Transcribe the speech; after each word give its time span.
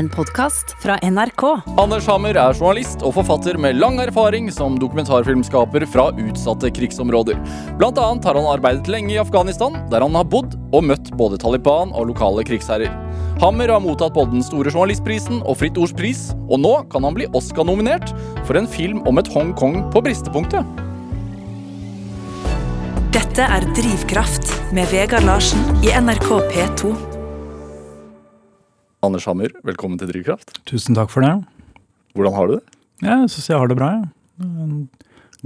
En 0.00 0.08
podkast 0.08 0.70
fra 0.80 0.94
NRK. 1.04 1.42
Anders 1.76 2.06
Hammer 2.08 2.32
er 2.32 2.54
journalist 2.56 3.02
og 3.04 3.18
forfatter 3.18 3.58
med 3.60 3.76
lang 3.76 3.98
erfaring 4.00 4.46
som 4.48 4.78
dokumentarfilmskaper 4.80 5.84
fra 5.92 6.06
utsatte 6.22 6.70
krigsområder. 6.72 7.36
Blant 7.76 8.00
annet 8.00 8.24
har 8.24 8.38
han 8.38 8.48
arbeidet 8.48 8.88
lenge 8.88 9.12
i 9.12 9.18
Afghanistan, 9.20 9.76
der 9.92 10.00
han 10.00 10.16
har 10.16 10.24
bodd 10.24 10.56
og 10.72 10.86
møtt 10.88 11.10
både 11.20 11.36
Taliban 11.42 11.92
og 11.92 12.08
lokale 12.14 12.46
krigsherrer. 12.48 12.88
Hammer 13.44 13.74
har 13.74 13.84
mottatt 13.84 14.16
både 14.16 14.38
den 14.38 14.46
store 14.46 14.72
journalistprisen 14.72 15.42
og 15.42 15.60
Fritt 15.60 15.76
Ords 15.76 15.92
pris, 16.00 16.30
og 16.48 16.64
nå 16.64 16.72
kan 16.88 17.04
han 17.04 17.20
bli 17.20 17.28
Oscar-nominert 17.36 18.14
for 18.48 18.56
en 18.56 18.70
film 18.78 19.04
om 19.04 19.20
et 19.20 19.28
Hongkong 19.36 19.82
på 19.92 20.06
bristepunktet. 20.08 20.64
Dette 23.12 23.52
er 23.52 23.68
Drivkraft 23.76 24.56
med 24.72 24.88
Vegard 24.96 25.28
Larsen 25.28 25.84
i 25.84 25.92
NRK 25.92 26.32
P2. 26.56 27.09
Anders 29.00 29.24
Hammer, 29.24 29.48
velkommen 29.64 29.96
til 29.96 30.10
Drivkraft. 30.10 30.58
Tusen 30.68 30.92
takk 30.92 31.08
for 31.08 31.24
det. 31.24 31.32
Hvordan 32.12 32.34
har 32.36 32.48
du 32.50 32.52
det? 32.58 32.80
Jeg 33.00 33.30
syns 33.32 33.46
jeg 33.48 33.60
har 33.62 33.70
det 33.70 33.76
bra. 33.78 33.86
Jeg. 33.96 34.82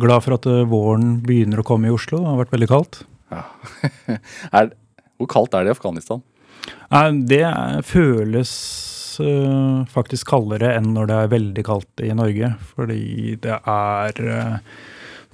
Glad 0.03 0.25
for 0.25 0.35
at 0.35 0.49
eh, 0.51 0.65
våren 0.67 1.21
begynner 1.23 1.63
å 1.63 1.67
komme 1.67 1.87
i 1.87 1.93
Oslo. 1.95 2.19
Det 2.19 2.33
har 2.33 2.41
vært 2.41 2.55
veldig 2.57 2.69
kaldt. 2.73 2.99
Ja. 3.31 3.45
er, 4.59 4.73
hvor 5.23 5.31
kaldt 5.31 5.55
er 5.55 5.63
det 5.63 5.71
i 5.71 5.77
Afghanistan? 5.77 6.25
Det 7.31 7.45
føles 7.87 8.51
uh, 9.23 9.87
faktisk 9.93 10.33
kaldere 10.33 10.73
enn 10.75 10.91
når 10.97 11.13
det 11.13 11.21
er 11.21 11.33
veldig 11.37 11.67
kaldt 11.71 12.03
i 12.03 12.11
Norge. 12.19 12.51
Fordi 12.75 13.39
det 13.45 13.61
er 13.61 14.19
Du 14.19 14.35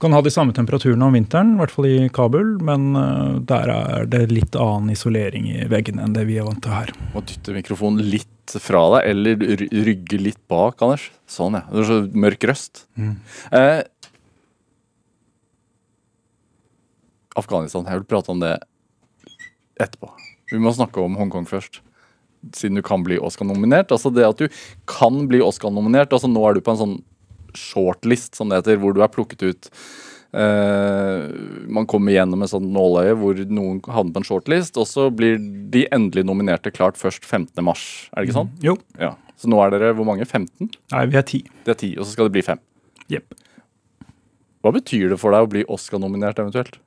kan 0.01 0.15
ha 0.17 0.23
de 0.25 0.33
samme 0.33 0.55
temperaturene 0.57 1.07
om 1.07 1.15
vinteren, 1.15 1.55
i 1.55 1.61
hvert 1.61 1.75
fall 1.75 1.89
i 1.89 2.09
Kabul, 2.15 2.57
men 2.65 2.91
uh, 2.97 3.39
der 3.47 3.73
er 3.75 4.11
det 4.11 4.25
litt 4.33 4.57
annen 4.59 4.95
isolering 4.95 5.49
i 5.53 5.69
veggene 5.71 6.07
enn 6.07 6.17
det 6.17 6.27
vi 6.29 6.39
er 6.41 6.49
vant 6.49 6.63
til 6.65 6.75
her. 6.75 6.93
Må 7.15 7.23
dytte 7.27 7.55
mikrofonen 7.57 8.03
litt 8.03 8.57
fra 8.59 8.83
deg, 8.97 9.11
eller 9.13 9.45
rygge 9.87 10.19
litt 10.19 10.41
bak, 10.51 10.81
Anders. 10.83 11.11
Sånn, 11.31 11.59
ja. 11.61 11.67
Det 11.71 11.85
er 11.85 11.91
så 11.91 12.01
mørk 12.25 12.49
røst. 12.51 12.85
Eh, 13.55 13.83
Afghanistan. 17.39 17.87
Jeg 17.87 18.01
vil 18.01 18.09
prate 18.11 18.33
om 18.33 18.43
det 18.43 18.57
etterpå. 19.81 20.11
Vi 20.51 20.59
må 20.63 20.73
snakke 20.75 21.03
om 21.03 21.17
Hongkong 21.19 21.47
først. 21.49 21.81
Siden 22.57 22.79
du 22.79 22.83
kan 22.83 23.05
bli 23.05 23.21
Oscar-nominert. 23.21 23.93
Altså 23.93 24.11
det 24.15 24.27
at 24.27 24.41
du 24.41 24.49
kan 24.89 25.27
bli 25.31 25.43
Oscar-nominert. 25.45 26.13
Altså 26.13 26.31
nå 26.31 26.43
er 26.49 26.57
du 26.57 26.65
på 26.65 26.75
en 26.75 26.81
sånn 26.81 26.99
shortlist, 27.59 28.35
som 28.39 28.51
det 28.51 28.61
heter, 28.61 28.81
hvor 28.83 28.95
du 28.95 29.03
er 29.05 29.13
plukket 29.13 29.47
ut 29.51 29.71
Uh, 30.31 31.27
Man 31.67 31.89
kommer 31.91 32.15
gjennom 32.15 32.45
et 32.45 32.53
sånt 32.53 32.69
nåløye 32.71 33.17
hvor 33.19 33.39
noen 33.51 33.81
havner 33.91 34.15
på 34.15 34.21
en 34.23 34.27
shortlist, 34.29 34.77
og 34.79 34.87
så 34.87 35.09
blir 35.11 35.41
de 35.75 35.89
endelig 35.91 36.23
nominerte 36.29 36.71
klart 36.71 37.01
først 37.01 37.27
15. 37.27 37.51
mars. 37.67 37.83
Er 38.15 38.23
det 38.23 38.31
ikke 38.31 38.37
sånn? 38.37 38.53
Jo. 38.63 38.77
Ja. 39.01 39.17
Så 39.41 39.51
nå 39.51 39.59
er 39.65 39.75
dere 39.75 39.95
hvor 39.99 40.07
mange? 40.07 40.27
15? 40.29 40.71
Nei, 40.95 41.03
vi 41.11 41.19
er 41.19 41.27
10. 41.27 41.51
Det 41.67 41.75
er 41.75 41.81
10, 41.81 41.91
og 41.99 42.07
så 42.07 42.15
skal 42.15 42.29
det 42.29 42.37
bli 42.37 42.45
5. 42.47 42.63
Jepp. 43.11 43.35
Hva 44.61 44.75
betyr 44.77 45.11
det 45.11 45.19
for 45.19 45.35
deg 45.35 45.47
å 45.47 45.51
bli 45.51 45.67
Oscar-nominert 45.73 46.39
eventuelt? 46.43 46.79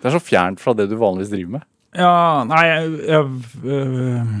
Det 0.00 0.08
er 0.08 0.14
så 0.14 0.22
fjernt 0.22 0.62
fra 0.62 0.72
det 0.78 0.86
du 0.88 0.96
vanligvis 1.00 1.32
driver 1.34 1.58
med. 1.58 1.68
Ja, 1.98 2.44
nei, 2.48 2.62
jeg, 2.70 2.94
jeg, 3.10 3.24
øh, 3.68 4.32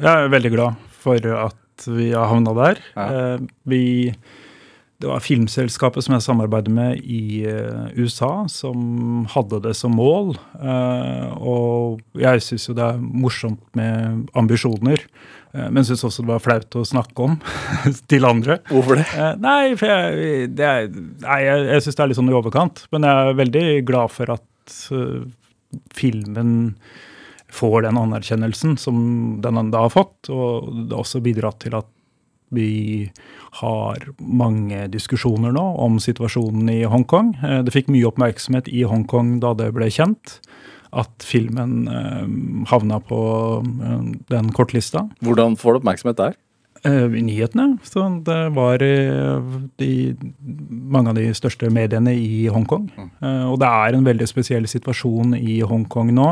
jeg 0.00 0.10
er 0.12 0.32
veldig 0.32 0.52
glad 0.56 0.88
for 1.04 1.28
at 1.42 1.86
vi 1.90 2.08
har 2.14 2.30
havna 2.30 2.54
der. 2.56 2.80
Ja. 2.96 3.06
Uh, 3.06 3.46
vi, 3.68 3.82
det 4.96 5.08
var 5.10 5.20
filmselskapet 5.20 6.06
som 6.06 6.14
jeg 6.16 6.24
samarbeider 6.24 6.72
med 6.72 7.02
i 7.04 7.44
eh, 7.44 7.88
USA, 8.00 8.46
som 8.48 9.26
hadde 9.28 9.60
det 9.66 9.74
som 9.76 9.92
mål. 9.92 10.32
Eh, 10.56 11.34
og 11.36 12.00
jeg 12.16 12.44
syns 12.44 12.64
jo 12.70 12.76
det 12.78 12.86
er 12.86 13.02
morsomt 13.02 13.60
med 13.76 14.30
ambisjoner, 14.40 15.02
eh, 15.52 15.66
men 15.68 15.84
syns 15.84 16.06
også 16.08 16.24
det 16.24 16.32
var 16.32 16.44
flaut 16.44 16.78
å 16.80 16.84
snakke 16.88 17.26
om 17.28 17.36
til 18.10 18.28
andre. 18.28 18.62
Hvorfor 18.70 19.02
det? 19.02 19.08
Nei, 19.44 19.74
for 19.76 19.92
jeg, 19.92 20.46
det 20.56 20.70
er, 20.70 20.88
nei, 21.26 21.40
jeg, 21.44 21.66
jeg 21.74 21.84
syns 21.84 21.98
det 21.98 22.06
er 22.06 22.12
litt 22.12 22.20
sånn 22.22 22.32
i 22.32 22.38
overkant. 22.38 22.86
Men 22.96 23.08
jeg 23.08 23.26
er 23.26 23.42
veldig 23.42 23.66
glad 23.92 24.14
for 24.16 24.32
at 24.38 24.78
filmen 25.92 26.56
får 27.52 27.84
den 27.84 28.00
anerkjennelsen 28.00 28.78
som 28.80 28.96
den 29.44 29.70
da 29.74 29.84
har 29.84 29.92
fått. 29.92 30.32
Og 30.32 30.72
det 30.86 30.96
har 30.96 31.04
også 31.04 31.20
bidratt 31.24 31.60
til 31.66 31.76
at 31.76 31.92
vi 32.54 33.10
har 33.60 34.06
mange 34.18 34.86
diskusjoner 34.92 35.54
nå 35.54 35.64
om 35.82 35.98
situasjonen 36.02 36.68
i 36.70 36.80
Hongkong. 36.86 37.34
Eh, 37.42 37.62
Det 37.66 37.74
fikk 37.74 37.90
mye 37.92 38.06
oppmerksomhet 38.06 38.68
i 38.68 38.84
Hongkong 38.86 39.40
da 39.42 39.54
det 39.54 39.72
ble 39.74 39.90
kjent 39.90 40.38
at 40.96 41.26
filmen 41.26 41.88
eh, 41.90 42.26
havna 42.70 43.00
på 43.02 43.20
eh, 43.62 44.02
den 44.30 44.52
kortlista. 44.52 45.08
Hvordan 45.24 45.56
får 45.56 45.72
du 45.72 45.80
oppmerksomhet 45.82 46.20
der? 46.22 46.36
I 46.86 47.22
nyhetene. 47.24 47.80
Så 47.82 48.04
det 48.22 48.52
var 48.54 48.78
de, 48.78 49.88
mange 50.86 51.10
av 51.10 51.16
de 51.16 51.24
største 51.34 51.66
mediene 51.72 52.12
i 52.14 52.46
Hongkong. 52.52 52.84
Mm. 52.94 53.08
og 53.50 53.56
det 53.58 53.66
er 53.66 53.96
en 53.96 54.06
veldig 54.06 54.28
spesiell 54.28 54.68
situasjon 54.70 55.34
i 55.34 55.56
Hongkong 55.66 56.12
nå. 56.14 56.28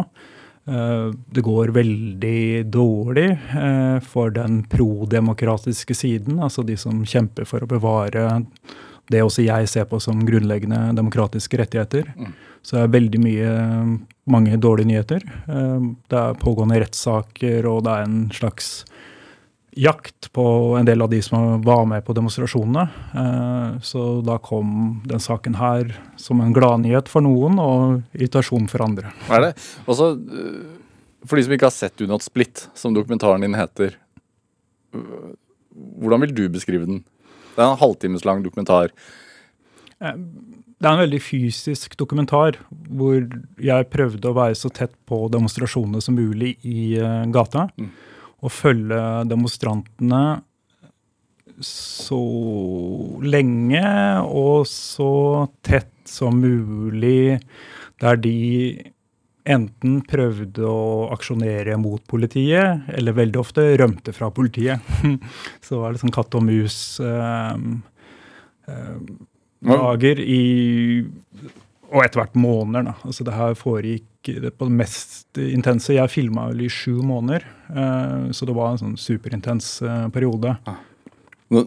Eh, 0.67 1.11
det 1.35 1.45
går 1.45 1.75
veldig 1.77 2.71
dårlig 2.73 3.29
eh, 3.33 3.99
for 4.01 4.33
den 4.33 4.63
prodemokratiske 4.73 5.95
siden, 5.95 6.41
altså 6.41 6.65
de 6.65 6.77
som 6.81 7.03
kjemper 7.05 7.45
for 7.49 7.65
å 7.65 7.69
bevare 7.69 8.45
det 9.13 9.21
også 9.21 9.45
jeg 9.45 9.69
ser 9.69 9.85
på 9.91 9.99
som 10.01 10.23
grunnleggende 10.25 10.95
demokratiske 10.97 11.59
rettigheter. 11.61 12.09
Så 12.65 12.79
det 12.79 12.85
er 12.87 12.95
veldig 12.95 13.21
mye, 13.21 13.51
mange 14.33 14.57
dårlige 14.57 14.89
nyheter. 14.89 15.27
Eh, 15.45 15.91
Det 16.09 16.21
er 16.23 16.41
pågående 16.41 16.81
rettssaker, 16.81 17.69
og 17.69 17.85
det 17.85 17.93
er 17.93 18.09
en 18.09 18.31
slags 18.33 18.85
jakt 19.77 20.33
på 20.33 20.45
en 20.79 20.87
del 20.87 21.03
av 21.03 21.11
de 21.11 21.21
som 21.23 21.63
var 21.63 21.85
med 21.87 22.05
på 22.07 22.15
demonstrasjonene. 22.15 22.89
Eh, 23.15 23.81
Så 23.83 24.23
da 24.25 24.39
kom 24.39 25.03
den 25.07 25.21
saken 25.21 25.57
her 25.59 25.95
som 26.17 26.41
en 26.41 26.55
gladnyhet 26.55 27.09
for 27.09 27.25
noen 27.25 27.59
og 27.59 28.03
irritasjon 28.15 28.69
for 28.71 28.85
andre. 28.85 29.13
Er 29.31 29.41
det? 29.41 29.53
Også, 29.87 30.15
øh, 30.15 31.27
for 31.27 31.37
de 31.37 31.45
som 31.45 31.53
ikke 31.53 31.67
har 31.67 31.75
sett 31.75 32.01
Not 32.01 32.23
Split, 32.23 32.69
som 32.75 32.95
dokumentaren 32.95 33.41
din 33.41 33.55
heter, 33.55 33.97
øh, 34.95 35.35
hvordan 35.75 36.21
vil 36.21 36.35
du 36.35 36.49
beskrive 36.49 36.87
den? 36.87 37.05
Det 37.57 37.63
er 37.63 37.71
en 37.73 37.79
halvtimes 37.79 38.25
lang 38.25 38.43
dokumentar. 38.45 38.91
Det 40.01 40.91
er 40.91 40.93
en 40.93 41.09
veldig 41.09 41.23
fysisk 41.23 41.97
dokumentar 41.97 42.59
hvor 42.91 43.23
jeg 43.59 43.91
prøvde 43.91 44.29
å 44.29 44.35
være 44.35 44.55
så 44.55 44.69
tett 44.71 44.93
på 45.07 45.31
demonstrasjonene 45.31 46.03
som 46.03 46.15
mulig 46.15 46.59
i 46.63 46.99
gata. 47.31 47.71
gata. 47.71 47.89
Og 48.45 48.53
følge 48.53 49.01
demonstrantene 49.31 50.25
så 51.65 52.19
lenge 53.23 53.85
og 54.27 54.67
så 54.69 55.13
tett 55.65 55.93
som 56.09 56.37
mulig 56.43 57.39
der 58.03 58.19
de 58.21 58.35
enten 59.45 59.99
prøvde 60.09 60.65
å 60.65 61.11
aksjonere 61.13 61.77
mot 61.81 62.01
politiet, 62.09 62.87
eller 62.97 63.17
veldig 63.17 63.41
ofte 63.41 63.67
rømte 63.81 64.15
fra 64.17 64.31
politiet. 64.33 64.81
så 65.65 65.75
det 65.75 65.83
var 65.83 65.95
liksom 65.95 66.09
sånn 66.09 66.17
katt 66.17 66.39
og 66.39 66.47
mus. 66.47 66.79
eh, 67.05 67.53
eh, 68.73 68.97
dager 69.65 70.21
i 70.21 70.43
Og 71.93 72.03
etter 72.05 72.21
hvert 72.23 72.35
måneder. 72.39 72.85
Da. 72.89 72.95
Altså 73.05 73.25
det 73.27 73.35
her 73.37 73.55
foregikk 73.59 74.05
det 74.41 74.55
på 74.57 74.65
det 74.71 74.73
mest 74.79 75.37
intense. 75.39 75.93
Jeg 75.95 76.09
filma 76.11 76.47
vel 76.49 76.63
i 76.65 76.71
sju 76.73 77.03
måneder, 77.05 77.45
eh, 77.71 78.31
så 78.33 78.47
det 78.49 78.55
var 78.57 78.73
en 78.73 78.81
sånn 78.81 78.97
superintens 78.99 79.83
eh, 79.85 80.07
periode. 80.15 80.57
Nå- 81.53 81.67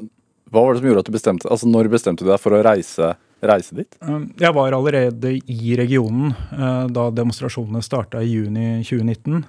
Hva 0.50 0.63
var 0.63 0.73
det 0.73 0.79
som 0.81 0.88
gjorde 0.89 1.01
at 1.03 1.09
du 1.09 1.11
bestemte 1.11 1.50
Altså, 1.51 1.67
når 1.67 1.89
bestemte 1.91 2.23
du 2.23 2.29
deg 2.31 2.39
for 2.39 2.56
å 2.56 2.63
reise, 2.66 3.11
reise 3.44 3.75
dit? 3.75 3.97
Eh, 4.01 4.25
Jeg 4.41 4.53
var 4.57 4.72
allerede 4.73 5.35
i 5.45 5.75
regionen 5.77 6.33
eh, 6.51 6.88
da 6.88 7.09
demonstrasjonene 7.11 7.83
starta 7.85 8.23
i 8.23 8.31
juni 8.33 8.81
2019. 8.83 9.45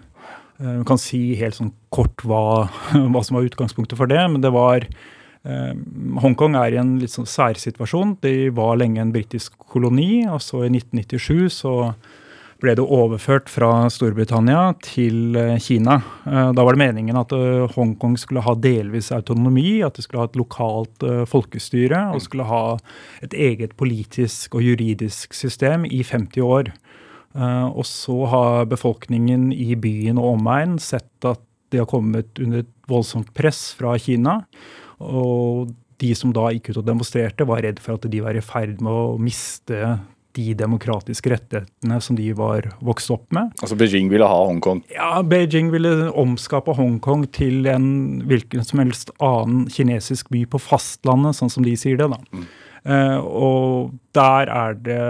Du 0.59 0.83
kan 0.85 0.99
si 0.99 1.37
helt 1.39 1.55
sånn 1.55 1.71
kort 1.95 2.19
hva, 2.27 2.67
hva 3.15 3.21
som 3.25 3.37
var 3.39 3.47
utgangspunktet 3.47 3.97
for 3.97 4.11
det, 4.11 4.19
men 4.29 4.43
det 4.43 4.51
var 4.53 4.85
Hongkong 5.49 6.57
er 6.61 6.75
i 6.75 6.81
en 6.81 6.97
litt 7.01 7.15
sånn 7.15 7.29
særsituasjon. 7.29 8.19
De 8.25 8.51
var 8.53 8.77
lenge 8.81 9.01
en 9.01 9.13
britisk 9.15 9.55
koloni, 9.73 10.27
og 10.29 10.43
så 10.45 10.67
i 10.67 10.73
1997 10.73 11.61
så 11.61 11.75
ble 12.63 12.75
det 12.75 12.83
overført 12.85 13.51
fra 13.51 13.71
Storbritannia 13.93 14.73
til 14.83 15.37
eh, 15.39 15.57
Kina. 15.63 16.01
Eh, 16.27 16.51
Da 16.57 16.65
var 16.67 16.75
det 16.75 16.83
meningen 16.83 17.19
at 17.21 17.33
eh, 17.37 17.69
Hongkong 17.77 18.17
skulle 18.19 18.43
ha 18.43 18.55
delvis 18.59 19.13
autonomi, 19.15 19.79
at 19.87 19.99
det 19.99 20.07
skulle 20.07 20.25
ha 20.25 20.31
et 20.31 20.39
lokalt 20.39 21.07
folkestyre 21.31 22.09
og 22.15 22.25
skulle 22.25 22.49
ha 22.49 22.63
et 23.23 23.35
eget 23.35 23.77
politisk 23.79 24.59
og 24.59 24.67
juridisk 24.67 25.37
system 25.37 25.87
i 25.87 26.03
50 26.03 26.43
år. 26.43 26.73
Og 27.39 27.85
så 27.87 28.15
har 28.33 28.65
befolkningen 28.67 29.53
i 29.53 29.77
byen 29.79 30.19
og 30.19 30.39
omegn 30.39 30.79
sett 30.83 31.27
at 31.29 31.43
de 31.71 31.79
har 31.83 31.87
kommet 31.87 32.41
under 32.41 32.65
et 32.65 32.71
voldsomt 32.89 33.29
press 33.37 33.69
fra 33.77 33.93
Kina. 34.01 34.41
Og 35.05 35.73
de 35.99 36.13
som 36.15 36.33
da 36.35 36.49
gikk 36.55 36.73
ut 36.73 36.83
og 36.83 36.87
demonstrerte, 36.87 37.47
var 37.49 37.65
redd 37.67 37.83
for 37.83 37.99
at 37.99 38.07
de 38.11 38.23
var 38.23 38.39
i 38.39 38.45
ferd 38.45 38.79
med 38.85 38.93
å 38.93 39.19
miste 39.23 39.99
de 40.39 40.53
demokratiske 40.55 41.33
rettighetene 41.33 41.99
som 42.05 42.17
de 42.19 42.29
var 42.37 42.69
vokst 42.85 43.11
opp 43.11 43.27
med. 43.35 43.51
Altså 43.63 43.79
Beijing 43.79 44.11
ville 44.13 44.29
ha 44.29 44.39
Hongkong. 44.47 44.85
Ja, 44.95 45.23
Beijing 45.27 45.73
ville 45.75 46.13
omskape 46.13 46.77
Hongkong 46.79 47.27
til 47.35 47.67
en 47.71 47.89
hvilken 48.29 48.67
som 48.67 48.83
helst 48.83 49.11
annen 49.25 49.67
kinesisk 49.73 50.31
by 50.35 50.45
på 50.53 50.61
fastlandet, 50.63 51.39
sånn 51.41 51.53
som 51.53 51.67
de 51.67 51.75
sier 51.81 51.99
det. 51.99 52.11
da. 52.13 52.21
Mm. 52.31 52.49
Uh, 52.89 53.19
og 53.27 53.95
der 54.17 54.53
er 54.53 54.79
det 54.79 55.03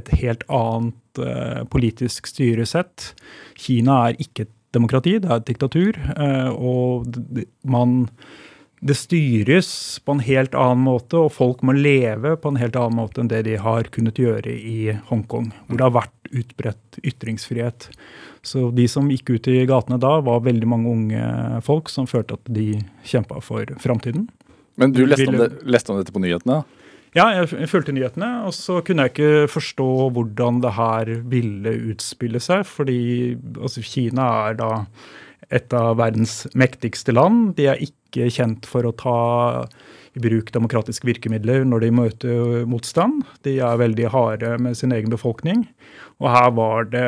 et 0.00 0.10
helt 0.20 0.42
annet 0.50 1.22
uh, 1.22 1.62
politisk 1.70 2.28
styresett. 2.30 3.12
Kina 3.58 4.06
er 4.08 4.18
ikke 4.22 4.48
et 4.48 4.56
demokrati, 4.74 5.18
det 5.22 5.30
er 5.30 5.40
et 5.40 5.50
diktatur. 5.50 5.98
Uh, 6.16 6.50
og 6.54 7.20
man 7.62 8.08
det 8.80 8.96
styres 8.96 9.70
på 10.04 10.16
en 10.16 10.22
helt 10.24 10.54
annen 10.56 10.86
måte, 10.86 11.18
og 11.20 11.34
folk 11.36 11.60
må 11.66 11.74
leve 11.76 12.32
på 12.40 12.52
en 12.52 12.58
helt 12.60 12.78
annen 12.80 12.96
måte 12.96 13.20
enn 13.20 13.28
det 13.28 13.42
de 13.44 13.58
har 13.60 13.90
kunnet 13.92 14.18
gjøre 14.20 14.54
i 14.56 14.94
Hongkong, 15.10 15.50
hvor 15.68 15.80
det 15.80 15.84
har 15.84 15.96
vært 15.98 16.30
utbredt 16.30 17.00
ytringsfrihet. 17.04 17.90
Så 18.46 18.70
de 18.72 18.86
som 18.88 19.10
gikk 19.12 19.34
ut 19.34 19.50
i 19.52 19.58
gatene 19.68 20.00
da, 20.00 20.16
var 20.24 20.46
veldig 20.46 20.68
mange 20.70 20.92
unge 20.94 21.60
folk 21.66 21.92
som 21.92 22.08
følte 22.08 22.38
at 22.40 22.52
de 22.56 22.72
kjempa 23.04 23.42
for 23.44 23.68
framtiden. 23.84 24.30
Men 24.80 24.96
du 24.96 25.04
leste 25.04 25.28
om, 25.28 25.36
det, 25.36 25.50
leste 25.68 25.92
om 25.92 26.00
dette 26.00 26.14
på 26.14 26.22
nyhetene? 26.24 26.62
Ja, 27.12 27.26
jeg 27.34 27.68
fulgte 27.68 27.92
nyhetene, 27.92 28.28
og 28.46 28.54
så 28.54 28.78
kunne 28.86 29.04
jeg 29.04 29.12
ikke 29.12 29.48
forstå 29.50 29.90
hvordan 30.14 30.60
det 30.62 30.76
her 30.76 31.10
ville 31.28 31.72
utspille 31.90 32.40
seg. 32.40 32.62
Fordi 32.70 33.00
altså, 33.58 33.82
Kina 33.84 34.28
er 34.46 34.60
da 34.60 34.70
et 35.48 35.72
av 35.74 35.96
verdens 35.98 36.44
mektigste 36.58 37.14
land. 37.16 37.54
De 37.58 37.70
er 37.72 37.80
ikke 37.82 38.28
kjent 38.32 38.68
for 38.68 38.86
å 38.86 38.94
ta 38.96 39.18
i 40.18 40.22
bruk 40.22 40.50
demokratiske 40.54 41.06
virkemidler 41.06 41.64
når 41.68 41.84
de 41.84 41.90
møter 41.94 42.66
motstand. 42.68 43.22
De 43.46 43.58
er 43.62 43.80
veldig 43.80 44.10
harde 44.10 44.56
med 44.62 44.78
sin 44.78 44.94
egen 44.94 45.12
befolkning. 45.12 45.64
Og 46.20 46.28
her 46.34 46.50
var 46.56 46.90
det 46.92 47.06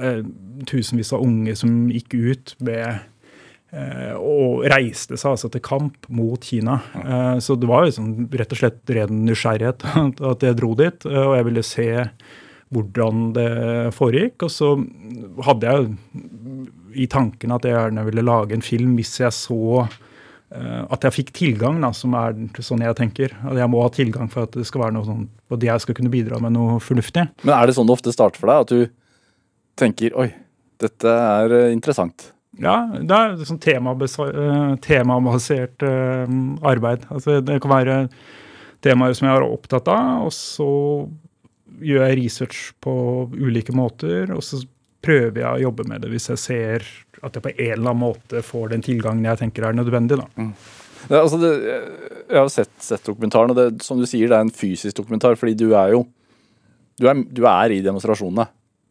eh, 0.00 0.22
tusenvis 0.70 1.12
av 1.14 1.24
unge 1.24 1.54
som 1.58 1.86
gikk 1.92 2.16
ut 2.16 2.54
med 2.64 2.86
eh, 3.76 4.16
og 4.16 4.64
reiste 4.72 5.20
seg 5.20 5.36
altså 5.36 5.52
til 5.52 5.64
kamp 5.64 6.08
mot 6.08 6.44
Kina. 6.44 6.80
Eh, 7.04 7.36
så 7.44 7.56
det 7.60 7.68
var 7.70 7.88
sånn, 7.92 8.26
rett 8.32 8.56
og 8.56 8.62
slett 8.62 8.96
ren 8.96 9.24
nysgjerrighet 9.28 9.86
at 10.32 10.46
jeg 10.48 10.60
dro 10.60 10.74
dit. 10.80 11.08
og 11.10 11.36
jeg 11.38 11.50
ville 11.50 11.66
se 11.66 11.90
hvordan 12.70 13.32
det 13.36 13.50
foregikk. 13.96 14.46
Og 14.46 14.54
så 14.54 14.74
hadde 15.46 15.70
jeg 15.70 16.70
i 16.94 17.06
tanken 17.10 17.52
at 17.54 17.66
jeg 17.66 17.76
gjerne 17.76 18.04
ville 18.06 18.26
lage 18.26 18.56
en 18.56 18.64
film 18.64 18.94
hvis 18.98 19.14
jeg 19.22 19.34
så 19.36 19.60
eh, 19.84 20.82
at 20.86 21.06
jeg 21.06 21.16
fikk 21.20 21.32
tilgang, 21.36 21.80
da, 21.82 21.92
som 21.96 22.16
er 22.18 22.36
sånn 22.64 22.84
jeg 22.84 22.98
tenker. 22.98 23.36
At 23.46 23.60
jeg 23.60 23.70
må 23.70 23.84
ha 23.84 23.92
tilgang 23.94 24.30
for 24.32 24.48
at 24.48 24.56
det 24.56 24.66
skal 24.68 24.86
være 24.86 24.96
noe 24.98 25.08
sånn, 25.08 25.24
at 25.54 25.68
jeg 25.70 25.84
skal 25.84 25.98
kunne 25.98 26.12
bidra 26.12 26.40
med 26.42 26.56
noe 26.56 26.80
fornuftig. 26.82 27.28
Men 27.44 27.56
er 27.56 27.68
det 27.68 27.76
sånn 27.78 27.88
det 27.90 27.96
ofte 27.98 28.14
starter 28.14 28.42
for 28.42 28.52
deg? 28.52 28.66
At 28.66 28.74
du 28.74 29.80
tenker 29.80 30.16
oi, 30.18 30.28
dette 30.80 31.16
er 31.16 31.56
eh, 31.56 31.72
interessant. 31.76 32.30
Ja, 32.60 32.76
det 32.92 33.16
er 33.16 33.38
sånn 33.48 33.60
eh, 33.62 34.74
temabasert 34.84 35.86
eh, 35.86 36.36
arbeid. 36.66 37.06
Altså, 37.08 37.38
det 37.44 37.60
kan 37.62 37.72
være 37.72 37.96
temaer 38.84 39.16
som 39.16 39.28
jeg 39.28 39.38
er 39.38 39.46
opptatt 39.46 39.88
av, 39.92 40.26
og 40.26 40.32
så 40.34 40.70
gjør 41.80 42.04
jeg 42.08 42.18
research 42.18 42.60
på 42.82 42.92
ulike 43.32 43.74
måter, 43.76 44.32
og 44.34 44.42
så 44.44 44.60
prøver 45.04 45.40
jeg 45.42 45.48
å 45.48 45.64
jobbe 45.68 45.86
med 45.88 46.04
det 46.04 46.10
hvis 46.12 46.30
jeg 46.32 46.40
ser 46.42 46.86
at 47.20 47.36
jeg 47.36 47.44
på 47.44 47.52
en 47.52 47.72
eller 47.74 47.92
annen 47.92 48.02
måte 48.02 48.42
får 48.44 48.72
den 48.74 48.84
tilgangen 48.84 49.26
jeg 49.28 49.40
tenker 49.42 49.68
er 49.68 49.76
nødvendig. 49.76 50.20
da. 50.20 50.28
Mm. 50.36 50.52
Ja, 51.08 51.20
altså 51.22 51.38
det, 51.40 51.50
jeg 52.28 52.38
har 52.38 52.50
sett, 52.52 52.72
sett 52.84 53.06
dokumentaren, 53.08 53.52
og 53.52 53.58
det, 53.58 53.84
som 53.84 54.00
du 54.00 54.06
sier, 54.08 54.28
det 54.28 54.36
er 54.36 54.46
en 54.46 54.54
fysisk 54.54 54.98
dokumentar, 55.00 55.38
fordi 55.40 55.56
du 55.58 55.70
er 55.72 55.96
jo 55.96 56.06
Du 57.00 57.06
er, 57.08 57.16
du 57.16 57.46
er 57.48 57.72
i 57.72 57.80
demonstrasjonene. 57.80 58.44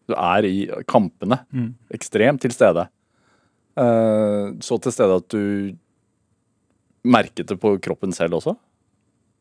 Du 0.09 0.15
er 0.17 0.45
i 0.47 0.63
kampene. 0.89 1.43
Mm. 1.53 1.75
Ekstremt 1.93 2.41
til 2.41 2.55
stede. 2.55 2.87
Uh, 3.77 4.57
så 4.65 4.79
til 4.81 4.95
stede 4.95 5.19
at 5.21 5.27
du 5.29 5.75
merket 7.05 7.51
det 7.51 7.59
på 7.61 7.75
kroppen 7.77 8.15
selv 8.17 8.39
også? 8.39 8.55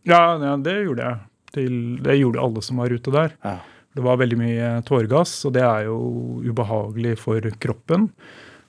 Ja, 0.05 0.37
ja 0.37 0.53
det 0.61 0.77
gjorde 0.85 1.07
jeg. 1.07 1.25
Til, 1.57 1.79
det 2.05 2.19
gjorde 2.19 2.45
alle 2.45 2.63
som 2.67 2.83
var 2.83 2.93
ute 2.93 3.15
der. 3.15 3.33
Ja. 3.41 3.57
Det 3.99 4.05
var 4.07 4.21
veldig 4.21 4.37
mye 4.39 4.67
tåregass, 4.87 5.33
og 5.49 5.57
det 5.57 5.65
er 5.67 5.89
jo 5.89 5.99
ubehagelig 6.47 7.17
for 7.19 7.43
kroppen. 7.59 8.05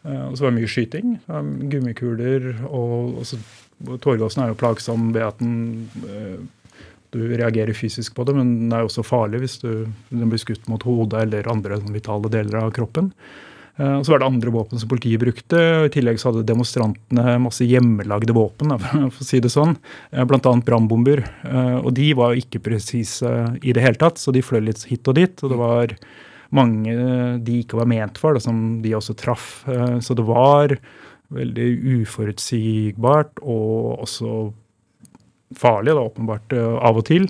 Eh, 0.02 0.24
og 0.26 0.34
så 0.34 0.48
var 0.48 0.56
det 0.56 0.58
mye 0.64 0.72
skyting. 0.74 1.18
Gummikuler 1.70 2.56
og 2.66 3.20
også, 3.22 3.38
Tåregassen 4.02 4.42
er 4.44 4.50
jo 4.50 4.58
plagsom 4.60 5.12
ved 5.16 5.24
at 5.24 5.38
den 5.40 5.54
eh, 6.10 6.40
du 7.14 7.22
reagerer 7.30 7.74
fysisk 7.78 8.18
på 8.18 8.26
det, 8.28 8.36
men 8.38 8.50
den 8.58 8.74
er 8.74 8.84
jo 8.84 8.90
også 8.90 9.06
farlig 9.06 9.40
hvis 9.44 9.60
du, 9.64 9.70
den 10.10 10.30
blir 10.30 10.42
skutt 10.42 10.68
mot 10.70 10.84
hodet 10.86 11.24
eller 11.24 11.48
andre 11.50 11.80
vitale 11.94 12.30
deler 12.34 12.60
av 12.64 12.74
kroppen. 12.76 13.14
Eh, 13.80 13.96
Og 13.98 14.06
så 14.06 14.12
var 14.12 14.20
det 14.22 14.28
andre 14.30 14.52
våpen 14.52 14.80
som 14.82 14.90
politiet 14.92 15.22
brukte. 15.22 15.56
og 15.80 15.88
I 15.88 15.94
tillegg 15.96 16.20
så 16.20 16.30
hadde 16.34 16.46
demonstrantene 16.50 17.38
masse 17.42 17.64
hjemmelagde 17.66 18.36
våpen, 18.36 18.76
for 19.14 19.24
å 19.24 19.28
si 19.28 19.40
det 19.40 19.52
sånn. 19.54 19.78
Bl.a. 20.12 20.26
Blant 20.30 20.46
annet 20.52 20.66
brannbomber. 20.68 21.24
Eh, 21.48 21.78
Og 21.80 21.94
de 21.96 22.12
var 22.14 22.34
jo 22.36 22.44
ikke 22.44 22.62
presise 22.70 23.32
i 23.64 23.72
det 23.74 23.82
hele 23.86 23.96
tatt, 24.02 24.20
så 24.20 24.34
de 24.36 24.44
fløy 24.44 24.62
litt 24.68 24.84
hit 24.90 25.08
og 25.08 25.16
dit. 25.16 25.44
Og 25.44 25.50
det 25.54 25.58
var 25.60 25.96
mange 26.52 26.94
de 27.46 27.60
ikke 27.64 27.78
var 27.78 27.86
ment 27.90 28.18
for, 28.18 28.38
som 28.42 28.82
de 28.82 28.96
også 28.98 29.16
traff. 29.16 29.64
Eh, 29.70 30.00
Så 30.04 30.16
det 30.18 30.26
var 30.28 30.76
veldig 31.30 31.68
uforutsigbart 32.02 33.38
og 33.46 34.00
også 34.02 34.32
farlig, 35.58 35.94
da, 35.98 36.02
åpenbart, 36.06 36.54
eh, 36.54 36.78
av 36.86 36.98
og 36.98 37.06
til. 37.06 37.28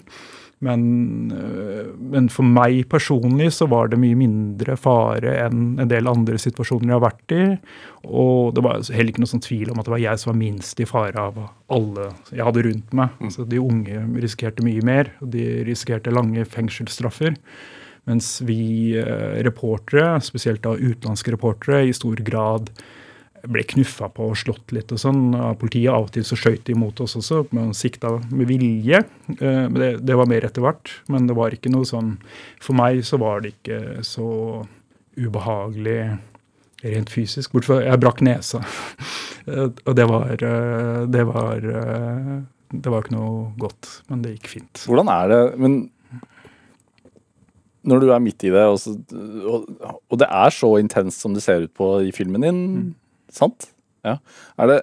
Men, 0.66 1.32
øh, 1.32 1.94
men 2.12 2.28
for 2.28 2.44
meg 2.44 2.82
personlig 2.92 3.54
så 3.56 3.68
var 3.72 3.92
det 3.92 4.00
mye 4.02 4.18
mindre 4.20 4.76
fare 4.80 5.38
enn 5.46 5.80
en 5.80 5.92
del 5.92 6.10
andre 6.12 6.36
situasjoner 6.42 6.90
jeg 6.90 6.98
har 6.98 7.06
vært 7.06 7.36
i. 7.36 7.44
Og 8.04 8.52
det 8.58 8.64
var 8.66 8.84
heller 8.84 9.14
ikke 9.14 9.24
noe 9.24 9.32
sånn 9.32 9.46
tvil 9.46 9.72
om 9.72 9.80
at 9.80 9.88
det 9.88 9.96
var 9.96 10.04
jeg 10.04 10.20
som 10.20 10.34
var 10.34 10.40
minst 10.42 10.84
i 10.84 10.88
fare 10.90 11.26
av 11.30 11.40
alle 11.72 12.10
jeg 12.34 12.44
hadde 12.44 12.66
rundt 12.68 12.96
meg. 13.00 13.16
Altså, 13.24 13.48
de 13.48 13.64
unge 13.64 14.04
risikerte 14.20 14.66
mye 14.68 14.84
mer, 14.84 15.14
og 15.24 15.32
de 15.36 15.48
risikerte 15.70 16.12
lange 16.12 16.44
fengselsstraffer. 16.44 17.40
Mens 18.10 18.40
vi 18.44 18.98
eh, 19.00 19.40
reportere, 19.46 20.18
spesielt 20.26 20.64
da 20.66 20.76
utenlandske 20.76 21.36
reportere, 21.36 21.86
i 21.88 21.96
stor 21.96 22.20
grad 22.26 22.72
ble 23.48 23.64
knuffa 23.64 24.10
på 24.12 24.26
og 24.32 24.38
slått 24.40 24.74
litt 24.76 24.92
og 24.92 25.00
sånn 25.00 25.34
av 25.38 25.56
politiet. 25.62 25.92
Av 25.94 26.08
og 26.08 26.12
til 26.16 26.26
så 26.28 26.36
skøyt 26.40 26.66
de 26.68 26.76
mot 26.76 27.00
oss 27.04 27.16
også, 27.20 27.46
men 27.56 27.72
sikta 27.78 28.16
med 28.32 28.48
vilje. 28.50 29.04
Eh, 29.38 29.64
Men 29.70 29.78
det, 29.80 29.90
det 30.06 30.18
var 30.20 30.28
mer 30.28 30.46
etter 30.50 30.62
hvert. 30.66 30.92
Men 31.08 31.28
det 31.30 31.36
var 31.38 31.56
ikke 31.56 31.72
noe 31.72 31.86
sånn 31.88 32.18
For 32.60 32.74
meg 32.76 33.04
så 33.08 33.18
var 33.22 33.42
det 33.46 33.54
ikke 33.56 34.04
så 34.04 34.66
ubehagelig 35.20 36.18
rent 36.84 37.10
fysisk. 37.12 37.52
Bortsett 37.52 37.74
fra 37.74 37.82
jeg 37.88 38.02
brakk 38.06 38.22
nesa. 38.26 38.64
Eh, 39.50 39.70
Og 39.88 39.96
det 39.96 40.04
var 40.06 40.34
eh, 40.44 41.06
Det 41.10 41.24
var 41.26 41.62
Det 41.64 42.92
var 42.92 43.02
ikke 43.02 43.16
noe 43.16 43.54
godt, 43.58 43.88
men 44.12 44.22
det 44.22 44.34
gikk 44.36 44.50
fint. 44.52 44.82
Hvordan 44.86 45.08
er 45.10 45.32
det 45.32 45.40
Men 45.64 45.78
når 47.88 48.04
du 48.04 48.10
er 48.12 48.20
midt 48.22 48.44
i 48.46 48.52
det, 48.54 48.62
og, 48.68 48.76
så, 48.84 48.92
og, 49.48 49.70
og 50.12 50.20
det 50.20 50.28
er 50.28 50.52
så 50.54 50.70
intenst 50.84 51.24
som 51.24 51.34
det 51.34 51.42
ser 51.42 51.64
ut 51.66 51.72
på 51.74 51.88
i 52.06 52.12
filmen 52.14 52.44
din, 52.44 52.60
sant? 53.36 53.70
Ja. 54.08 54.18
Er 54.60 54.68
det 54.74 54.80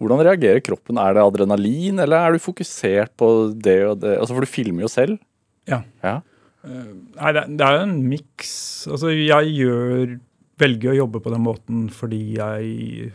Hvordan 0.00 0.22
reagerer 0.24 0.62
kroppen? 0.64 0.96
Er 0.96 1.12
det 1.12 1.20
adrenalin, 1.26 1.98
eller 2.00 2.22
er 2.24 2.32
du 2.32 2.40
fokusert 2.40 3.12
på 3.20 3.26
det 3.52 3.78
og 3.84 3.98
det? 4.00 4.14
Altså, 4.16 4.32
For 4.32 4.46
du 4.46 4.48
filmer 4.48 4.86
jo 4.86 4.88
selv. 4.88 5.18
Ja. 5.68 5.82
Ja. 6.00 6.14
Nei, 6.64 7.32
det, 7.36 7.42
det 7.60 7.66
er 7.66 7.76
jo 7.76 7.82
en 7.84 7.98
miks. 8.08 8.54
Altså, 8.88 9.10
jeg 9.12 9.52
gjør, 9.58 10.14
velger 10.60 10.94
å 10.94 10.98
jobbe 11.02 11.20
på 11.24 11.32
den 11.34 11.44
måten 11.44 11.82
fordi 11.92 12.20
jeg 12.38 13.10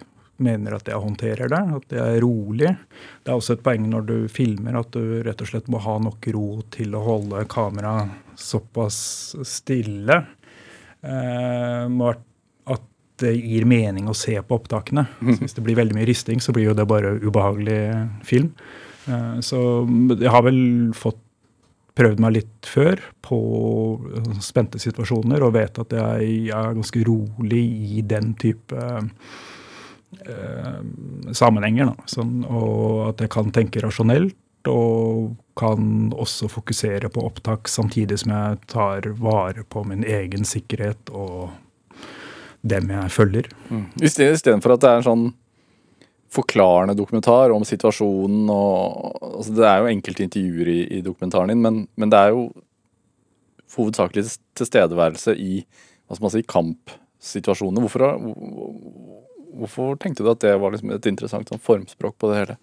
mener 0.45 0.75
at 0.75 0.89
jeg 0.91 0.99
håndterer 1.01 1.49
det, 1.49 1.61
at 1.79 1.93
jeg 1.95 2.19
er 2.19 2.21
rolig. 2.25 2.71
Det 3.23 3.31
er 3.33 3.37
også 3.39 3.55
et 3.55 3.65
poeng 3.65 3.85
når 3.89 4.05
du 4.09 4.15
filmer 4.29 4.77
at 4.77 4.89
du 4.93 5.21
rett 5.25 5.41
og 5.41 5.47
slett 5.49 5.69
må 5.71 5.79
ha 5.81 5.97
nok 6.03 6.27
ro 6.35 6.47
til 6.75 6.93
å 6.97 7.01
holde 7.05 7.45
kameraet 7.49 8.13
såpass 8.37 8.97
stille. 9.47 10.21
Eh, 11.01 11.85
må- 11.89 12.11
at 12.13 12.21
det 13.21 13.33
gir 13.37 13.67
mening 13.69 14.09
å 14.09 14.17
se 14.17 14.35
på 14.41 14.57
opptakene. 14.57 15.05
Så 15.21 15.37
hvis 15.43 15.55
det 15.57 15.63
blir 15.65 15.77
veldig 15.79 15.95
mye 15.97 16.07
risting, 16.09 16.41
så 16.43 16.55
blir 16.55 16.69
jo 16.69 16.77
det 16.77 16.87
bare 16.89 17.15
ubehagelig 17.23 17.79
film. 18.27 18.51
Eh, 19.07 19.39
så 19.45 19.59
jeg 20.17 20.31
har 20.33 20.43
vel 20.45 20.59
fått 20.97 21.21
prøvd 21.95 22.21
meg 22.23 22.35
litt 22.39 22.67
før 22.67 22.99
på 23.23 23.39
eh, 24.11 24.31
spente 24.43 24.81
situasjoner 24.81 25.43
og 25.45 25.55
vet 25.55 25.79
at 25.81 25.95
jeg 25.95 26.49
er 26.51 26.75
ganske 26.75 27.03
rolig 27.07 27.65
i 27.97 28.03
den 28.05 28.33
type 28.41 28.79
eh, 30.25 30.81
sammenhenger. 31.31 31.93
Sånn, 32.11 32.41
og 32.49 33.11
at 33.11 33.25
jeg 33.25 33.33
kan 33.35 33.53
tenke 33.55 33.83
rasjonelt 33.85 34.35
og 34.65 35.35
kan 35.55 36.09
også 36.17 36.49
fokusere 36.49 37.11
på 37.13 37.21
opptak 37.27 37.69
samtidig 37.69 38.17
som 38.23 38.33
jeg 38.33 38.63
tar 38.71 39.07
vare 39.21 39.63
på 39.69 39.83
min 39.87 40.01
egen 40.03 40.47
sikkerhet 40.47 41.11
og 41.13 41.53
dem 42.65 42.91
jeg 42.93 43.13
følger. 43.13 43.49
Istedenfor 44.01 44.75
at 44.75 44.83
det 44.83 44.91
er 44.91 45.01
en 45.01 45.07
sånn 45.09 45.25
forklarende 46.35 46.97
dokumentar 46.97 47.53
om 47.55 47.63
situasjonen 47.63 48.49
og 48.51 49.21
altså 49.21 49.53
Det 49.55 49.67
er 49.69 49.81
jo 49.81 49.91
enkelte 49.91 50.25
intervjuer 50.25 50.71
i, 50.71 50.79
i 50.97 51.01
dokumentaren 51.05 51.53
din, 51.53 51.61
men, 51.63 51.81
men 51.95 52.11
det 52.11 52.19
er 52.19 52.33
jo 52.35 52.47
hovedsakelig 53.75 54.25
tilstedeværelse 54.57 55.35
i 55.35 55.59
hva 56.05 56.15
skal 56.15 56.25
man 56.25 56.33
si, 56.33 56.43
kampsituasjoner. 56.47 57.83
Hvorfor, 57.83 58.03
hvorfor 59.59 59.97
tenkte 60.01 60.23
du 60.23 60.31
at 60.31 60.43
det 60.43 60.53
var 60.61 60.75
liksom 60.75 60.93
et 60.95 61.09
interessant 61.09 61.49
sånn 61.51 61.63
formspråk 61.63 62.17
på 62.21 62.31
det 62.31 62.41
hele? 62.41 62.57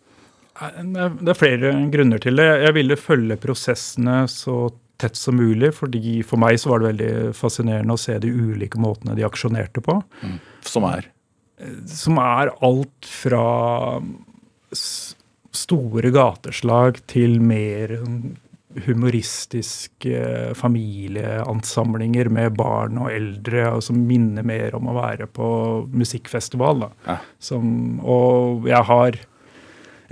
Det 0.53 1.33
er 1.33 1.39
flere 1.39 1.73
grunner 1.93 2.23
til 2.23 2.39
det. 2.39 2.49
Jeg 2.67 2.77
ville 2.77 3.01
følge 3.01 3.39
prosessene 3.41 4.23
så 4.31 4.57
tett 5.03 5.19
som 5.19 5.37
mulig, 5.39 5.73
fordi 5.77 6.21
for 6.27 6.41
meg 6.41 6.61
så 6.63 6.73
var 6.73 6.83
det 6.83 6.93
veldig 6.93 7.35
fascinerende 7.37 7.97
å 7.97 8.01
se 8.01 8.17
de 8.23 8.31
ulike 8.31 8.81
måtene 8.81 9.17
de 9.19 9.27
aksjonerte 9.27 9.83
på. 9.85 9.99
Mm. 10.23 10.39
Som 10.67 10.87
er? 10.89 11.11
Som 11.91 12.19
er 12.23 12.55
alt 12.65 13.09
fra 13.09 13.47
store 15.53 16.11
gateslag 16.15 17.03
til 17.11 17.37
mer 17.45 17.99
humoristiske 18.87 20.55
familieansamlinger 20.57 22.31
med 22.33 22.55
barn 22.57 23.01
og 23.03 23.11
eldre, 23.13 23.67
og 23.77 23.83
som 23.85 23.99
minner 24.09 24.47
mer 24.47 24.77
om 24.79 24.89
å 24.89 24.97
være 24.97 25.29
på 25.29 25.49
musikkfestival. 25.93 26.87
Ja. 27.07 27.19
Som, 27.43 28.01
og 28.01 28.69
jeg 28.71 28.83
har 28.93 29.21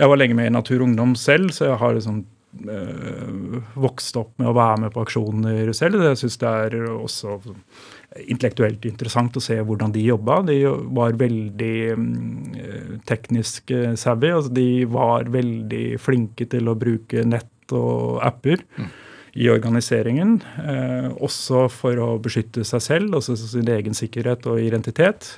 Jeg 0.00 0.08
var 0.08 0.16
lenge 0.16 0.32
med 0.32 0.46
i 0.48 0.52
Natur 0.54 0.78
og 0.80 0.86
Ungdom 0.86 1.10
selv, 1.12 1.50
så 1.52 1.66
jeg 1.66 1.76
har 1.76 1.92
liksom 1.92 2.22
øh, 2.68 3.60
vokst 3.80 4.16
opp 4.20 4.32
med 4.40 4.50
å 4.50 4.56
være 4.56 4.84
med 4.84 4.94
på 4.94 5.04
aksjoner 5.04 5.70
selv. 5.76 6.02
Jeg 6.04 6.20
syns 6.20 6.38
det 6.42 6.50
er 6.50 6.76
også 6.92 7.38
intellektuelt 8.26 8.86
interessant 8.88 9.36
å 9.38 9.42
se 9.44 9.58
hvordan 9.62 9.94
de 9.94 10.02
jobba. 10.08 10.40
De 10.48 10.58
var 10.96 11.18
veldig 11.20 11.76
øh, 11.94 12.96
teknisk 13.08 13.74
savvy. 14.00 14.32
Altså 14.34 14.54
de 14.56 14.68
var 14.90 15.30
veldig 15.30 15.84
flinke 16.02 16.48
til 16.50 16.70
å 16.70 16.78
bruke 16.78 17.24
nett 17.26 17.76
og 17.76 18.18
apper 18.26 18.64
mm. 18.76 18.90
i 19.38 19.50
organiseringen. 19.52 20.40
Eh, 20.64 21.10
også 21.22 21.68
for 21.72 22.02
å 22.02 22.12
beskytte 22.22 22.66
seg 22.66 22.86
selv, 22.86 23.20
altså 23.20 23.38
sin 23.38 23.70
egen 23.70 23.94
sikkerhet 23.96 24.48
og 24.50 24.62
identitet. 24.62 25.36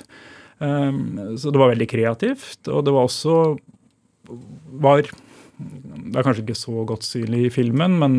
Så 0.63 1.51
det 1.51 1.59
var 1.59 1.73
veldig 1.73 1.87
kreativt. 1.91 2.69
Og 2.71 2.85
det 2.87 2.91
var 2.95 3.09
også 3.09 3.33
var, 4.79 5.09
Det 5.59 6.15
er 6.17 6.25
kanskje 6.25 6.45
ikke 6.45 6.57
så 6.57 6.85
godt 6.87 7.05
synlig 7.07 7.47
i 7.47 7.51
filmen, 7.53 7.99
men 8.01 8.15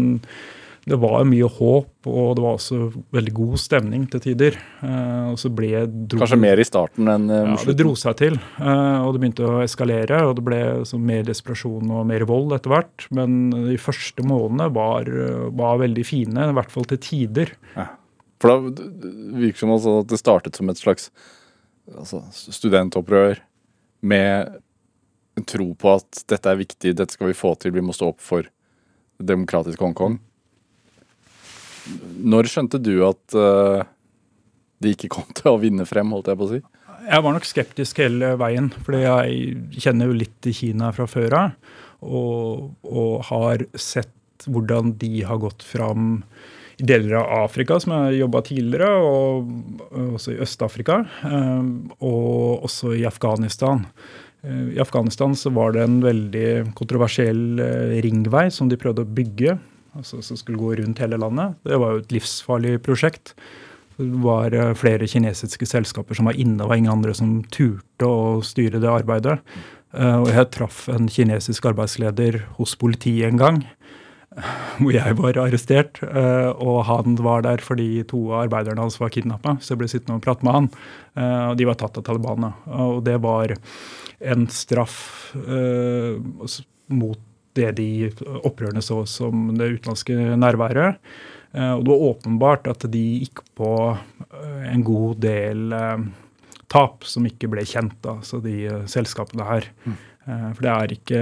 det 0.85 0.99
var 1.01 1.23
mye 1.25 1.49
håp, 1.49 2.07
og 2.11 2.35
det 2.37 2.43
var 2.45 2.59
også 2.59 2.79
veldig 3.15 3.33
god 3.39 3.61
stemning 3.63 4.03
til 4.13 4.21
tider. 4.21 4.59
Uh, 4.83 5.33
og 5.33 5.39
så 5.41 5.49
ble 5.49 5.87
dro, 5.89 6.21
Kanskje 6.21 6.41
mer 6.43 6.61
i 6.61 6.67
starten 6.69 7.09
enn 7.09 7.25
uh, 7.33 7.39
Ja, 7.55 7.57
det 7.71 7.77
dro 7.79 7.95
seg 7.97 8.19
til. 8.21 8.37
Uh, 8.59 9.01
og 9.07 9.15
det 9.15 9.23
begynte 9.23 9.49
å 9.49 9.63
eskalere, 9.65 10.21
og 10.29 10.37
det 10.37 10.45
ble 10.45 10.61
mer 11.01 11.25
desperasjon 11.25 11.89
og 11.89 12.05
mer 12.11 12.27
vold 12.29 12.53
etter 12.59 12.75
hvert. 12.75 13.07
Men 13.17 13.49
de 13.55 13.79
første 13.81 14.27
månedene 14.29 14.69
var, 14.77 15.09
var 15.57 15.81
veldig 15.81 16.05
fine, 16.05 16.51
i 16.53 16.59
hvert 16.61 16.75
fall 16.75 16.89
til 16.93 17.01
tider. 17.09 17.55
Ja. 17.79 17.89
For 18.43 18.53
da 18.53 18.85
virker 19.41 19.57
det 19.57 19.63
som 19.63 19.73
altså 19.73 19.97
at 20.03 20.13
det 20.13 20.21
startet 20.21 20.61
som 20.61 20.69
et 20.69 20.81
slags 20.85 21.09
altså, 21.97 22.21
studentopprør 22.53 23.41
med 24.05 24.61
tro 25.43 25.73
på 25.75 25.97
at 25.97 26.23
dette 26.31 26.51
er 26.51 26.61
viktig, 26.61 26.95
dette 26.95 27.17
skal 27.17 27.33
vi 27.33 27.37
få 27.37 27.55
til, 27.59 27.75
vi 27.75 27.83
må 27.83 27.95
stå 27.97 28.13
opp 28.13 28.23
for 28.23 28.47
demokratisk 29.19 29.83
Hongkong. 29.83 30.21
Når 32.25 32.49
skjønte 32.49 32.81
du 32.81 32.95
at 33.07 33.37
uh, 33.37 33.83
de 34.83 34.95
ikke 34.95 35.11
kom 35.17 35.29
til 35.39 35.53
å 35.53 35.61
vinne 35.63 35.89
frem, 35.89 36.15
holdt 36.15 36.31
jeg 36.33 36.41
på 36.41 36.49
å 36.49 36.53
si? 36.55 36.63
Jeg 37.05 37.21
var 37.21 37.35
nok 37.37 37.45
skeptisk 37.45 38.01
hele 38.01 38.33
veien, 38.41 38.71
fordi 38.87 39.03
jeg 39.05 39.81
kjenner 39.85 40.09
jo 40.09 40.17
litt 40.17 40.37
til 40.45 40.57
Kina 40.57 40.89
fra 40.97 41.07
før 41.11 41.37
av. 41.37 41.57
Og, 42.05 42.71
og, 42.85 43.13
har 43.29 43.65
sett 43.81 44.47
hvordan 44.49 44.95
de 45.01 45.25
har 45.25 45.41
gått 45.41 45.65
fram 45.65 46.23
i 46.81 46.87
deler 46.89 47.19
av 47.21 47.45
Afrika, 47.45 47.77
som 47.81 47.93
jeg 47.95 48.07
har 48.07 48.17
jobba 48.19 48.43
tidligere, 48.45 48.89
og 49.05 50.17
også 50.17 50.35
i 50.35 50.41
Øst-Afrika. 50.45 50.99
Eh, 51.29 51.69
og 52.05 52.65
også 52.67 52.97
i 52.99 53.05
Afghanistan. 53.09 53.85
Eh, 54.45 54.77
I 54.77 54.81
Afghanistan 54.83 55.37
så 55.37 55.53
var 55.55 55.75
det 55.75 55.85
en 55.85 56.01
veldig 56.05 56.75
kontroversiell 56.79 57.61
ringvei 58.05 58.49
som 58.53 58.71
de 58.71 58.81
prøvde 58.81 59.05
å 59.05 59.15
bygge 59.21 59.59
altså, 59.99 60.23
som 60.23 60.39
skulle 60.39 60.61
gå 60.61 60.75
rundt 60.81 61.03
hele 61.03 61.19
landet. 61.21 61.57
Det 61.67 61.79
var 61.81 61.95
jo 61.95 62.03
et 62.05 62.15
livsfarlig 62.15 62.79
prosjekt. 62.85 63.35
Det 63.97 64.11
var 64.25 64.55
eh, 64.55 64.75
flere 64.79 65.09
kinesiske 65.11 65.69
selskaper 65.71 66.19
som 66.19 66.31
var 66.31 66.39
inne, 66.41 66.65
og 66.65 66.75
ingen 66.77 66.97
andre 66.97 67.15
som 67.17 67.39
turte 67.55 68.09
å 68.09 68.43
styre 68.45 68.83
det 68.83 68.91
arbeidet. 68.91 69.39
Eh, 69.95 70.17
og 70.19 70.31
jeg 70.33 70.51
traff 70.55 70.85
en 70.93 71.09
kinesisk 71.11 71.71
arbeidsleder 71.71 72.43
hos 72.59 72.75
politiet 72.81 73.31
en 73.31 73.41
gang, 73.41 73.63
hvor 74.81 74.95
jeg 74.95 75.19
var 75.21 75.41
arrestert. 75.43 76.01
Eh, 76.05 76.51
og 76.53 76.85
han 76.89 77.19
var 77.23 77.45
der 77.47 77.65
fordi 77.65 78.05
to 78.11 78.27
av 78.33 78.47
arbeiderne 78.47 78.87
hans 78.87 78.99
var 79.03 79.13
kidnappa, 79.15 79.59
så 79.61 79.75
jeg 79.75 79.83
ble 79.83 79.91
sittende 79.93 80.19
og 80.19 80.25
prate 80.27 80.47
med 80.47 80.59
han. 80.59 80.73
Og 81.15 81.55
de 81.61 81.67
var 81.69 81.77
tatt 81.79 82.01
av 82.01 82.03
Taliban. 82.09 82.49
Og 82.75 82.97
det 83.07 83.21
var 83.23 83.53
en 84.19 84.49
straff 84.51 84.97
mot 86.91 87.21
det 87.55 87.71
de 87.79 88.11
opprørerne 88.43 88.83
så 88.83 89.05
som 89.07 89.53
det 89.55 89.77
utenlandske 89.77 90.17
nærværet. 90.41 90.99
Eh, 91.55 91.73
og 91.73 91.85
det 91.85 91.93
var 91.93 92.07
åpenbart 92.11 92.69
at 92.71 92.87
de 92.91 93.05
gikk 93.23 93.45
på 93.59 93.71
eh, 93.95 94.65
en 94.73 94.85
god 94.87 95.21
del 95.23 95.75
eh, 95.77 96.07
tap 96.73 97.07
som 97.07 97.27
ikke 97.29 97.51
ble 97.53 97.63
kjent, 97.69 97.95
da, 98.03 98.19
så 98.27 98.41
de 98.43 98.57
selskapene 98.91 99.47
her. 99.47 99.71
Mm. 99.85 99.99
Eh, 100.25 100.45
for 100.57 100.65
det 100.65 100.71
er 100.73 100.93
ikke 100.95 101.19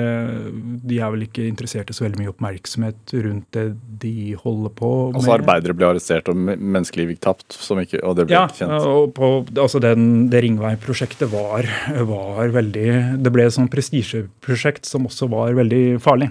De 0.86 0.98
er 1.02 1.10
vel 1.10 1.24
ikke 1.26 1.46
interessert 1.48 1.88
i 1.90 1.96
så 1.96 2.04
veldig 2.04 2.20
mye 2.20 2.30
oppmerksomhet 2.30 3.14
rundt 3.24 3.48
det 3.56 3.64
de 4.02 4.34
holder 4.38 4.74
på 4.78 4.90
med. 5.08 5.18
Altså 5.18 5.34
arbeidere 5.34 5.76
ble 5.78 5.88
arrestert 5.88 6.30
og 6.30 6.38
menneskeliv 6.38 7.10
gikk 7.12 7.22
tapt, 7.26 7.58
ikke, 7.82 8.02
og 8.06 8.18
det 8.18 8.28
ble 8.28 8.36
ja, 8.36 8.44
kjent? 8.50 8.76
Ja, 8.76 8.94
og 8.94 9.14
på, 9.16 9.32
altså 9.56 9.82
den, 9.82 10.28
det 10.32 10.44
Ringvei-prosjektet 10.44 11.30
var, 11.32 11.66
var, 12.06 12.54
veldig 12.54 12.88
Det 13.22 13.34
ble 13.34 13.46
et 13.48 13.56
sånt 13.56 13.72
prestisjeprosjekt 13.74 14.86
som 14.88 15.08
også 15.10 15.30
var 15.32 15.54
veldig 15.58 15.84
farlig. 16.02 16.30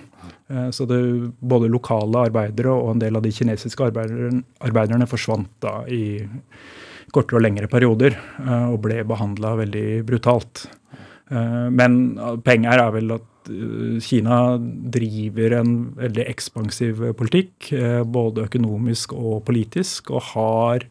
Eh, 0.51 0.69
så 0.75 0.87
det, 0.87 1.01
både 1.39 1.71
lokale 1.71 2.27
arbeidere 2.29 2.71
og 2.75 2.95
en 2.95 3.03
del 3.03 3.19
av 3.19 3.25
de 3.25 3.33
kinesiske 3.35 3.91
arbeiderne, 3.91 4.45
arbeiderne 4.63 5.09
forsvant 5.09 5.51
da 5.63 5.81
i 5.91 6.21
kortere 7.11 7.41
og 7.41 7.43
lengre 7.43 7.67
perioder 7.71 8.15
eh, 8.15 8.67
og 8.71 8.79
ble 8.85 9.01
behandla 9.07 9.57
veldig 9.59 9.87
brutalt. 10.07 10.69
Eh, 11.31 11.67
men 11.71 11.97
poenget 12.43 12.73
her 12.73 12.83
er 12.83 12.93
vel 12.95 13.15
at 13.15 13.51
eh, 13.51 13.97
Kina 14.03 14.41
driver 14.59 15.57
en 15.61 15.73
veldig 15.99 16.27
ekspansiv 16.33 17.03
politikk, 17.19 17.71
eh, 17.77 18.01
både 18.03 18.47
økonomisk 18.49 19.15
og 19.15 19.43
politisk, 19.47 20.11
og 20.11 20.27
har 20.33 20.87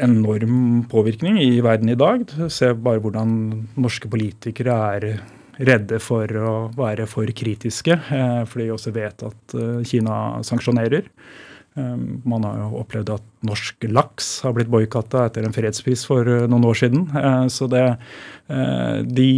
enorm 0.00 0.86
påvirkning 0.88 1.40
i 1.42 1.60
verden 1.64 1.92
i 1.92 1.98
dag. 1.98 2.24
Se 2.52 2.72
bare 2.76 3.02
hvordan 3.04 3.36
norske 3.80 4.08
politikere 4.08 4.76
er 4.96 5.10
redde 5.60 5.98
for 6.00 6.24
å 6.40 6.52
være 6.72 7.04
for 7.10 7.28
kritiske, 7.36 7.98
fordi 8.48 8.70
de 8.70 8.72
også 8.72 8.94
vet 8.96 9.24
at 9.26 9.56
Kina 9.84 10.14
sanksjonerer. 10.46 11.10
Ehm, 11.80 12.20
man 12.28 12.44
har 12.46 12.60
jo 12.60 12.82
opplevd 12.82 13.14
at 13.16 13.26
norsk 13.46 13.88
laks 13.90 14.30
har 14.44 14.54
blitt 14.56 14.70
boikotta 14.72 15.26
etter 15.28 15.46
en 15.46 15.56
fredspris 15.56 16.04
for 16.08 16.28
eh, 16.28 16.46
noen 16.50 16.68
år 16.70 16.80
siden. 16.82 17.08
Eh, 17.16 17.44
så 17.52 17.68
det, 17.70 17.86
eh, 18.52 19.02
de, 19.06 19.32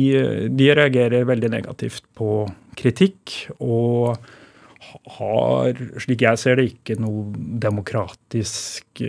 de, 0.50 0.70
reagerer 0.78 1.28
veldig 1.28 1.52
negativt 1.52 2.06
på 2.18 2.44
kritikk. 2.78 3.36
Og 3.62 4.16
har, 5.16 5.78
slik 6.02 6.20
jeg 6.20 6.38
ser 6.40 6.58
det, 6.58 6.66
ikke 6.74 6.98
noe 7.00 7.30
demokratisk 7.62 9.00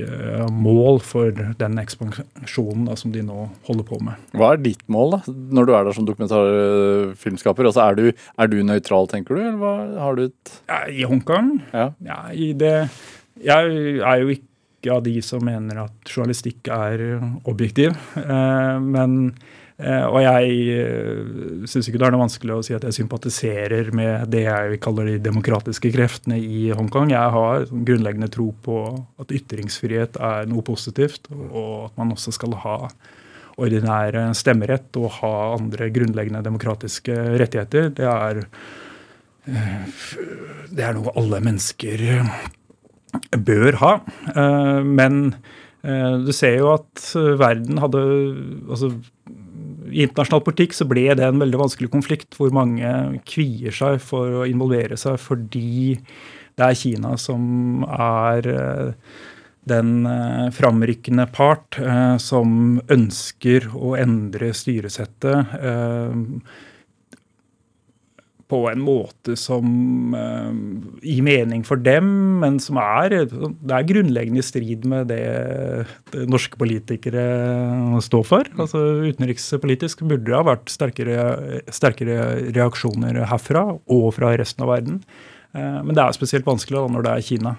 mål 0.53 1.01
for 1.03 1.41
den 1.59 1.75
ekspansjonen 1.81 2.85
da, 2.87 2.95
som 2.95 3.11
de 3.11 3.23
nå 3.25 3.49
holder 3.67 3.87
på 3.89 3.99
med. 4.05 4.21
Hva 4.37 4.53
er 4.53 4.61
ditt 4.63 4.85
mål, 4.93 5.17
da, 5.17 5.33
når 5.57 5.67
du 5.67 5.73
er 5.73 5.89
der 5.89 5.97
som 5.97 6.07
dokumentarfilmskaper? 6.07 7.67
Altså, 7.67 7.83
er 7.83 7.99
du, 7.99 8.05
er 8.39 8.53
du 8.53 8.55
nøytral, 8.63 9.09
tenker 9.11 9.35
du, 9.35 9.43
eller 9.43 9.59
hva, 9.59 9.73
har 10.05 10.15
du 10.15 10.23
et 10.29 10.55
I 10.93 11.03
Hongkong? 11.09 11.57
Ja. 11.75 11.89
ja 12.05 12.21
i 12.31 12.53
det 12.55 12.77
jeg 13.41 13.97
er 13.97 14.21
jo 14.21 14.33
ikke 14.33 14.93
av 14.93 15.03
de 15.05 15.15
som 15.23 15.43
mener 15.45 15.79
at 15.85 16.09
journalistikk 16.09 16.69
er 16.73 17.03
objektiv. 17.49 17.95
Eh, 18.19 18.79
men, 18.83 19.33
eh, 19.77 20.03
og 20.03 20.19
jeg 20.21 20.57
eh, 20.75 21.63
syns 21.69 21.87
ikke 21.87 22.01
det 22.01 22.09
er 22.09 22.15
noe 22.15 22.25
vanskelig 22.25 22.57
å 22.57 22.65
si 22.67 22.75
at 22.75 22.83
jeg 22.87 22.97
sympatiserer 22.99 23.93
med 23.95 24.27
det 24.33 24.43
jeg 24.45 24.81
kaller 24.83 25.09
de 25.09 25.17
demokratiske 25.23 25.93
kreftene 25.95 26.37
i 26.37 26.67
Hongkong. 26.75 27.13
Jeg 27.15 27.35
har 27.37 27.67
grunnleggende 27.71 28.31
tro 28.33 28.51
på 28.65 28.79
at 29.23 29.33
ytringsfrihet 29.33 30.19
er 30.19 30.47
noe 30.51 30.65
positivt, 30.67 31.31
og 31.31 31.89
at 31.89 31.99
man 32.01 32.15
også 32.17 32.35
skal 32.35 32.57
ha 32.65 32.77
ordinær 33.53 34.15
stemmerett 34.33 34.97
og 34.97 35.11
ha 35.19 35.33
andre 35.53 35.91
grunnleggende 35.93 36.41
demokratiske 36.43 37.13
rettigheter. 37.37 37.91
Det 37.93 38.07
er, 38.09 38.39
det 40.73 40.87
er 40.87 40.97
noe 40.97 41.13
alle 41.21 41.39
mennesker 41.45 42.01
bør 43.47 43.77
ha. 43.81 43.93
Eh, 44.33 44.79
men 44.85 45.19
eh, 45.83 46.15
du 46.23 46.31
ser 46.35 46.57
jo 46.59 46.71
at 46.75 47.03
eh, 47.19 47.33
verden 47.39 47.81
hadde 47.81 48.03
altså, 48.69 48.93
I 49.91 50.05
internasjonal 50.07 50.45
politikk 50.45 50.75
så 50.77 50.87
ble 50.89 51.09
det 51.17 51.27
en 51.27 51.41
veldig 51.41 51.61
vanskelig 51.65 51.91
konflikt 51.93 52.39
hvor 52.39 52.53
mange 52.55 53.19
kvier 53.29 53.75
seg 53.75 53.99
for 54.03 54.41
å 54.41 54.47
involvere 54.49 54.97
seg 54.99 55.19
fordi 55.21 55.93
det 56.53 56.65
er 56.65 56.77
Kina 56.77 57.15
som 57.17 57.85
er 57.87 58.45
den 59.63 60.03
framrykkende 60.53 61.23
part 61.33 61.79
som 62.21 62.77
ønsker 62.93 63.71
å 63.73 63.95
endre 63.97 64.51
styresettet 64.53 65.55
på 68.53 68.59
en 68.69 68.81
måte 68.83 69.35
som 69.39 70.13
uh, 70.13 70.53
gir 71.01 71.25
mening 71.25 71.63
for 71.65 71.81
dem, 71.81 72.05
men 72.43 72.59
som 72.61 72.77
er, 72.81 73.15
det 73.25 73.73
er 73.73 73.89
grunnleggende 73.89 74.43
i 74.43 74.45
strid 74.45 74.85
med 74.89 75.09
det, 75.09 75.23
det 76.13 76.27
norske 76.29 76.59
politikere 76.61 77.25
står 78.05 78.25
for. 78.29 78.49
Altså 78.61 78.83
Utenrikspolitisk 79.09 80.05
burde 80.05 80.27
det 80.29 80.37
ha 80.37 80.45
vært 80.53 80.69
sterkere, 80.73 81.63
sterkere, 81.73 82.19
reaksjoner 82.53 83.23
herfra 83.31 83.65
og 83.73 84.07
fra 84.17 84.35
resten 84.39 84.67
av 84.67 84.75
verden. 84.75 85.03
Uh, 85.57 85.81
men 85.81 85.95
det 85.97 86.05
er 86.05 86.17
spesielt 86.17 86.49
vanskelig 86.49 86.79
da, 86.79 86.87
når 86.93 87.07
det 87.07 87.15
er 87.15 87.29
Kina. 87.31 87.57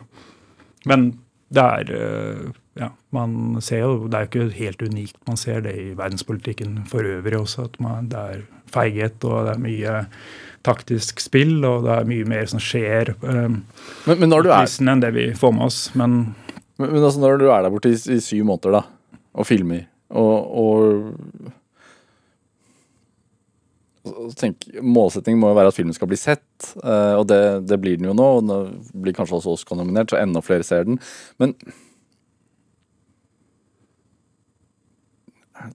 Men 0.90 1.10
det 1.54 1.64
er 1.64 1.94
uh, 1.94 2.52
ja, 2.78 2.90
man 3.14 3.60
ser 3.62 3.84
jo, 3.84 4.08
Det 4.08 4.18
er 4.18 4.26
jo 4.26 4.30
ikke 4.30 4.58
helt 4.58 4.82
unikt. 4.82 5.18
Man 5.28 5.38
ser 5.38 5.60
det 5.62 5.74
i 5.78 5.92
verdenspolitikken 5.94 6.82
for 6.90 7.06
øvrig 7.06 7.38
også. 7.38 7.68
at 7.70 7.80
man, 7.80 8.08
Det 8.08 8.18
er 8.18 8.42
feighet 8.66 9.24
og 9.24 9.46
det 9.46 9.54
er 9.54 9.62
mye 9.62 10.06
taktisk 10.64 11.20
spill, 11.22 11.58
og 11.66 11.84
det 11.86 11.92
er 11.94 12.08
mye 12.08 12.28
mer 12.28 12.48
som 12.50 12.62
skjer 12.62 13.14
um, 13.20 13.60
men, 14.06 14.20
men 14.20 14.30
når 14.30 14.46
du 14.46 14.52
er, 14.54 14.68
enn 14.88 15.02
det 15.02 15.12
vi 15.16 15.26
får 15.36 15.52
med 15.56 15.66
oss. 15.68 15.80
Men, 15.98 16.20
men, 16.78 16.88
men 16.88 17.02
altså 17.02 17.22
når 17.22 17.42
du 17.42 17.48
er 17.50 17.64
der 17.64 17.74
borte 17.74 17.92
i, 17.92 17.98
i, 17.98 18.20
syv 18.24 18.46
måneder 18.48 18.78
da, 18.78 18.82
og 19.34 19.48
filmer, 19.48 19.86
og, 20.14 20.56
og 20.64 21.52
Tenk, 24.36 24.66
målsettingen 24.84 25.38
må 25.40 25.48
jo 25.48 25.56
være 25.56 25.70
at 25.72 25.76
filmen 25.78 25.94
skal 25.96 26.10
bli 26.10 26.18
sett, 26.20 26.44
uh, 26.82 27.16
og 27.16 27.24
det, 27.30 27.38
det, 27.70 27.78
blir 27.80 27.96
den 27.96 28.10
jo 28.10 28.12
nå. 28.12 28.26
og 28.36 28.42
Den 28.44 28.82
blir 29.00 29.16
kanskje 29.16 29.38
også 29.38 29.54
Oscar-nominert, 29.56 30.12
så 30.12 30.18
enda 30.20 30.42
flere 30.44 30.66
ser 30.66 30.84
den. 30.84 30.98
Men 31.40 31.54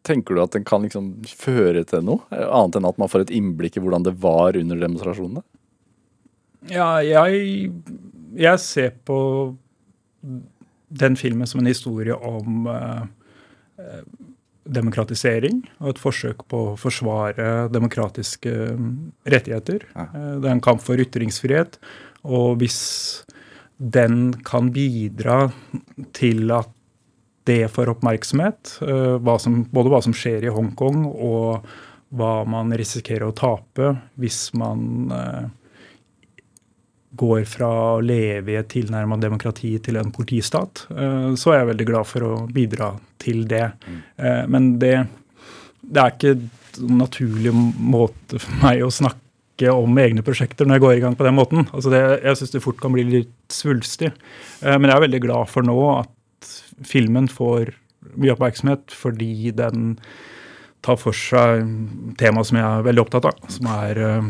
Tenker 0.07 0.35
du 0.35 0.43
at 0.43 0.55
den 0.55 0.65
kan 0.67 0.83
liksom 0.85 1.11
føre 1.27 1.83
til 1.87 2.03
noe, 2.05 2.25
annet 2.31 2.79
enn 2.79 2.89
at 2.89 2.99
man 3.01 3.11
får 3.11 3.27
et 3.27 3.33
innblikk 3.35 3.79
i 3.79 3.83
hvordan 3.83 4.05
det 4.07 4.15
var 4.21 4.57
under 4.59 4.79
demonstrasjonene? 4.81 5.43
Ja, 6.69 6.99
jeg, 7.05 7.71
jeg 8.37 8.61
ser 8.61 8.91
på 9.07 9.19
den 10.89 11.15
filmen 11.19 11.47
som 11.47 11.61
en 11.61 11.69
historie 11.69 12.15
om 12.15 12.67
eh, 12.69 14.01
demokratisering 14.69 15.63
og 15.79 15.93
et 15.93 16.01
forsøk 16.01 16.43
på 16.51 16.61
å 16.71 16.77
forsvare 16.79 17.69
demokratiske 17.73 18.53
rettigheter. 19.29 19.85
Ja. 19.95 20.07
Uh, 20.13 20.35
det 20.41 20.49
er 20.49 20.55
en 20.55 20.65
kamp 20.65 20.83
for 20.83 21.01
ytringsfrihet. 21.01 21.79
Og 22.27 22.59
hvis 22.61 22.79
den 23.79 24.33
kan 24.45 24.73
bidra 24.75 25.47
til 26.17 26.51
at 26.51 26.69
det 27.49 27.67
får 27.73 27.89
oppmerksomhet. 27.95 28.79
Eh, 28.81 29.15
hva 29.23 29.37
som, 29.41 29.63
både 29.71 29.93
hva 29.93 30.01
som 30.05 30.15
skjer 30.15 30.45
i 30.45 30.53
Hongkong, 30.53 31.05
og 31.09 31.65
hva 32.09 32.33
man 32.49 32.73
risikerer 32.77 33.27
å 33.27 33.35
tape 33.37 33.93
hvis 34.21 34.49
man 34.57 35.13
eh, 35.13 35.47
går 37.19 37.41
fra 37.49 37.69
å 37.95 38.03
leve 38.05 38.53
i 38.53 38.59
et 38.59 38.69
tilnærma 38.69 39.17
demokrati 39.21 39.75
til 39.85 39.97
en 40.01 40.13
politistat. 40.13 40.85
Eh, 40.93 41.31
så 41.39 41.53
er 41.53 41.63
jeg 41.63 41.71
veldig 41.71 41.87
glad 41.89 42.09
for 42.09 42.27
å 42.27 42.35
bidra 42.53 42.93
til 43.19 43.43
det. 43.49 43.65
Men 44.47 44.77
det, 44.79 44.93
det 45.81 46.03
er 46.03 46.13
ikke 46.13 46.37
en 46.37 47.01
naturlig 47.01 47.51
måte 47.51 48.39
for 48.39 48.61
meg 48.61 48.85
å 48.85 48.93
snakke 48.93 49.73
om 49.73 49.97
egne 49.99 50.23
prosjekter 50.23 50.63
når 50.63 50.77
jeg 50.77 50.83
går 50.85 50.93
i 50.93 51.01
gang 51.03 51.17
på 51.19 51.25
den 51.27 51.35
måten. 51.35 51.65
Altså 51.73 51.91
det, 51.91 51.99
jeg 52.23 52.39
syns 52.39 52.53
det 52.53 52.61
fort 52.63 52.79
kan 52.79 52.95
bli 52.95 53.03
litt 53.09 53.51
svulstig. 53.51 54.13
Men 54.63 54.87
jeg 54.87 54.95
er 54.95 55.03
veldig 55.03 55.21
glad 55.25 55.51
for 55.51 55.67
nå 55.67 55.75
at 55.97 56.13
filmen 56.85 57.29
får 57.31 57.73
mye 58.15 58.33
oppmerksomhet 58.35 58.93
fordi 58.95 59.51
den 59.55 59.95
tar 60.85 60.95
for 60.99 61.15
seg 61.15 61.65
tema 62.19 62.43
som 62.47 62.59
jeg 62.59 62.65
er 62.65 62.85
veldig 62.87 63.03
opptatt 63.03 63.27
av, 63.27 63.39
som 63.51 63.67
er 63.73 63.99
uh, 63.99 64.27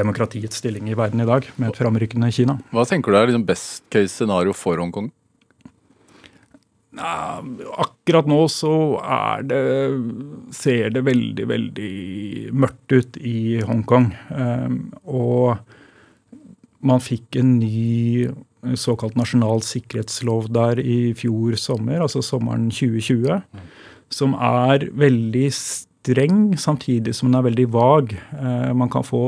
demokratiets 0.00 0.62
stilling 0.62 0.88
i 0.88 0.96
verden 0.96 1.20
i 1.20 1.28
dag, 1.28 1.44
med 1.60 1.70
et 1.70 1.80
framrykkende 1.80 2.30
Kina. 2.32 2.56
Hva 2.72 2.86
tenker 2.88 3.12
du 3.12 3.18
er 3.20 3.28
liksom 3.28 3.44
best 3.48 3.84
case 3.92 4.14
scenario 4.14 4.56
for 4.56 4.80
Hongkong? 4.80 5.10
Akkurat 7.00 8.26
nå 8.26 8.40
så 8.50 8.72
er 9.04 9.44
det 9.46 9.60
ser 10.56 10.90
det 10.96 11.04
veldig, 11.06 11.46
veldig 11.52 11.92
mørkt 12.56 12.96
ut 12.96 13.20
i 13.20 13.60
Hongkong. 13.64 14.10
Um, 14.32 14.80
og 15.04 15.60
man 16.80 17.04
fikk 17.04 17.38
en 17.40 17.58
ny 17.60 18.30
såkalt 18.76 19.16
nasjonal 19.16 19.62
sikkerhetslov 19.64 20.50
der 20.52 20.80
i 20.82 21.12
fjor 21.16 21.56
sommer, 21.60 22.02
altså 22.04 22.22
sommeren 22.24 22.68
2020, 22.72 23.40
som 24.12 24.34
er 24.34 24.88
veldig 24.98 25.46
streng, 25.54 26.58
samtidig 26.58 27.14
som 27.16 27.30
den 27.30 27.38
er 27.40 27.46
veldig 27.48 27.68
vag. 27.72 28.14
Eh, 28.16 28.72
man 28.76 28.90
kan 28.92 29.06
få 29.06 29.24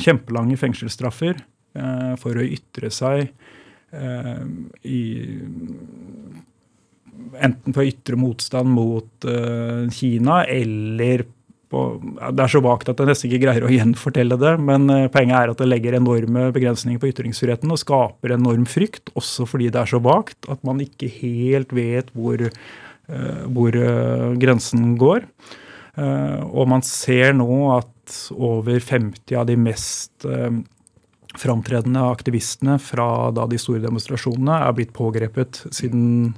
kjempelange 0.00 0.58
fengselsstraffer 0.60 1.34
eh, 1.36 2.12
for 2.20 2.38
å 2.38 2.46
ytre 2.46 2.92
seg 2.94 3.28
eh, 3.92 4.44
i 4.86 5.02
Enten 7.30 7.74
for 7.76 7.84
å 7.84 7.86
ytre 7.86 8.16
motstand 8.18 8.72
mot 8.74 9.26
Kina 9.94 10.38
eller 10.50 11.22
på, 11.70 11.84
det 12.34 12.42
er 12.44 12.50
så 12.50 12.60
vagt 12.64 12.90
at 12.90 12.98
jeg 12.98 13.08
nesten 13.08 13.30
ikke 13.30 13.44
greier 13.44 13.66
å 13.66 13.70
gjenfortelle 13.72 14.38
det. 14.40 14.54
Men 14.66 14.90
uh, 14.90 15.06
poenget 15.12 15.38
er 15.38 15.52
at 15.52 15.62
det 15.62 15.68
legger 15.70 15.96
enorme 15.98 16.48
begrensninger 16.54 17.00
på 17.02 17.10
ytringsfriheten 17.12 17.70
og 17.70 17.80
skaper 17.82 18.34
enorm 18.36 18.66
frykt, 18.68 19.12
også 19.18 19.46
fordi 19.48 19.70
det 19.72 19.82
er 19.82 19.92
så 19.92 20.02
vagt 20.02 20.50
at 20.50 20.62
man 20.66 20.82
ikke 20.82 21.10
helt 21.20 21.74
vet 21.76 22.10
hvor, 22.16 22.42
uh, 22.42 23.42
hvor 23.54 23.78
uh, 23.78 24.30
grensen 24.40 24.94
går. 25.00 25.26
og 26.00 26.68
man 26.70 26.82
ser 26.86 27.34
nå 27.34 27.54
at 27.74 28.12
over 28.32 28.78
50 28.80 29.34
av 29.36 29.48
de 29.48 29.56
mest 29.58 30.24
framtredende 31.36 32.04
aktivistene 32.06 32.78
fra 32.80 33.08
de 33.34 33.58
store 33.60 33.82
demonstrasjonene 33.82 34.60
er 34.68 34.76
blitt 34.78 34.94
pågrepet 34.96 35.64
siden 35.74 36.30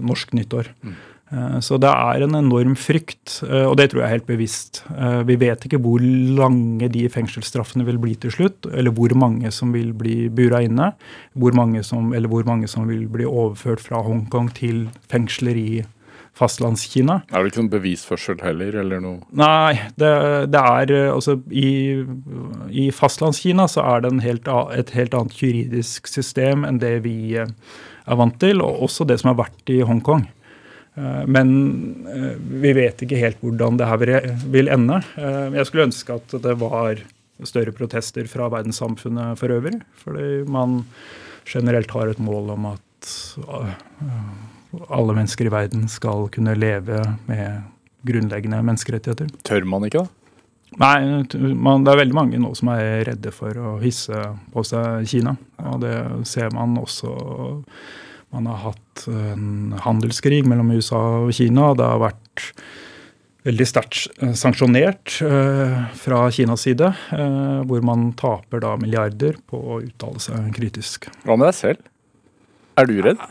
norsk 0.00 0.32
nyttår. 0.38 0.70
Mm. 0.86 0.94
Eh, 1.32 1.58
så 1.60 1.78
det 1.82 1.90
er 1.90 2.22
en 2.22 2.38
enorm 2.38 2.76
frykt, 2.78 3.40
eh, 3.48 3.64
og 3.66 3.76
det 3.80 3.90
tror 3.90 4.02
jeg 4.02 4.06
er 4.06 4.14
helt 4.14 4.28
bevisst. 4.28 4.82
Eh, 4.94 5.22
vi 5.26 5.38
vet 5.40 5.66
ikke 5.66 5.80
hvor 5.82 6.02
lange 6.02 6.88
de 6.92 7.06
fengselsstraffene 7.10 7.86
vil 7.88 7.98
bli 8.02 8.14
til 8.22 8.34
slutt, 8.34 8.68
eller 8.70 8.94
hvor 8.94 9.14
mange 9.18 9.50
som 9.54 9.74
vil 9.74 9.92
bli 9.96 10.28
bura 10.30 10.62
inne, 10.62 10.92
hvor 11.34 11.56
som, 11.82 12.14
eller 12.14 12.28
hvor 12.28 12.46
mange 12.46 12.68
som 12.68 12.86
vil 12.88 13.08
bli 13.08 13.24
overført 13.24 13.80
fra 13.80 14.02
Hongkong 14.02 14.52
til 14.54 14.88
fengsler 15.10 15.56
i 15.56 15.84
fastlandskina. 16.36 17.22
Er 17.32 17.42
det 17.42 17.50
ikke 17.50 17.62
noen 17.62 17.72
bevisførsel 17.72 18.36
heller, 18.44 18.76
eller 18.82 19.00
noe? 19.00 19.22
Nei, 19.32 19.72
det, 19.96 20.12
det 20.52 20.60
er 20.60 20.92
altså 21.14 21.38
i, 21.48 22.04
i 22.68 22.90
fastlandskina 22.92 23.64
så 23.66 23.80
er 23.96 24.04
det 24.04 24.12
helt, 24.22 24.46
et 24.76 24.92
helt 24.92 25.16
annet 25.16 25.40
juridisk 25.40 26.06
system 26.06 26.68
enn 26.68 26.78
det 26.78 27.00
vi 27.08 27.38
er 27.40 28.20
vant 28.20 28.36
til, 28.38 28.60
og 28.60 28.84
også 28.84 29.08
det 29.08 29.18
som 29.22 29.32
har 29.32 29.40
vært 29.46 29.72
i 29.72 29.80
Hongkong. 29.80 30.28
Eh, 30.96 31.26
men 31.26 31.50
eh, 32.08 32.32
vi 32.40 32.72
vet 32.76 33.04
ikke 33.04 33.20
helt 33.20 33.42
hvordan 33.44 33.78
det 33.80 33.90
her 33.90 34.32
vil 34.52 34.72
ende. 34.72 35.02
Eh, 35.20 35.54
jeg 35.58 35.68
skulle 35.68 35.88
ønske 35.90 36.16
at 36.16 36.36
det 36.46 36.56
var 36.62 37.02
større 37.44 37.74
protester 37.76 38.28
fra 38.30 38.48
verdenssamfunnet 38.52 39.36
for 39.40 39.52
øvrig. 39.52 39.78
Fordi 40.00 40.44
man 40.48 40.82
generelt 41.46 41.92
har 41.92 42.10
et 42.10 42.22
mål 42.22 42.54
om 42.56 42.70
at 42.72 42.84
alle 44.90 45.14
mennesker 45.14 45.46
i 45.46 45.52
verden 45.52 45.84
skal 45.88 46.30
kunne 46.32 46.56
leve 46.58 47.02
med 47.28 47.66
grunnleggende 48.06 48.62
menneskerettigheter. 48.64 49.28
Tør 49.46 49.66
man 49.68 49.86
ikke, 49.86 50.06
da? 50.06 50.12
Nei, 50.76 50.96
man, 51.54 51.84
det 51.86 51.92
er 51.92 52.00
veldig 52.00 52.16
mange 52.16 52.40
nå 52.42 52.50
som 52.58 52.72
er 52.72 53.04
redde 53.06 53.30
for 53.32 53.54
å 53.54 53.76
hisse 53.80 54.16
på 54.52 54.64
seg 54.66 55.06
Kina. 55.08 55.36
Og 55.70 55.78
det 55.84 55.94
ser 56.28 56.50
man 56.56 56.74
også 56.80 57.12
man 58.34 58.48
har 58.50 58.62
hatt 58.70 59.06
en 59.10 59.76
handelskrig 59.84 60.42
mellom 60.48 60.72
USA 60.74 61.02
og 61.22 61.32
Kina. 61.36 61.70
Det 61.78 61.86
har 61.86 62.02
vært 62.02 62.44
veldig 63.46 63.66
sterkt 63.68 64.22
eh, 64.22 64.32
sanksjonert 64.38 65.18
uh, 65.24 65.84
fra 65.98 66.24
Kinas 66.34 66.64
side, 66.66 66.88
uh, 67.14 67.60
hvor 67.68 67.84
man 67.86 68.10
taper 68.18 68.62
da 68.64 68.74
milliarder 68.80 69.38
på 69.46 69.60
å 69.60 69.82
uttale 69.84 70.22
seg 70.22 70.50
kritisk. 70.56 71.06
Hva 71.26 71.38
med 71.38 71.50
deg 71.50 71.58
selv? 71.58 71.92
Er 72.76 72.88
du 72.90 72.98
redd? 73.00 73.22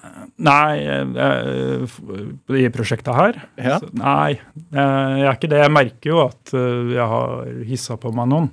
Nei, 0.42 0.82
i 2.58 2.70
prosjektet 2.74 3.14
her? 3.14 3.38
Ja. 3.62 3.76
Nei, 3.94 4.40
jeg 4.74 5.22
er 5.22 5.36
ikke 5.36 5.52
det. 5.52 5.60
Jeg 5.62 5.72
merker 5.72 6.10
jo 6.10 6.24
at 6.24 6.54
jeg 6.56 7.06
har 7.12 7.46
hissa 7.70 7.94
på 8.02 8.10
meg 8.18 8.32
noen. 8.32 8.50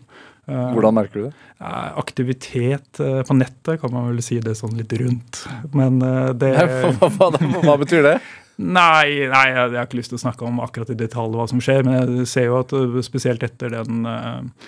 Hvordan 0.46 0.96
merker 0.96 1.20
du 1.20 1.24
det? 1.28 1.32
Aktivitet 1.62 3.00
eh, 3.00 3.20
på 3.22 3.34
nettet, 3.38 3.78
kan 3.80 3.92
man 3.94 4.08
vel 4.10 4.22
si 4.24 4.40
det 4.42 4.56
sånn 4.58 4.74
litt 4.74 4.92
rundt. 4.98 5.44
Men 5.76 6.00
eh, 6.02 6.30
det 6.34 6.50
hva, 6.98 7.10
hva, 7.14 7.28
hva, 7.62 7.76
betyr 7.78 8.02
det? 8.08 8.16
Nei, 8.58 9.28
nei, 9.30 9.44
jeg 9.52 9.76
har 9.76 9.86
ikke 9.86 10.00
lyst 10.00 10.12
til 10.12 10.18
å 10.18 10.24
snakke 10.24 10.46
om 10.48 10.58
akkurat 10.64 10.90
i 10.92 10.98
detalj 10.98 11.38
hva 11.38 11.46
som 11.50 11.62
skjer. 11.62 11.86
Men 11.86 12.00
jeg 12.00 12.26
ser 12.30 12.48
jo 12.50 12.58
at 12.58 12.74
eh, 12.74 12.98
spesielt 13.06 13.46
etter 13.46 13.70
den 13.76 14.02
eh, 14.10 14.66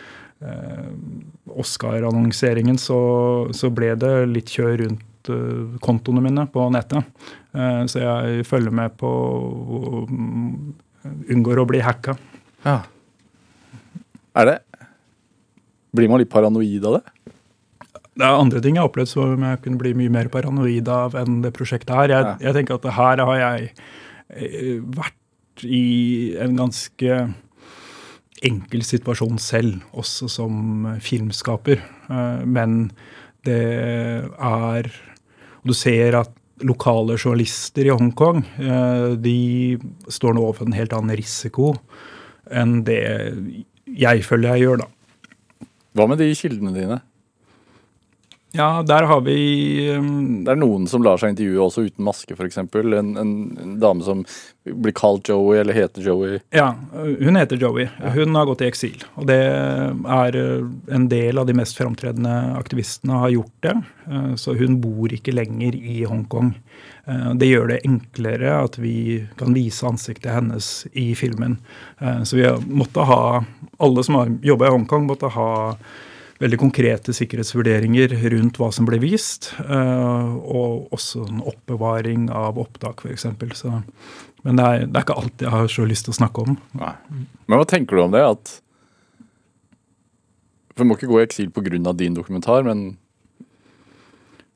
Oscar-annonseringen 1.51 2.79
så, 2.79 3.01
så, 3.57 3.73
ble 3.75 3.95
det 3.99 4.15
litt 4.31 4.55
kjør 4.55 4.85
rundt 4.85 5.31
kontoene 5.81 6.21
mine 6.21 6.45
på 6.53 6.67
nettet. 6.69 7.07
Så 7.89 8.03
jeg 8.03 8.43
følger 8.45 8.75
med 8.77 8.93
på 9.01 9.09
um, 10.05 10.75
unngår 11.33 11.63
å 11.63 11.65
bli 11.71 11.81
hacka. 11.81 12.13
Ja. 12.67 12.83
Er 14.37 14.51
det 14.51 14.59
Blir 15.95 16.11
man 16.11 16.23
litt 16.23 16.33
paranoid 16.33 16.85
av 16.89 16.99
det? 16.99 17.33
Det 18.15 18.23
er 18.23 18.39
andre 18.39 18.61
ting 18.63 18.77
jeg 18.77 18.83
har 18.85 18.91
opplevd 18.91 19.11
som 19.11 19.43
jeg 19.43 19.61
kunne 19.65 19.81
bli 19.81 19.95
mye 19.99 20.13
mer 20.13 20.31
paranoid 20.31 20.89
av 20.91 21.17
enn 21.19 21.41
det 21.43 21.55
prosjektet 21.57 21.95
her. 21.95 22.13
Jeg, 22.13 22.27
ja. 22.29 22.35
jeg 22.49 22.59
tenker 22.59 22.79
at 22.79 22.93
her 22.99 23.23
har 23.27 23.41
jeg 23.41 23.73
eh, 24.39 24.79
vært 24.99 25.65
i 25.67 26.35
en 26.43 26.55
ganske 26.59 27.19
enkel 28.45 28.85
situasjon 28.87 29.39
selv, 29.43 29.83
også 29.97 30.29
som 30.31 30.87
filmskaper. 31.03 31.83
Eh, 32.11 32.47
men 32.47 32.89
det 33.47 33.61
er 34.41 34.91
Du 35.65 35.73
ser 35.73 36.15
at 36.19 36.33
lokale 36.61 37.17
journalister 37.17 37.87
i 37.89 37.93
Hongkong 37.93 38.43
eh, 38.61 39.15
de 39.19 39.79
står 40.13 40.37
nå 40.37 40.43
overfor 40.45 40.69
en 40.69 40.77
helt 40.77 40.93
annen 40.93 41.17
risiko 41.17 41.73
enn 42.53 42.83
det 42.85 43.01
jeg 43.89 44.25
føler 44.27 44.55
jeg 44.55 44.67
gjør, 44.67 44.83
da. 44.85 44.89
Hva 45.95 46.09
med 46.11 46.19
de 46.19 46.33
kildene 46.35 46.73
dine? 46.75 46.99
Ja, 48.57 48.83
der 48.87 49.03
har 49.03 49.21
vi 49.21 49.90
um, 49.99 50.45
Det 50.45 50.53
er 50.53 50.59
noen 50.61 50.85
som 50.87 51.03
lar 51.03 51.19
seg 51.19 51.33
intervjue 51.33 51.64
også 51.64 51.88
uten 51.88 52.05
maske, 52.07 52.37
f.eks. 52.37 52.61
En, 52.62 53.17
en, 53.19 53.33
en 53.59 53.73
dame 53.83 54.05
som 54.07 54.21
blir 54.64 54.95
kalt 54.95 55.27
Joey, 55.29 55.59
eller 55.59 55.75
heter 55.75 56.07
Joey. 56.07 56.38
Ja, 56.55 56.69
hun 56.95 57.37
heter 57.37 57.59
Joey. 57.59 57.88
Hun 58.14 58.38
har 58.38 58.47
gått 58.47 58.62
i 58.62 58.69
eksil. 58.69 59.03
Og 59.19 59.27
det 59.27 59.40
er 59.43 60.38
uh, 60.38 60.71
en 60.95 61.09
del 61.11 61.43
av 61.43 61.51
de 61.51 61.59
mest 61.59 61.75
framtredende 61.81 62.37
aktivistene 62.55 63.19
har 63.25 63.35
gjort 63.35 63.67
det. 63.67 63.75
Uh, 64.07 64.33
så 64.38 64.55
hun 64.55 64.79
bor 64.85 65.11
ikke 65.19 65.35
lenger 65.35 65.75
i 65.75 66.05
Hongkong. 66.07 66.55
Uh, 67.11 67.35
det 67.35 67.51
gjør 67.51 67.75
det 67.75 67.83
enklere 67.90 68.55
at 68.61 68.79
vi 68.79 68.97
kan 69.40 69.59
vise 69.59 69.90
ansiktet 69.90 70.31
hennes 70.31 70.73
i 70.95 71.11
filmen. 71.19 71.59
Så 71.99 72.38
vi 72.38 72.47
måtte 72.71 73.03
ha 73.07 73.23
Alle 73.83 74.03
som 74.07 74.14
har 74.14 74.29
jobba 74.47 74.69
i 74.69 74.77
Hongkong, 74.77 75.09
måtte 75.09 75.27
ha 75.35 75.49
veldig 76.42 76.59
konkrete 76.61 77.14
sikkerhetsvurderinger 77.14 78.16
rundt 78.35 78.59
hva 78.61 78.70
som 78.75 78.88
ble 78.88 78.99
vist. 79.03 79.53
Eh, 79.62 80.35
og 80.35 80.92
også 80.94 81.27
en 81.29 81.44
oppbevaring 81.44 82.29
av 82.35 82.59
opptak, 82.61 83.05
f.eks. 83.05 83.29
Men 84.44 84.59
det 84.59 84.64
er, 84.64 84.85
det 84.85 84.99
er, 84.99 85.05
ikke 85.07 85.20
alt 85.23 85.47
jeg 85.47 85.55
har 85.55 85.70
så 85.73 85.87
lyst 85.88 86.09
til 86.09 86.14
å 86.14 86.18
snakke 86.18 86.44
om. 86.44 86.59
Nei. 86.77 86.94
Men 87.47 87.61
hva 87.61 87.68
tenker 87.68 87.97
du 87.97 88.05
om 88.05 88.14
det? 88.14 88.25
at 88.25 88.61
du 90.75 90.83
må 90.83 90.97
ikke 90.97 91.07
gå 91.11 91.20
i 91.20 91.25
eksil 91.25 91.51
pga. 91.55 91.92
din 91.94 92.16
dokumentar, 92.16 92.64
men 92.66 92.97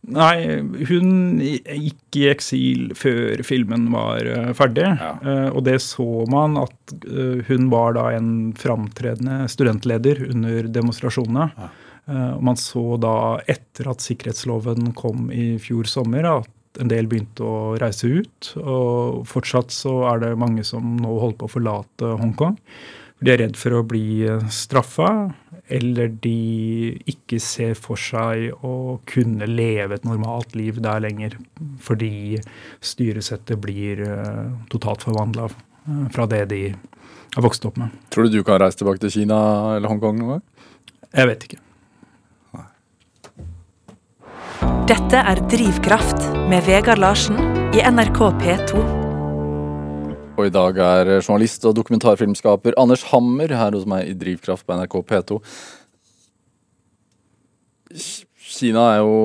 Nei, 0.08 0.60
hun 0.88 1.40
gikk 1.42 2.16
i 2.16 2.24
eksil 2.30 2.92
før 2.96 3.42
filmen 3.46 3.88
var 3.92 4.24
uh, 4.24 4.50
ferdig. 4.56 4.86
Ja. 4.88 5.12
Uh, 5.22 5.48
og 5.52 5.64
det 5.68 5.78
så 5.84 6.24
man 6.32 6.56
at 6.60 6.94
uh, 7.04 7.44
hun 7.48 7.68
var 7.72 7.96
da 7.98 8.08
en 8.16 8.54
framtredende 8.58 9.44
studentleder 9.52 10.24
under 10.30 10.70
demonstrasjonene. 10.72 11.50
Ja. 11.58 11.68
man 12.40 12.56
så 12.56 12.96
da, 12.96 13.36
etter 13.52 13.90
at 13.90 14.00
sikkerhetsloven 14.00 14.94
kom 14.96 15.26
i 15.28 15.58
fjor 15.60 15.84
sommer, 15.84 16.24
at 16.38 16.80
en 16.80 16.88
del 16.88 17.04
begynte 17.10 17.44
å 17.44 17.74
reise 17.76 18.08
ut. 18.08 18.48
Og 18.62 19.26
fortsatt 19.28 19.74
så 19.74 19.92
er 20.14 20.22
det 20.22 20.30
mange 20.40 20.64
som 20.64 20.94
nå 21.02 21.18
holder 21.20 21.36
på 21.42 21.50
å 21.50 21.52
forlate 21.52 22.14
Hongkong. 22.22 22.56
De 23.20 23.34
er 23.34 23.42
redd 23.42 23.58
for 23.60 23.76
å 23.76 23.84
bli 23.84 24.24
straffa, 24.48 25.10
eller 25.68 26.10
de 26.24 26.96
ikke 27.10 27.40
ser 27.42 27.74
for 27.78 28.00
seg 28.00 28.50
å 28.64 28.98
kunne 29.08 29.48
leve 29.50 29.98
et 29.98 30.06
normalt 30.08 30.56
liv 30.58 30.80
der 30.84 31.02
lenger 31.04 31.36
fordi 31.84 32.40
styresettet 32.84 33.60
blir 33.62 34.02
uh, 34.06 34.48
totalt 34.72 35.04
forvandla 35.06 35.48
uh, 35.50 36.04
fra 36.14 36.28
det 36.30 36.44
de 36.52 36.62
har 37.36 37.44
vokst 37.44 37.66
opp 37.68 37.78
med. 37.80 37.94
Tror 38.12 38.26
du 38.26 38.38
du 38.38 38.44
kan 38.44 38.60
reise 38.62 38.80
tilbake 38.80 39.02
til 39.04 39.20
Kina 39.20 39.38
eller 39.76 39.92
Hongkong 39.92 40.20
noen 40.20 40.38
gang? 40.38 40.44
Jeg 41.12 41.32
vet 41.32 41.48
ikke. 41.48 41.64
Dette 44.88 45.20
er 45.20 45.42
Drivkraft 45.52 46.30
med 46.48 46.64
Vegard 46.64 47.02
Larsen 47.02 47.36
i 47.76 47.84
NRK 47.84 48.22
P2. 48.40 48.97
Og 50.38 50.46
i 50.46 50.54
dag 50.54 50.78
er 50.78 51.08
journalist 51.18 51.64
og 51.66 51.74
dokumentarfilmskaper 51.80 52.76
Anders 52.78 53.02
Hammer 53.10 53.50
her 53.58 53.74
hos 53.74 53.88
meg 53.90 54.06
i 54.06 54.14
Drivkraft 54.14 54.66
på 54.68 54.76
NRK 54.78 54.94
P2. 55.08 55.38
Kina 58.48 58.84
er 58.94 59.00
jo 59.02 59.16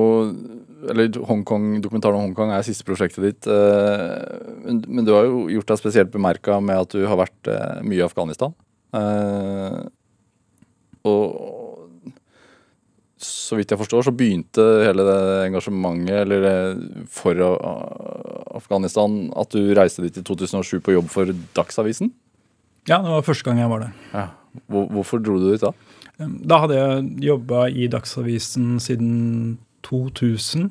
Eller 0.90 1.08
dokumentaren 1.14 2.18
om 2.18 2.26
Hongkong 2.26 2.50
er 2.52 2.64
siste 2.66 2.84
prosjektet 2.84 3.24
ditt. 3.24 3.46
Eh, 3.48 4.74
men 4.84 5.06
du 5.06 5.14
har 5.14 5.24
jo 5.24 5.46
gjort 5.48 5.70
deg 5.70 5.80
spesielt 5.80 6.10
bemerka 6.12 6.58
med 6.60 6.82
at 6.82 6.92
du 6.92 7.06
har 7.08 7.16
vært 7.16 7.48
eh, 7.48 7.78
mye 7.86 8.02
i 8.02 8.04
Afghanistan. 8.04 8.52
Eh, 8.92 9.78
og 11.08 11.63
så 13.24 13.56
vidt 13.58 13.72
jeg 13.72 13.80
forstår, 13.80 14.04
så 14.06 14.12
begynte 14.14 14.62
hele 14.84 15.04
det 15.06 15.18
engasjementet 15.48 16.20
eller 16.24 16.76
for 17.10 17.40
Afghanistan 18.54 19.32
at 19.36 19.54
du 19.54 19.72
reiste 19.76 20.04
dit 20.04 20.20
i 20.20 20.24
2007 20.26 20.80
på 20.84 20.94
jobb 20.96 21.10
for 21.12 21.32
Dagsavisen? 21.56 22.12
Ja, 22.88 23.00
det 23.00 23.10
var 23.10 23.26
første 23.26 23.48
gang 23.48 23.62
jeg 23.62 23.72
var 23.72 23.86
der. 23.86 23.92
Ja. 24.12 24.26
Hvorfor 24.70 25.18
dro 25.24 25.38
du 25.40 25.50
dit 25.50 25.64
da? 25.64 25.72
Da 26.20 26.60
hadde 26.62 26.78
jeg 26.78 27.06
jobba 27.26 27.66
i 27.72 27.88
Dagsavisen 27.90 28.76
siden 28.82 29.14
2000. 29.86 30.68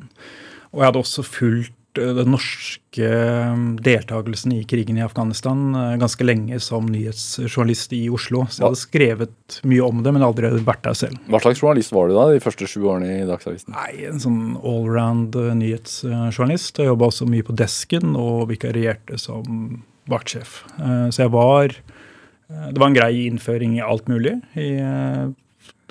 Og 0.72 0.80
jeg 0.80 0.88
hadde 0.88 1.02
også 1.04 1.26
fulgt 1.26 1.74
den 1.98 2.32
norske 2.34 3.08
eh, 3.08 3.60
deltakelsen 3.86 4.54
i 4.56 4.64
krigen 4.70 4.98
i 4.98 5.04
Afghanistan 5.06 5.76
eh, 5.76 5.96
ganske 6.02 6.26
lenge 6.26 6.60
som 6.64 6.88
nyhetsjournalist 6.92 7.94
i 7.98 8.02
Oslo. 8.14 8.46
Så 8.50 8.62
jeg 8.62 8.68
hadde 8.68 8.82
skrevet 8.82 9.60
mye 9.70 9.86
om 9.86 10.02
det, 10.06 10.14
men 10.16 10.26
aldri 10.26 10.52
vært 10.66 10.84
der 10.88 10.98
selv. 10.98 11.22
Hva 11.32 11.42
slags 11.44 11.62
journalist 11.64 11.96
var 11.96 12.10
du 12.10 12.18
da 12.18 12.28
de 12.32 12.42
første 12.44 12.70
sju 12.70 12.82
årene 12.82 13.20
i 13.22 13.28
Dagsavisen? 13.30 13.76
Nei, 13.76 14.08
En 14.10 14.24
sånn 14.24 14.42
allround 14.60 15.38
nyhetsjournalist. 15.60 16.82
Jeg 16.82 16.92
jobba 16.92 17.12
også 17.12 17.30
mye 17.30 17.46
på 17.46 17.56
desken 17.58 18.18
og 18.20 18.48
vikarierte 18.52 19.20
som 19.22 19.84
vaktsjef. 20.12 20.64
Så 20.76 21.22
jeg 21.22 21.32
var 21.32 21.72
Det 21.74 22.78
var 22.78 22.90
en 22.90 22.98
grei 22.98 23.24
innføring 23.26 23.78
i 23.78 23.82
alt 23.82 24.10
mulig. 24.12 24.36
I 24.60 24.68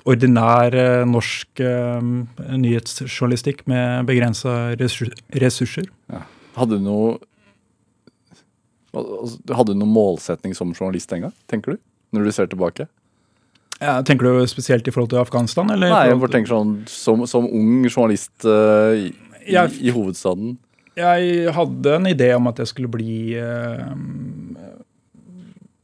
ordinær 0.08 0.74
eh, 0.74 1.02
norsk 1.08 1.62
eh, 1.62 2.00
nyhetsjournalistikk 2.58 3.64
med 3.70 4.08
begrensa 4.08 4.72
ressurser. 4.80 5.86
Ja. 6.12 6.24
Hadde 6.56 6.78
du 6.80 6.84
noe 6.84 7.12
altså, 8.92 9.38
Hadde 9.54 9.72
du 9.72 9.78
noen 9.80 9.94
målsetning 9.94 10.56
som 10.58 10.74
journalist 10.74 11.12
en 11.14 11.28
gang, 11.28 11.36
tenker 11.50 11.76
du? 11.76 11.84
Når 12.12 12.28
du 12.28 12.34
ser 12.36 12.50
tilbake? 12.52 12.88
Ja, 13.82 13.96
tenker 14.06 14.28
du 14.28 14.46
spesielt 14.46 14.86
i 14.86 14.92
forhold 14.94 15.10
til 15.10 15.22
Afghanistan? 15.22 15.70
Eller 15.72 15.90
Nei, 15.90 16.02
jeg 16.10 16.18
bare 16.22 16.34
tenker 16.36 16.52
sånn 16.52 16.74
som, 16.90 17.24
som 17.30 17.48
ung 17.48 17.86
journalist 17.88 18.44
uh, 18.46 18.92
i, 18.94 19.08
jeg, 19.48 19.72
i, 19.80 19.90
hovedstaden. 19.94 20.54
Jeg 20.98 21.54
hadde 21.56 21.96
en 21.96 22.06
idé 22.10 22.28
om 22.36 22.46
at 22.52 22.60
jeg 22.62 22.70
skulle 22.70 22.92
bli 22.92 23.32
uh, 23.40 23.88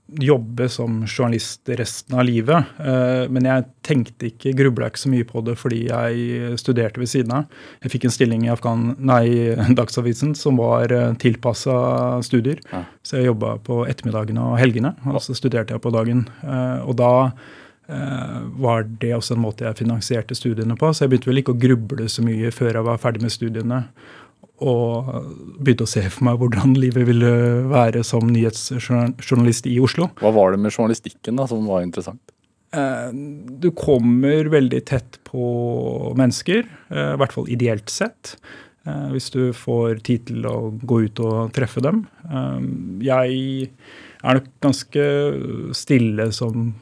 jobbe 0.08 0.68
som 0.68 1.02
journalist 1.06 1.68
resten 1.68 2.18
av 2.18 2.24
livet. 2.24 2.64
Eh, 2.78 3.28
men 3.30 3.44
jeg 3.48 3.66
tenkte 3.84 4.30
ikke, 4.30 4.54
grubla 4.56 4.88
ikke 4.88 5.02
så 5.02 5.12
mye 5.12 5.26
på 5.28 5.42
det 5.44 5.56
fordi 5.60 5.82
jeg 5.88 6.58
studerte 6.60 7.00
ved 7.02 7.10
siden 7.12 7.34
av. 7.36 7.60
Jeg 7.84 7.92
fikk 7.92 8.08
en 8.08 8.14
stilling 8.14 8.46
i 8.46 8.52
Afghan, 8.52 8.94
nei, 8.98 9.28
Dagsavisen 9.78 10.34
som 10.38 10.60
var 10.62 10.92
eh, 10.94 11.12
tilpassa 11.20 11.76
studier. 12.24 12.62
Ja. 12.72 12.84
Så 13.04 13.20
jeg 13.20 13.30
jobba 13.30 13.56
på 13.64 13.82
ettermiddagene 13.88 14.50
og 14.52 14.58
helgene, 14.60 14.94
og 15.12 15.20
så 15.24 15.36
studerte 15.36 15.76
jeg 15.76 15.84
på 15.84 15.94
dagen. 15.94 16.26
Eh, 16.44 16.84
og 16.84 16.98
da 17.00 17.14
var 18.60 18.82
det 19.00 19.14
også 19.16 19.32
en 19.32 19.40
måte 19.40 19.64
jeg 19.64 19.78
finansierte 19.78 20.36
studiene 20.36 20.74
på. 20.76 20.90
Så 20.92 21.06
jeg 21.06 21.08
begynte 21.14 21.30
vel 21.30 21.40
ikke 21.40 21.54
å 21.54 21.60
gruble 21.62 22.04
så 22.12 22.20
mye 22.20 22.50
før 22.52 22.76
jeg 22.76 22.84
var 22.84 22.98
ferdig 23.00 23.22
med 23.24 23.32
studiene 23.32 23.78
og 24.64 25.12
begynte 25.58 25.86
å 25.86 25.90
se 25.90 26.02
for 26.08 26.26
meg 26.28 26.40
hvordan 26.40 26.74
livet 26.78 27.06
ville 27.08 27.34
være 27.70 28.02
som 28.06 28.26
nyhetsjournalist 28.32 29.68
i 29.70 29.78
Oslo. 29.82 30.10
Hva 30.22 30.34
var 30.34 30.54
det 30.54 30.62
med 30.64 30.74
journalistikken 30.74 31.38
da 31.38 31.46
som 31.50 31.66
var 31.68 31.84
interessant? 31.86 32.22
Eh, 32.76 33.12
du 33.60 33.70
kommer 33.72 34.50
veldig 34.52 34.80
tett 34.86 35.18
på 35.24 35.44
mennesker, 36.18 36.66
eh, 36.90 37.12
i 37.14 37.20
hvert 37.20 37.32
fall 37.32 37.48
ideelt 37.48 37.88
sett. 37.88 38.36
Eh, 38.86 39.08
hvis 39.14 39.30
du 39.32 39.52
får 39.52 40.02
tid 40.04 40.26
til 40.28 40.44
å 40.44 40.72
gå 40.76 41.04
ut 41.06 41.20
og 41.20 41.52
treffe 41.52 41.80
dem. 41.84 42.06
Jeg 43.00 43.70
er 44.24 44.34
nok 44.34 44.48
ganske 44.60 45.04
stille 45.72 46.32
som 46.32 46.74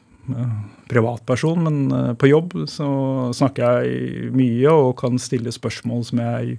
privatperson, 0.91 1.63
men 1.63 2.15
på 2.19 2.27
jobb 2.27 2.67
så 2.67 3.31
snakker 3.31 3.63
jeg 3.63 4.31
mye 4.35 4.67
og 4.71 4.97
kan 4.99 5.15
stille 5.19 5.53
spørsmål 5.55 6.03
som 6.03 6.19
jeg 6.19 6.57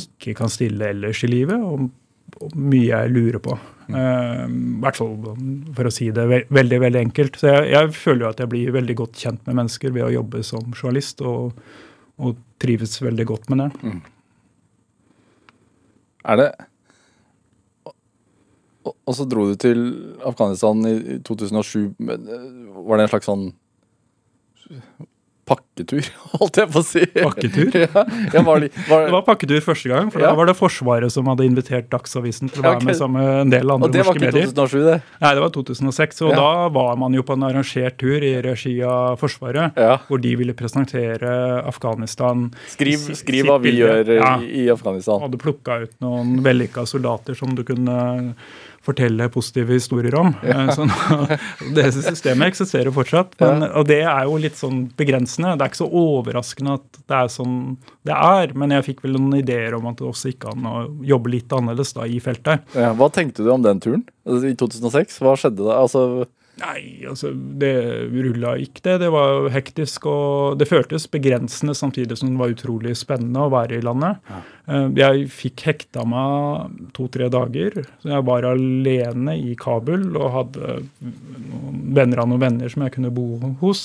ikke 0.00 0.34
kan 0.38 0.50
stille 0.52 0.92
ellers 0.92 1.22
i 1.26 1.30
livet. 1.30 1.62
Og 1.62 1.88
mye 2.58 2.88
jeg 2.90 3.12
lurer 3.14 3.38
på. 3.42 3.54
Eh, 3.88 4.44
I 4.50 4.80
hvert 4.82 4.98
fall 4.98 5.12
for 5.76 5.88
å 5.88 5.92
si 5.94 6.10
det 6.14 6.24
ve 6.28 6.40
veldig 6.52 6.80
veldig 6.82 7.02
enkelt. 7.06 7.38
Så 7.40 7.52
jeg, 7.52 7.70
jeg 7.72 7.92
føler 7.96 8.26
jo 8.26 8.30
at 8.32 8.42
jeg 8.42 8.52
blir 8.52 8.74
veldig 8.76 8.96
godt 8.98 9.22
kjent 9.22 9.42
med 9.46 9.60
mennesker 9.62 9.94
ved 9.94 10.08
å 10.08 10.12
jobbe 10.18 10.42
som 10.46 10.66
journalist, 10.74 11.22
og, 11.24 11.56
og 12.18 12.40
trives 12.62 12.98
veldig 13.02 13.26
godt 13.30 13.50
med 13.52 13.64
det. 13.64 13.94
Er 16.26 16.40
det 16.42 16.48
og, 18.86 18.94
og 19.02 19.14
så 19.18 19.24
dro 19.26 19.48
du 19.50 19.56
til 19.58 19.80
Afghanistan 20.26 20.82
i 20.86 20.94
i 21.16 21.18
2007. 21.26 21.94
eh, 22.10 22.50
Var 22.86 22.98
det 23.00 23.06
en 23.06 23.14
slags 23.14 23.30
sånn 23.30 23.46
pakketur, 25.46 26.08
holdt 26.40 26.58
jeg 26.60 26.70
på 26.72 26.80
å 26.82 26.86
si? 26.86 27.02
Pakketur? 27.14 27.70
ja, 27.84 28.04
ja, 28.34 28.42
var 28.46 28.64
de, 28.64 28.70
var, 28.88 29.06
Det 29.06 29.14
var 29.14 29.24
pakketur 29.28 29.62
første 29.64 29.90
gang, 29.92 30.10
for 30.12 30.24
da 30.24 30.32
var 30.38 30.50
det 30.50 30.56
Forsvaret 30.58 31.14
som 31.14 31.28
hadde 31.30 31.46
invitert 31.46 31.88
Dagsavisen 31.92 32.50
til 32.50 32.62
å 32.62 32.66
være 32.66 32.80
okay. 32.80 32.88
med 32.90 32.98
sammen 32.98 33.22
med 33.22 33.40
en 33.44 33.54
del 33.54 33.74
andre 33.76 33.88
og 33.88 33.94
det 33.94 34.04
var 34.08 34.18
ikke 34.18 34.32
2007, 34.34 34.76
det? 34.88 34.98
Nei, 35.22 35.32
det 35.38 35.44
var 35.44 35.54
2006, 35.54 36.22
og 36.26 36.34
da 36.36 36.50
var 36.74 37.00
man 37.00 37.16
jo 37.16 37.24
på 37.26 37.36
en 37.36 37.46
arrangert 37.48 37.98
tur 38.02 38.26
i 38.26 38.34
regi 38.44 38.74
av 38.86 39.20
Forsvaret, 39.20 39.78
hvor 40.08 40.22
de 40.22 40.34
ville 40.40 40.56
presentere 40.56 41.32
Afghanistan. 41.66 42.48
Skriv, 42.72 43.10
skriv 43.18 43.50
hva 43.50 43.60
vi 43.62 43.76
gjør 43.78 44.16
i, 44.16 44.20
i 44.64 44.68
Afghanistan. 44.72 45.22
Hadde 45.22 45.40
plukka 45.40 45.80
ut 45.84 45.94
noen 46.04 46.40
vellykka 46.44 46.86
soldater 46.88 47.38
som 47.38 47.54
du 47.56 47.62
kunne 47.66 47.96
fortelle 48.86 49.28
positive 49.32 49.76
historier 49.76 50.14
om. 50.18 50.32
Ja. 50.46 50.66
Så 50.74 50.86
det 51.76 51.88
systemet 51.96 52.52
eksisterer 52.52 52.94
fortsatt, 52.94 53.34
men, 53.42 53.66
og 53.66 53.88
det 53.90 54.02
er 54.06 54.24
jo 54.28 54.38
litt 54.40 54.58
sånn 54.58 54.86
begrensende. 54.98 55.56
Det 55.56 55.66
er 55.66 55.72
ikke 55.72 55.82
så 55.82 55.90
overraskende 55.90 56.78
at 56.78 57.02
det 57.02 57.18
er 57.18 57.32
sånn 57.32 57.58
det 58.06 58.14
er, 58.14 58.54
men 58.58 58.74
jeg 58.76 58.86
fikk 58.92 59.04
vel 59.04 59.16
noen 59.16 59.40
ideer 59.40 59.74
om 59.76 59.88
at 59.90 59.98
det 59.98 60.06
også 60.06 60.30
gikk 60.32 60.46
an 60.52 60.68
å 60.70 60.76
jobbe 61.06 61.32
litt 61.32 61.52
annerledes 61.52 61.94
da 61.96 62.06
i 62.06 62.20
feltet. 62.22 62.66
Ja, 62.78 62.92
hva 62.96 63.10
tenkte 63.12 63.46
du 63.46 63.50
om 63.52 63.64
den 63.64 63.82
turen 63.82 64.04
altså, 64.26 64.52
i 64.52 64.56
2006? 64.58 65.20
Hva 65.24 65.34
skjedde 65.40 65.66
da? 65.66 65.80
Altså, 65.82 66.26
Nei, 66.56 67.04
altså 67.04 67.34
det 67.60 67.74
rulla 68.14 68.54
ikke, 68.64 68.80
det. 68.86 68.94
Det 69.02 69.10
var 69.12 69.48
hektisk 69.52 70.06
og 70.08 70.56
det 70.56 70.68
føltes 70.70 71.04
begrensende 71.12 71.74
samtidig 71.76 72.16
som 72.16 72.30
det 72.32 72.40
var 72.40 72.54
utrolig 72.54 72.94
spennende 72.96 73.42
å 73.44 73.52
være 73.52 73.76
i 73.76 73.84
landet. 73.84 74.22
Ja. 74.30 74.40
Jeg 74.96 75.26
fikk 75.36 75.66
hekta 75.68 76.06
meg 76.08 76.78
to-tre 76.96 77.28
dager. 77.32 77.76
Så 78.00 78.08
jeg 78.14 78.26
var 78.30 78.48
alene 78.48 79.36
i 79.36 79.52
Kabul 79.60 80.08
og 80.16 80.32
hadde 80.38 80.78
noen 81.02 81.84
venner 81.98 82.24
av 82.24 82.32
noen 82.32 82.46
venner 82.46 82.72
som 82.72 82.86
jeg 82.86 82.96
kunne 82.96 83.12
bo 83.12 83.28
hos. 83.60 83.84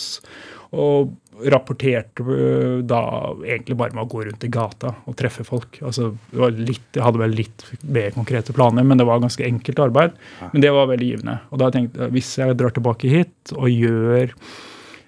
Og 0.72 1.12
rapporterte 1.50 2.24
eh, 2.24 2.82
da 2.88 3.02
egentlig 3.46 3.78
bare 3.80 3.96
med 3.96 4.06
å 4.06 4.10
gå 4.12 4.26
rundt 4.28 4.44
i 4.46 4.52
gata 4.52 4.94
og 5.10 5.16
treffe 5.20 5.46
folk. 5.48 5.80
Altså, 5.86 6.12
det 6.32 6.42
var 6.42 6.58
litt, 6.58 6.84
jeg 6.94 7.06
hadde 7.06 7.22
vel 7.24 7.38
litt 7.42 7.66
mer 7.82 8.12
konkrete 8.16 8.56
planer, 8.56 8.86
men 8.88 9.02
det 9.02 9.08
var 9.10 9.24
ganske 9.24 9.46
enkelt 9.48 9.82
arbeid. 9.88 10.20
Men 10.52 10.66
det 10.66 10.74
var 10.76 10.92
veldig 10.92 11.10
givende. 11.14 11.40
Og 11.52 11.64
da 11.64 11.72
tenkte 11.74 12.06
jeg 12.06 12.16
hvis 12.18 12.36
jeg 12.42 12.60
drar 12.60 12.76
tilbake 12.76 13.12
hit 13.12 13.56
og 13.56 13.70
gjør 13.72 14.36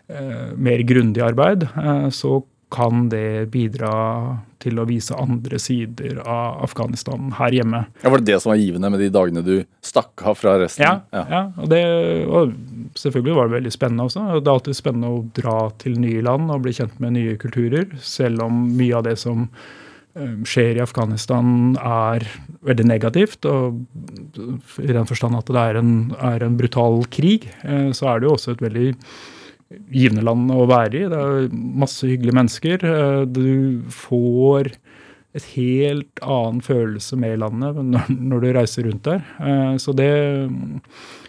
eh, 0.10 0.50
mer 0.56 0.86
grundig 0.90 1.24
arbeid, 1.26 1.68
eh, 1.70 2.10
så 2.14 2.42
kan 2.74 3.08
det 3.12 3.52
bidra 3.54 3.94
til 4.64 4.80
å 4.80 4.86
vise 4.88 5.16
andre 5.20 5.60
sider 5.62 6.22
av 6.24 6.64
Afghanistan 6.66 7.34
her 7.38 7.54
hjemme. 7.54 7.84
ja, 8.02 8.10
var 8.10 8.22
det 8.22 8.32
det 8.32 8.40
som 8.42 8.54
var 8.54 8.62
givende 8.62 8.90
med 8.94 9.04
de 9.04 9.12
dagene 9.14 9.44
du 9.46 9.56
stakk 9.84 10.24
av 10.26 10.40
fra 10.40 10.56
resten? 10.62 10.86
Ja, 10.86 11.26
ja. 11.30 11.44
og 11.60 11.70
det 11.72 11.84
og 12.24 12.56
selvfølgelig 13.00 13.38
var 13.38 13.50
det 13.50 13.58
veldig 13.58 13.74
spennende 13.76 14.08
også. 14.08 14.26
Det 14.40 14.50
er 14.50 14.56
alltid 14.56 14.80
spennende 14.80 15.14
å 15.14 15.24
dra 15.36 15.58
til 15.82 16.00
nye 16.02 16.24
land 16.26 16.52
og 16.54 16.66
bli 16.66 16.76
kjent 16.78 17.00
med 17.04 17.18
nye 17.18 17.38
kulturer, 17.42 17.88
selv 18.02 18.46
om 18.48 18.66
mye 18.78 18.98
av 19.00 19.06
det 19.08 19.16
som 19.22 19.46
eh, 19.46 20.36
skjer 20.48 20.80
i 20.80 20.84
Afghanistan 20.84 21.78
er 21.78 22.26
veldig 22.64 22.88
negativt, 22.90 23.46
og 23.50 23.84
i 24.82 24.92
den 24.94 25.10
forstand 25.10 25.40
at 25.40 25.52
det 25.52 25.68
er 25.70 25.82
en, 25.82 25.94
er 26.24 26.46
en 26.46 26.58
brutal 26.60 27.04
krig, 27.14 27.50
eh, 27.64 27.90
så 27.96 28.14
er 28.14 28.22
det 28.22 28.30
jo 28.30 28.36
også 28.38 28.56
et 28.56 28.68
veldig 28.70 28.92
givende 29.94 30.24
land 30.26 30.52
å 30.54 30.68
være 30.70 31.00
i. 31.00 31.08
Det 31.12 31.20
er 31.20 31.50
masse 31.84 32.08
hyggelige 32.10 32.38
mennesker. 32.40 32.86
Eh, 32.90 33.26
Du 33.26 33.82
får 33.90 34.74
et 35.34 35.46
helt 35.56 36.22
annen 36.22 36.62
følelse 36.62 37.18
med 37.18 37.40
landet 37.42 37.80
når, 37.82 38.42
du 38.44 38.54
reiser 38.54 38.88
rundt 38.90 39.04
der. 39.10 39.26
Eh, 39.40 39.76
Så 39.78 39.96
det 39.96 40.12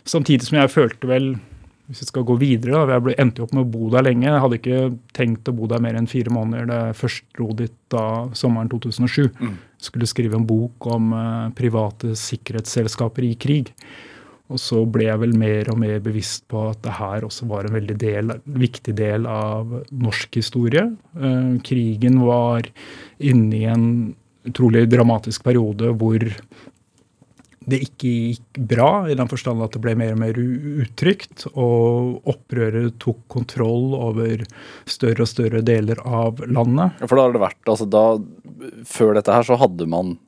Samtidig 0.04 0.44
som 0.44 0.58
jeg 0.58 0.68
følte 0.68 1.08
vel 1.08 1.34
hvis 1.84 2.00
vi 2.00 2.06
skal 2.08 2.24
gå 2.24 2.34
videre, 2.40 2.80
da, 2.88 2.96
jeg 2.96 3.16
endte 3.20 3.42
jo 3.42 3.44
opp 3.44 3.52
med 3.52 3.66
å 3.66 3.68
bo 3.68 3.90
der 3.92 4.06
lenge. 4.06 4.24
Jeg 4.24 4.40
hadde 4.40 4.56
ikke 4.56 4.78
tenkt 5.16 5.48
å 5.50 5.52
bo 5.56 5.66
der 5.68 5.82
mer 5.84 5.98
enn 5.98 6.08
fire 6.08 6.32
måneder 6.32 6.68
da 6.70 6.78
jeg 6.86 6.96
først 6.96 7.26
dro 7.36 7.50
dit 7.56 7.74
da 7.92 8.04
sommeren 8.32 8.70
2007. 8.72 9.28
Skulle 9.84 10.08
skrive 10.08 10.38
en 10.38 10.46
bok 10.48 10.88
om 10.88 11.12
eh, 11.12 11.50
private 11.56 12.14
sikkerhetsselskaper 12.16 13.26
i 13.28 13.34
krig. 13.36 13.72
Og 14.52 14.60
så 14.60 14.82
ble 14.84 15.06
jeg 15.06 15.20
vel 15.22 15.32
mer 15.40 15.70
og 15.72 15.78
mer 15.80 16.02
bevisst 16.04 16.44
på 16.52 16.66
at 16.68 16.82
det 16.84 16.98
her 16.98 17.24
også 17.24 17.48
var 17.48 17.64
en 17.64 17.78
veldig 17.78 17.96
del, 18.00 18.34
viktig 18.44 18.92
del 18.98 19.24
av 19.30 19.72
norsk 19.88 20.36
historie. 20.36 20.84
Eh, 21.16 21.54
krigen 21.64 22.20
var 22.26 22.68
inne 23.24 23.56
i 23.56 23.64
en 23.72 23.88
utrolig 24.44 24.84
dramatisk 24.92 25.46
periode 25.46 25.94
hvor 25.96 26.26
det 27.64 27.78
ikke 27.86 28.10
gikk 28.10 28.58
bra, 28.74 28.88
i 29.08 29.16
den 29.16 29.30
forstand 29.30 29.62
at 29.64 29.72
det 29.72 29.80
ble 29.80 29.94
mer 29.96 30.12
og 30.12 30.20
mer 30.20 30.36
utrygt, 30.36 31.46
og 31.54 32.26
opprøret 32.28 32.98
tok 33.00 33.22
kontroll 33.32 33.94
over 33.96 34.44
større 34.84 35.24
og 35.24 35.30
større 35.30 35.62
deler 35.64 36.02
av 36.04 36.42
landet. 36.44 37.00
For 37.04 37.16
da 37.16 37.24
har 37.24 37.32
det 37.36 37.44
vært 37.46 37.72
altså 37.72 37.88
da, 37.88 38.04
Før 38.88 39.16
dette 39.16 39.32
her 39.32 39.48
så 39.48 39.56
hadde 39.60 39.88
man 39.88 40.18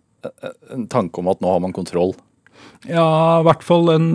en 0.73 0.89
tanke 0.91 1.21
om 1.21 1.29
at 1.31 1.45
nå 1.45 1.53
har 1.53 1.61
man 1.63 1.77
kontroll. 1.77 2.17
Ja, 2.87 3.41
i 3.41 3.47
hvert 3.47 3.65
fall 3.67 3.89
en 3.95 4.11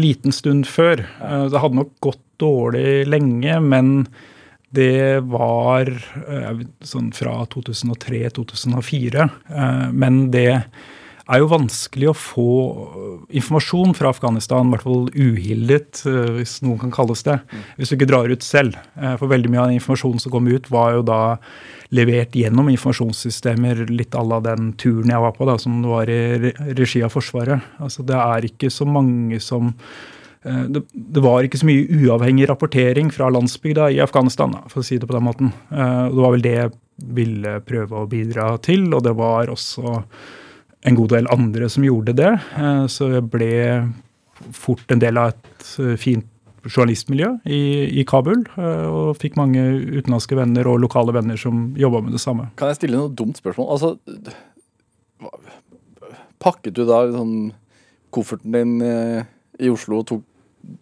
liten 0.00 0.32
stund 0.34 0.66
før. 0.68 1.04
Eh, 1.20 1.46
Det 1.48 1.60
hadde 1.62 1.80
nok 1.80 1.92
gått 2.04 2.20
dårlig 2.40 3.06
lenge, 3.08 3.60
men 3.60 4.06
det 4.72 5.20
var 5.26 5.88
eh, 5.90 6.62
sånn 6.86 7.10
fra 7.16 7.40
2003-2004. 7.50 9.28
Men 9.92 10.30
det 10.30 10.62
er 11.30 11.38
jo 11.42 11.48
vanskelig 11.50 12.08
å 12.10 12.16
få 12.16 12.46
informasjon 13.38 13.92
fra 13.98 14.10
Afghanistan, 14.10 14.66
i 14.66 14.74
hvert 14.74 14.86
fall 14.86 15.04
uhildet, 15.14 16.00
eh, 16.08 16.30
hvis 16.38 16.56
noen 16.64 16.78
kan 16.80 16.90
kalles 16.94 17.22
det, 17.26 17.38
hvis 17.78 17.90
du 17.92 17.96
ikke 17.98 18.08
drar 18.10 18.30
ut 18.32 18.42
selv. 18.46 18.78
Eh, 18.96 19.16
For 19.20 19.28
veldig 19.30 19.50
mye 19.52 19.60
av 19.62 19.68
den 19.70 19.78
informasjonen 19.80 20.20
som 20.22 20.32
kom 20.34 20.48
ut, 20.50 20.70
var 20.70 20.96
jo 20.98 21.02
da 21.06 21.20
levert 21.90 22.36
gjennom 22.38 22.68
informasjonssystemer, 22.70 23.84
litt 23.90 24.14
à 24.14 24.22
la 24.22 24.38
den 24.44 24.72
turen 24.78 25.10
jeg 25.10 25.22
var 25.24 25.32
på, 25.34 25.46
da, 25.48 25.56
som 25.58 25.80
det 25.82 25.90
var 25.90 26.12
i 26.12 26.20
regi 26.78 27.02
av 27.02 27.10
Forsvaret. 27.14 27.64
Altså, 27.82 28.04
det 28.06 28.14
er 28.14 28.46
ikke 28.46 28.70
så 28.70 28.86
mange 28.86 29.40
som 29.42 29.72
eh, 30.44 30.64
det, 30.70 30.84
det 30.94 31.24
var 31.24 31.42
ikke 31.46 31.58
så 31.58 31.66
mye 31.66 31.88
uavhengig 32.04 32.46
rapportering 32.50 33.10
fra 33.14 33.30
landsbygda 33.34 33.90
i 33.90 33.98
Afghanistan, 34.04 34.54
for 34.70 34.82
å 34.82 34.86
si 34.86 35.00
det 35.02 35.10
på 35.10 35.16
den 35.18 35.26
måten. 35.26 35.50
Eh, 35.70 36.06
Det 36.12 36.22
var 36.22 36.36
vel 36.36 36.46
det 36.46 36.54
jeg 36.58 36.76
ville 37.20 37.56
prøve 37.66 38.04
å 38.04 38.08
bidra 38.10 38.52
til, 38.62 38.86
og 38.94 39.02
det 39.08 39.16
var 39.18 39.50
også 39.50 40.02
en 40.86 40.96
god 40.96 41.10
del 41.12 41.26
andre 41.34 41.68
som 41.68 41.84
gjorde 41.84 42.14
det. 42.16 42.32
Eh, 42.56 42.84
Så 42.86 43.10
jeg 43.16 43.26
ble 43.34 43.52
fort 44.56 44.86
en 44.94 45.02
del 45.02 45.18
av 45.20 45.34
et 45.34 45.98
fint 46.00 46.29
journalistmiljø 46.66 47.30
i, 47.46 47.60
i 48.00 48.04
Kabul. 48.08 48.42
eh, 48.58 48.86
Og 48.90 49.16
fikk 49.20 49.36
mange 49.40 49.62
utenlandske 50.00 50.36
venner 50.38 50.68
og 50.70 50.80
lokale 50.82 51.14
venner 51.16 51.38
som 51.40 51.70
jobba 51.78 52.02
med 52.04 52.12
det 52.16 52.22
samme. 52.22 52.50
Kan 52.60 52.72
jeg 52.72 52.80
stille 52.82 52.98
noe 53.00 53.12
dumt 53.16 53.38
spørsmål? 53.40 53.70
Altså, 53.76 53.96
pakket 56.40 56.76
du 56.78 56.84
da 56.88 57.02
sånn 57.12 57.52
kofferten 58.14 58.54
din 58.54 58.80
eh, 58.84 59.22
i 59.60 59.70
Oslo 59.70 60.00
og 60.00 60.08
tok 60.10 60.26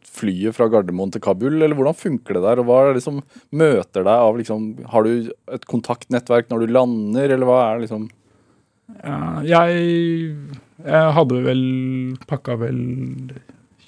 flyet 0.03 0.57
fra 0.57 0.67
Gardermoen 0.71 1.13
til 1.15 1.23
Kabul, 1.23 1.61
eller 1.63 1.77
hvordan 1.79 1.95
funker 1.95 2.35
det 2.35 2.43
der? 2.43 2.61
Og 2.63 2.67
hva 2.67 2.79
er 2.89 2.97
det 2.97 3.03
som 3.05 3.21
møter 3.55 4.03
deg 4.03 4.25
av 4.27 4.39
liksom 4.41 4.65
Har 4.91 5.07
du 5.07 5.29
et 5.55 5.67
kontaktnettverk 5.71 6.49
når 6.51 6.65
du 6.65 6.73
lander, 6.75 7.31
eller 7.31 7.47
hva 7.47 7.59
er 7.69 7.79
det 7.79 7.87
liksom 7.87 8.09
Ja, 9.07 9.21
jeg, 9.47 10.33
jeg 10.83 11.15
hadde 11.15 11.43
vel 11.47 11.63
pakka 12.27 12.57
vel 12.59 12.81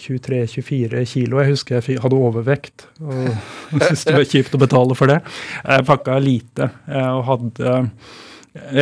23-24 0.00 1.04
kilo. 1.12 1.40
Jeg 1.42 1.52
husker 1.54 1.78
jeg 1.80 2.00
hadde 2.02 2.18
overvekt 2.18 2.86
og 3.02 3.30
syntes 3.72 4.06
det 4.08 4.16
var 4.16 4.28
kjipt 4.28 4.56
å 4.56 4.62
betale 4.62 4.96
for 4.98 5.12
det. 5.12 5.20
Jeg 5.64 5.86
pakka 5.88 6.18
lite 6.22 6.70
eh, 6.88 7.10
og 7.12 7.26
hadde 7.28 7.76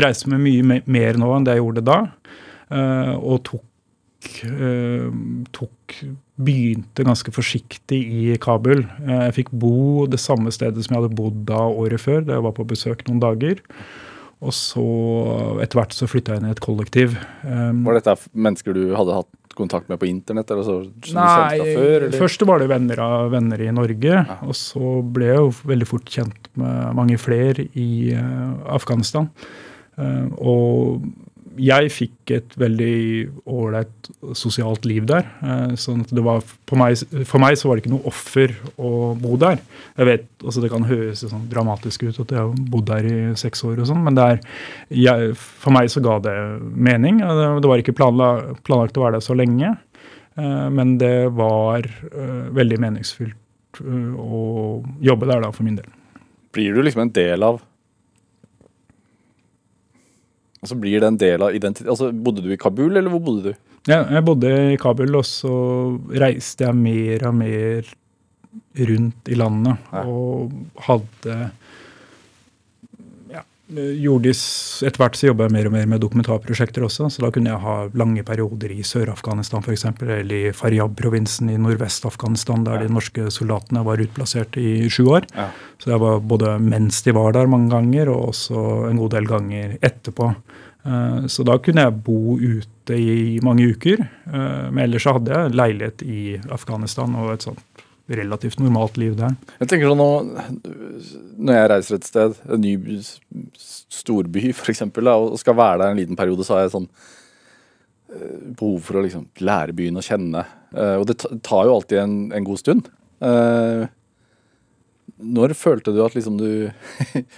reist 0.05 0.29
med 0.31 0.41
mye 0.41 0.81
mer 0.89 1.19
nå 1.21 1.33
enn 1.37 1.45
det 1.45 1.59
jeg 1.59 1.63
gjorde 1.65 1.85
da. 1.85 1.99
eh, 2.73 3.15
Og 3.19 3.43
tok, 3.51 4.33
eh, 4.49 5.11
tok 5.53 5.99
Begynte 6.39 7.03
ganske 7.03 7.33
forsiktig 7.35 7.97
i 7.99 8.37
Kabul. 8.39 8.85
Jeg 9.03 9.33
fikk 9.35 9.49
bo 9.59 10.05
det 10.07 10.21
samme 10.23 10.53
stedet 10.55 10.85
som 10.87 10.95
jeg 10.95 11.01
hadde 11.03 11.17
bodd 11.19 11.41
da 11.49 11.65
året 11.67 11.99
før, 11.99 12.21
da 12.23 12.37
jeg 12.37 12.45
var 12.45 12.53
på 12.55 12.67
besøk 12.71 13.01
noen 13.09 13.19
dager. 13.25 13.59
Og 14.39 14.55
så 14.55 14.85
etter 15.65 15.81
hvert 15.81 15.97
så 15.97 16.07
flytta 16.07 16.37
jeg 16.37 16.45
inn 16.45 16.47
i 16.47 16.53
et 16.55 16.63
kollektiv. 16.63 17.17
Var 17.43 17.99
dette 17.99 18.15
mennesker 18.39 18.77
du 18.77 18.85
hadde 18.95 19.17
hatt 19.19 19.31
kontakt 19.59 19.91
med 19.91 20.01
på 20.01 20.09
internett? 20.09 20.51
eller 20.55 20.67
så, 20.67 20.79
Nei, 21.17 21.59
før, 21.59 22.07
eller? 22.07 22.19
først 22.19 22.45
var 22.49 22.63
det 22.63 22.71
venner 22.71 23.03
av 23.05 23.33
venner 23.35 23.63
i 23.63 23.71
Norge. 23.75 24.25
Og 24.47 24.57
så 24.57 24.99
ble 25.03 25.33
jeg 25.33 25.41
jo 25.43 25.55
veldig 25.73 25.89
fort 25.91 26.13
kjent 26.19 26.51
med 26.59 26.95
mange 26.99 27.19
flere 27.21 27.69
i 27.79 27.89
uh, 28.15 28.55
Afghanistan. 28.79 29.31
Uh, 29.99 30.29
og 30.39 31.09
jeg 31.59 31.91
fikk 31.93 32.33
et 32.37 32.55
veldig 32.61 32.95
ålreit 33.51 34.09
sosialt 34.37 34.87
liv 34.89 35.07
der. 35.09 35.27
Eh, 35.43 35.75
sånn 35.81 36.05
at 36.05 36.13
det 36.15 36.25
var, 36.25 36.45
meg, 36.79 37.01
For 37.29 37.43
meg 37.43 37.59
så 37.59 37.69
var 37.69 37.79
det 37.79 37.85
ikke 37.85 37.95
noe 37.95 38.09
offer 38.09 38.55
å 38.77 39.13
bo 39.19 39.37
der. 39.41 39.61
Jeg 39.99 40.09
vet, 40.09 40.29
altså 40.43 40.63
Det 40.65 40.71
kan 40.73 40.87
høres 40.89 41.25
sånn 41.25 41.49
dramatisk 41.51 42.07
ut 42.07 42.21
at 42.25 42.35
jeg 42.35 42.41
har 42.41 42.63
bodd 42.73 42.89
der 42.91 43.09
i 43.09 43.17
seks 43.41 43.65
år, 43.67 43.81
og 43.83 43.91
sånn, 43.91 44.05
men 44.07 44.21
er, 44.23 44.41
jeg, 44.95 45.35
for 45.39 45.75
meg 45.75 45.91
så 45.93 46.03
ga 46.05 46.19
det 46.25 46.37
mening. 46.63 47.23
Det 47.23 47.71
var 47.71 47.83
ikke 47.83 47.97
planlagt, 47.99 48.63
planlagt 48.69 48.99
å 48.99 49.07
være 49.07 49.19
der 49.19 49.27
så 49.27 49.37
lenge, 49.39 49.75
eh, 50.39 50.67
men 50.75 50.97
det 51.03 51.31
var 51.37 51.87
uh, 51.87 52.49
veldig 52.55 52.81
meningsfylt 52.83 53.37
å 53.79 54.43
jobbe 55.05 55.29
der 55.29 55.43
da, 55.45 55.53
for 55.55 55.67
min 55.67 55.79
del. 55.79 55.89
Blir 56.57 56.75
du 56.75 56.83
liksom 56.83 57.05
en 57.05 57.15
del 57.15 57.45
av 57.45 57.61
og 60.59 60.71
så 60.71 60.77
blir 60.79 60.99
det 61.03 61.09
en 61.13 61.21
del 61.21 61.45
av 61.45 61.55
identitet 61.55 61.91
Altså, 61.93 62.11
Bodde 62.13 62.43
du 62.43 62.51
i 62.53 62.59
Kabul, 62.61 62.97
eller 62.97 63.13
hvor 63.13 63.23
bodde 63.23 63.53
du? 63.53 63.65
Ja, 63.89 64.03
jeg 64.11 64.25
bodde 64.27 64.51
i 64.75 64.79
Kabul, 64.81 65.15
og 65.17 65.25
så 65.27 65.53
reiste 66.19 66.67
jeg 66.67 66.77
mer 66.77 67.29
og 67.31 67.37
mer 67.39 67.93
rundt 68.89 69.31
i 69.31 69.39
landet. 69.39 69.89
Ja. 69.93 70.03
Og 70.05 70.53
hadde 70.89 71.39
ja, 73.69 73.85
gjorde 74.03 74.33
Etter 74.33 75.01
hvert 75.03 75.17
så 75.19 75.29
jobba 75.29 75.47
jeg 75.47 75.55
mer 75.55 75.69
og 75.69 75.75
mer 75.75 75.89
med 75.91 76.01
dokumentarprosjekter 76.03 76.85
også, 76.87 77.09
så 77.13 77.25
da 77.25 77.31
kunne 77.35 77.51
jeg 77.51 77.63
ha 77.65 77.77
lange 77.99 78.25
perioder 78.27 78.73
i 78.73 78.85
Sør-Afghanistan 78.87 79.65
f.eks., 79.65 79.85
eller 80.03 80.37
i 80.37 80.53
Faryab-provinsen 80.57 81.51
i 81.53 81.59
nordvest-Afghanistan, 81.61 82.65
der 82.67 82.79
ja. 82.79 82.87
de 82.87 82.95
norske 82.95 83.29
soldatene 83.35 83.85
var 83.87 84.01
utplassert 84.05 84.57
i 84.61 84.89
sju 84.93 85.09
år. 85.19 85.29
Ja. 85.35 85.51
Så 85.83 85.93
jeg 85.93 86.03
var 86.03 86.23
både 86.25 86.57
mens 86.63 87.03
de 87.07 87.15
var 87.17 87.35
der 87.37 87.51
mange 87.51 87.73
ganger, 87.75 88.13
og 88.15 88.33
også 88.33 88.65
en 88.89 89.03
god 89.03 89.17
del 89.17 89.29
ganger 89.29 89.77
etterpå. 89.83 90.33
Eh, 90.89 91.27
så 91.27 91.45
da 91.47 91.59
kunne 91.63 91.85
jeg 91.89 92.01
bo 92.07 92.39
ute 92.39 92.97
i 92.97 93.39
mange 93.45 93.69
uker. 93.75 94.01
Eh, 94.07 94.65
men 94.71 94.85
ellers 94.87 95.05
så 95.05 95.19
hadde 95.19 95.35
jeg 95.35 95.59
leilighet 95.59 96.07
i 96.07 96.23
Afghanistan 96.55 97.19
og 97.19 97.35
et 97.35 97.49
sånt 97.51 97.85
relativt 98.09 98.61
normalt 98.63 98.97
liv 99.01 99.17
der. 99.19 99.35
Jeg 99.61 99.69
tenker 99.69 99.91
sånn 99.91 100.01
Når 101.37 101.59
jeg 101.59 101.71
reiser 101.73 101.99
et 101.99 102.09
sted, 102.09 102.39
en 102.49 102.63
ny 102.65 102.75
storby 103.59 104.49
f.eks., 104.55 104.87
og 104.89 105.37
skal 105.41 105.59
være 105.59 105.83
der 105.83 105.93
en 105.93 106.01
liten 106.01 106.19
periode, 106.19 106.47
så 106.47 106.57
har 106.57 106.65
jeg 106.65 106.75
sånn 106.77 106.89
eh, 108.15 108.39
behov 108.57 108.81
for 108.87 108.99
å 108.99 109.05
liksom 109.05 109.29
lære 109.45 109.77
byen 109.77 110.01
å 110.01 110.05
kjenne. 110.05 110.47
Og 110.73 111.07
det 111.09 111.21
tar 111.45 111.69
jo 111.69 111.77
alltid 111.79 112.03
en, 112.03 112.17
en 112.37 112.45
god 112.45 112.61
stund. 112.61 112.91
Når 115.19 115.55
følte 115.59 115.95
du 115.95 116.03
at 116.05 116.15
liksom 116.15 116.37
du 116.39 116.51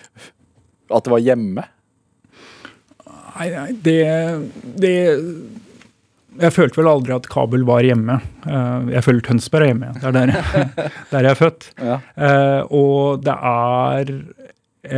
At 0.90 1.06
det 1.06 1.12
var 1.12 1.22
hjemme? 1.22 1.62
Nei, 3.40 3.46
nei 3.54 3.68
det, 3.86 4.00
det, 4.82 4.94
Jeg 6.38 6.54
følte 6.54 6.78
vel 6.78 6.90
aldri 6.90 7.14
at 7.16 7.26
Kabul 7.32 7.64
var 7.68 7.84
hjemme. 7.84 8.20
Eh, 8.46 8.92
jeg 8.94 9.04
føler 9.06 9.26
Tønsberg 9.26 9.66
er 9.66 9.72
hjemme. 9.72 9.90
Det 9.98 10.08
er 10.10 10.16
der, 10.16 10.32
der 11.12 11.26
jeg 11.26 11.32
er 11.32 11.40
født. 11.40 11.68
Ja. 11.80 11.98
Eh, 12.14 12.62
og 12.70 13.26
det 13.26 13.34
er 13.34 14.14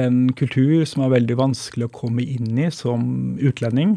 en 0.02 0.22
kultur 0.38 0.84
som 0.86 1.02
er 1.06 1.16
veldig 1.16 1.40
vanskelig 1.40 1.88
å 1.88 1.94
komme 1.94 2.22
inn 2.22 2.60
i 2.60 2.68
som 2.74 3.04
utlending. 3.42 3.96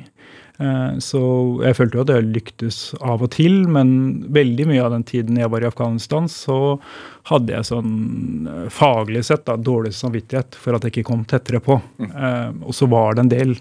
Eh, 0.64 0.96
så 1.04 1.22
jeg 1.66 1.78
følte 1.78 2.00
jo 2.00 2.06
at 2.06 2.14
jeg 2.16 2.30
lyktes 2.32 2.80
av 3.04 3.26
og 3.28 3.34
til, 3.36 3.66
men 3.68 3.90
veldig 4.34 4.70
mye 4.72 4.86
av 4.86 4.96
den 4.96 5.04
tiden 5.08 5.42
jeg 5.42 5.52
var 5.52 5.66
i 5.66 5.70
Afghanistan, 5.70 6.32
så 6.32 6.78
hadde 7.30 7.58
jeg 7.58 7.68
sånn 7.68 8.48
faglig 8.74 9.26
sett 9.28 9.44
da, 9.50 9.58
dårlig 9.60 9.92
samvittighet 9.98 10.56
for 10.62 10.78
at 10.78 10.88
jeg 10.88 10.96
ikke 10.96 11.10
kom 11.12 11.28
tettere 11.28 11.60
på. 11.64 11.82
Mm. 12.00 12.64
Og 12.64 12.74
så 12.78 12.88
var 12.90 13.18
det 13.18 13.26
en 13.26 13.36
del 13.36 13.56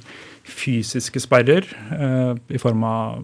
fysiske 0.44 1.20
sperrer 1.22 1.64
eh, 1.96 2.34
i 2.52 2.58
form 2.60 2.82
av 2.84 3.22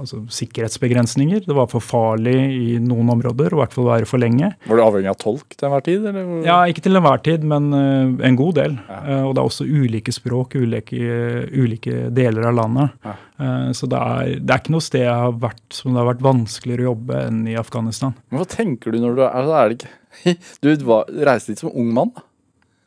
altså, 0.00 0.22
sikkerhetsbegrensninger. 0.32 1.42
Det 1.44 1.56
var 1.56 1.68
for 1.68 1.84
farlig 1.84 2.36
i 2.56 2.78
noen 2.80 3.10
områder, 3.12 3.52
og 3.52 3.58
i 3.58 3.60
hvert 3.62 3.76
fall 3.76 3.88
være 3.90 4.08
for 4.08 4.22
lenge. 4.22 4.48
Var 4.64 4.80
du 4.80 4.84
avhengig 4.84 5.10
av 5.12 5.18
tolk 5.20 5.52
til 5.52 5.68
enhver 5.68 5.84
tid? 5.84 6.06
Eller? 6.08 6.30
Ja, 6.46 6.62
ikke 6.70 6.86
til 6.86 6.96
enhver 6.96 7.20
tid, 7.26 7.44
men 7.50 7.68
uh, 7.76 8.24
en 8.24 8.38
god 8.40 8.56
del. 8.60 8.78
Ja. 8.88 9.00
Uh, 9.04 9.20
og 9.28 9.34
det 9.34 9.42
er 9.42 9.50
også 9.50 9.68
ulike 9.68 10.14
språk, 10.16 10.56
ulike, 10.56 11.12
ulike 11.52 12.08
deler 12.16 12.48
av 12.48 12.58
landet. 12.62 12.96
Ja. 13.04 13.16
Uh, 13.34 13.68
så 13.76 13.90
det 13.90 14.00
er, 14.00 14.32
det 14.40 14.56
er, 14.56 14.64
ikke 14.64 14.76
noe 14.76 14.88
sted 14.88 15.04
jeg 15.04 15.20
har 15.26 15.36
vært 15.44 15.64
som 15.76 15.92
det 15.92 16.00
har 16.00 16.12
vært 16.14 16.24
vanskeligere 16.24 16.86
å 16.86 16.90
jobbe 16.94 17.22
enn 17.28 17.44
i 17.50 17.58
Afghanistan. 17.60 18.16
Men 18.30 18.40
Hva 18.40 18.48
tenker 18.56 18.94
du 18.94 19.02
når 19.04 19.20
du 19.20 19.24
er, 19.26 19.32
altså, 19.42 19.60
er 19.60 19.70
det 19.70 19.80
ikke 19.82 19.92
Du 20.64 20.88
var, 20.88 21.08
reiste 21.28 21.52
dit 21.52 21.60
som 21.60 21.74
ung 21.76 21.92
mann. 21.92 22.14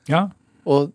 Ja. 0.10 0.30
Og 0.66 0.90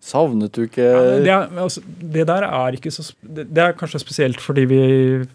Savnet 0.00 0.54
du 0.56 0.62
ikke 0.64 0.84
ja, 0.84 1.00
det, 1.20 1.28
er, 1.28 1.50
altså, 1.60 1.82
det, 1.84 2.22
der 2.30 2.46
er 2.46 2.76
ikke 2.76 2.92
så 2.94 3.02
Det, 3.20 3.44
det 3.52 3.60
er 3.62 3.74
kanskje 3.76 4.00
spesielt 4.00 4.40
fordi 4.40 4.64
vi, 4.70 4.78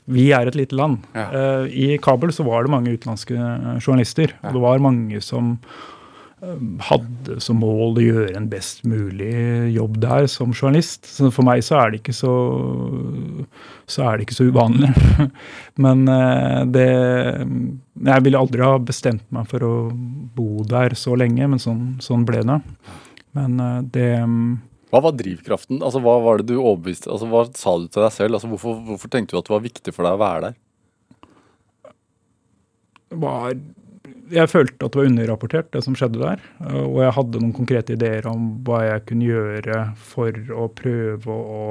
vi 0.10 0.32
er 0.34 0.50
et 0.50 0.58
lite 0.58 0.78
land. 0.78 1.04
Ja. 1.14 1.28
Uh, 1.30 1.68
I 1.70 2.00
Kabul 2.02 2.34
så 2.34 2.48
var 2.48 2.66
det 2.66 2.74
mange 2.74 2.96
utenlandske 2.96 3.38
eh, 3.38 3.76
journalister. 3.78 4.34
Ja. 4.34 4.50
Og 4.50 4.58
det 4.58 4.64
var 4.64 4.82
mange 4.82 5.22
som 5.22 5.54
uh, 6.42 6.58
hadde 6.90 7.38
som 7.46 7.62
mål 7.62 8.02
å 8.02 8.08
gjøre 8.08 8.34
en 8.40 8.50
best 8.50 8.82
mulig 8.90 9.70
jobb 9.76 10.02
der 10.02 10.26
som 10.34 10.50
journalist. 10.56 11.06
Så 11.14 11.30
for 11.30 11.46
meg 11.46 11.62
så 11.68 11.84
er 11.84 11.94
det 11.94 12.02
ikke 12.02 12.18
så 12.18 12.34
så 13.86 14.10
er 14.10 14.18
det 14.18 14.26
ikke 14.26 14.40
så 14.42 14.50
uvanlig. 14.50 14.90
Men 15.86 16.08
uh, 16.10 16.66
det 16.66 16.90
Jeg 16.90 18.26
ville 18.26 18.42
aldri 18.42 18.66
ha 18.66 18.80
bestemt 18.82 19.30
meg 19.30 19.46
for 19.54 19.62
å 19.62 19.74
bo 19.94 20.66
der 20.66 20.98
så 20.98 21.14
lenge, 21.14 21.46
men 21.48 21.62
sånn, 21.62 22.00
sånn 22.04 22.26
ble 22.28 22.42
det. 22.44 22.64
Men 23.36 23.60
eh, 23.60 23.80
det 23.96 24.10
mm, 24.24 24.52
Hva 24.94 25.04
var 25.08 25.16
drivkraften? 25.20 25.82
Altså, 25.84 26.02
hva 26.04 26.18
var 26.24 26.42
det 26.42 26.50
du 26.54 26.58
overbeviste 26.58 27.12
altså, 27.12 27.30
Hva 27.32 27.46
sa 27.52 27.78
du 27.80 27.88
til 27.90 28.06
deg 28.06 28.14
selv? 28.16 28.38
Altså, 28.38 28.52
hvorfor, 28.52 28.82
hvorfor, 28.90 29.12
tenkte 29.12 29.36
du 29.36 29.42
at 29.42 29.50
det 29.50 29.58
var 29.58 29.66
viktig 29.66 29.96
for 29.96 30.08
deg 30.08 30.18
å 30.18 30.22
være 30.24 30.46
der? 30.50 30.62
Var, 33.16 33.58
jeg 34.34 34.52
følte 34.52 34.88
at 34.88 34.94
det 34.94 35.00
var 35.00 35.10
underrapportert, 35.10 35.68
det 35.72 35.84
som 35.86 35.96
skjedde 35.96 36.20
der. 36.20 36.42
Og 36.82 36.98
jeg 37.04 37.14
hadde 37.16 37.42
noen 37.42 37.54
konkrete 37.56 37.96
ideer 37.96 38.26
om 38.28 38.48
hva 38.66 38.82
jeg 38.84 39.04
kunne 39.12 39.28
gjøre 39.30 39.82
for 40.10 40.56
å 40.56 40.66
prøve 40.74 41.36
å 41.36 41.68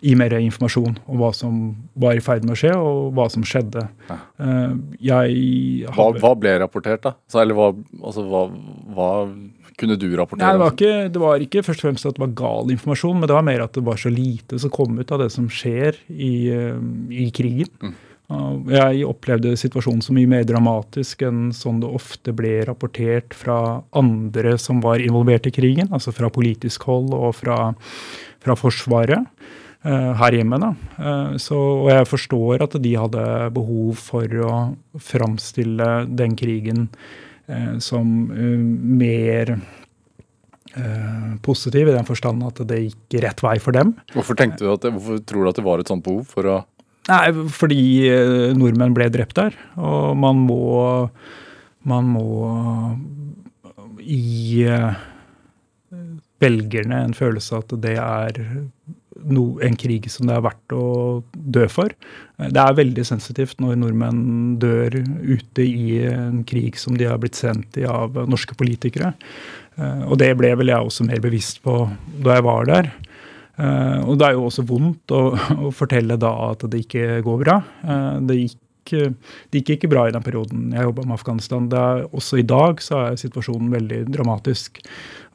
gi 0.00 0.14
mer 0.16 0.32
informasjon 0.38 0.96
om 1.10 1.20
hva 1.20 1.30
som 1.36 1.56
var 2.00 2.16
i 2.16 2.22
ferd 2.24 2.46
med 2.46 2.54
å 2.54 2.58
skje, 2.60 2.72
og 2.76 3.10
hva 3.16 3.26
som 3.32 3.44
skjedde. 3.46 3.84
Ja. 4.08 4.18
Eh, 4.40 4.76
jeg 5.10 5.90
hva, 5.96 6.10
hva, 6.16 6.32
ble 6.38 6.54
rapportert, 6.62 7.02
da? 7.04 7.14
Så, 7.30 7.42
eller 7.42 7.58
hva, 7.58 7.70
altså, 8.00 8.24
hva, 8.30 8.46
hva 8.96 9.10
kunne 9.80 9.96
du 10.00 10.10
rapportere? 10.18 10.44
Nei, 10.44 10.52
det 10.54 10.62
var, 10.62 10.76
ikke, 10.76 11.08
det 11.14 11.22
var, 11.22 11.46
ikke, 11.46 11.64
først 11.66 11.82
og 11.82 11.88
fremst 11.88 12.08
at 12.10 12.18
det 12.18 12.24
var 12.26 12.36
gal 12.38 12.70
informasjon, 12.74 13.18
men 13.18 13.30
det 13.30 13.36
var 13.36 13.46
mer 13.46 13.64
at 13.64 13.74
det 13.76 13.86
var 13.86 14.00
så 14.00 14.12
lite 14.12 14.60
som 14.60 14.72
kom 14.74 15.00
ut 15.00 15.14
av 15.14 15.24
det 15.24 15.30
som 15.34 15.48
skjer 15.50 15.98
i, 16.12 16.34
eh, 16.52 16.78
i 17.24 17.28
krigen. 17.34 17.72
Mm. 17.80 17.98
Jeg 18.70 19.06
opplevde 19.10 19.56
situasjonen 19.58 20.04
så 20.06 20.14
mye 20.14 20.28
mer 20.30 20.44
dramatisk 20.46 21.24
enn 21.26 21.48
sånn 21.54 21.80
det 21.82 21.88
ofte 21.90 22.34
ble 22.36 22.60
rapportert 22.68 23.34
fra 23.34 23.80
andre 23.96 24.52
som 24.62 24.78
var 24.84 25.02
involvert 25.02 25.48
i 25.50 25.54
krigen, 25.54 25.90
altså 25.90 26.14
fra 26.14 26.30
politisk 26.30 26.86
hold 26.86 27.10
og 27.16 27.32
fra, 27.40 27.72
fra 28.38 28.54
Forsvaret 28.54 29.26
uh, 29.82 30.12
her 30.20 30.36
hjemme. 30.38 30.60
Da. 30.62 30.70
Uh, 30.94 31.32
så, 31.42 31.58
og 31.58 31.90
jeg 31.90 32.06
forstår 32.12 32.62
at 32.68 32.78
de 32.84 32.94
hadde 33.02 33.24
behov 33.56 33.98
for 33.98 34.38
å 34.46 34.54
framstille 35.10 35.90
den 36.06 36.38
krigen 36.38 36.86
Eh, 36.86 37.26
som 37.82 38.30
eh, 38.34 38.64
mer 39.02 39.54
eh, 40.74 41.30
positiv, 41.44 41.88
i 41.88 41.96
den 41.96 42.08
forstand 42.08 42.44
at 42.46 42.62
det 42.70 42.82
gikk 42.84 43.20
rett 43.24 43.44
vei 43.44 43.56
for 43.62 43.76
dem. 43.76 43.94
Hvorfor, 44.14 44.38
tenkte 44.38 44.66
du 44.66 44.72
at 44.74 44.84
det, 44.86 44.94
hvorfor 44.96 45.22
tror 45.26 45.46
du 45.46 45.52
at 45.52 45.60
det 45.60 45.66
var 45.66 45.82
et 45.82 45.92
sånt 45.92 46.06
behov 46.06 46.28
for 46.30 46.50
å 46.50 46.60
Nei, 47.08 47.32
Fordi 47.50 47.82
nordmenn 48.54 48.92
ble 48.94 49.06
drept 49.10 49.34
der. 49.34 49.54
Og 49.80 50.12
man 50.20 50.42
må, 50.46 51.08
man 51.88 52.10
må 52.12 52.26
gi 54.04 54.68
velgerne 56.44 57.00
en 57.08 57.16
følelse 57.16 57.56
av 57.56 57.64
at 57.64 57.74
det 57.82 57.96
er 57.96 58.38
no, 59.28 59.44
en 59.64 59.76
krig 59.78 60.08
som 60.12 60.28
det 60.28 60.36
er 60.36 60.44
verdt 60.44 60.74
å 60.76 60.84
dø 61.32 61.66
for. 61.72 61.92
Det 62.40 62.62
er 62.62 62.78
veldig 62.78 63.04
sensitivt 63.04 63.60
når 63.60 63.78
nordmenn 63.80 64.56
dør 64.62 65.00
ute 65.02 65.64
i 65.66 66.00
en 66.08 66.42
krig 66.48 66.78
som 66.80 66.96
de 66.96 67.08
har 67.10 67.20
blitt 67.20 67.38
sendt 67.38 67.76
i 67.80 67.86
av 67.88 68.16
norske 68.30 68.56
politikere. 68.58 69.12
Eh, 69.80 70.02
og 70.08 70.18
det 70.20 70.32
ble 70.38 70.52
vel 70.60 70.72
jeg 70.72 70.90
også 70.90 71.06
mer 71.08 71.22
bevisst 71.22 71.62
på 71.64 71.82
da 72.24 72.38
jeg 72.38 72.46
var 72.46 72.68
der. 72.70 72.90
Eh, 73.60 74.00
og 74.06 74.18
det 74.20 74.28
er 74.28 74.38
jo 74.38 74.48
også 74.48 74.64
vondt 74.68 75.14
å, 75.16 75.22
å 75.68 75.74
fortelle 75.74 76.18
da 76.20 76.32
at 76.50 76.66
det 76.70 76.84
ikke 76.86 77.20
går 77.26 77.40
bra. 77.44 77.60
Eh, 77.84 78.18
det 78.28 78.40
gikk 78.42 78.58
det 78.90 79.60
gikk 79.60 79.76
ikke 79.76 79.90
bra 79.92 80.06
i 80.08 80.14
den 80.14 80.24
perioden 80.24 80.70
jeg 80.74 80.88
jobba 80.88 81.06
med 81.06 81.16
Afghanistan. 81.16 81.68
Er, 81.70 82.04
også 82.16 82.40
i 82.40 82.46
dag 82.46 82.82
så 82.84 83.00
er 83.06 83.20
situasjonen 83.20 83.70
veldig 83.72 84.00
dramatisk. 84.10 84.80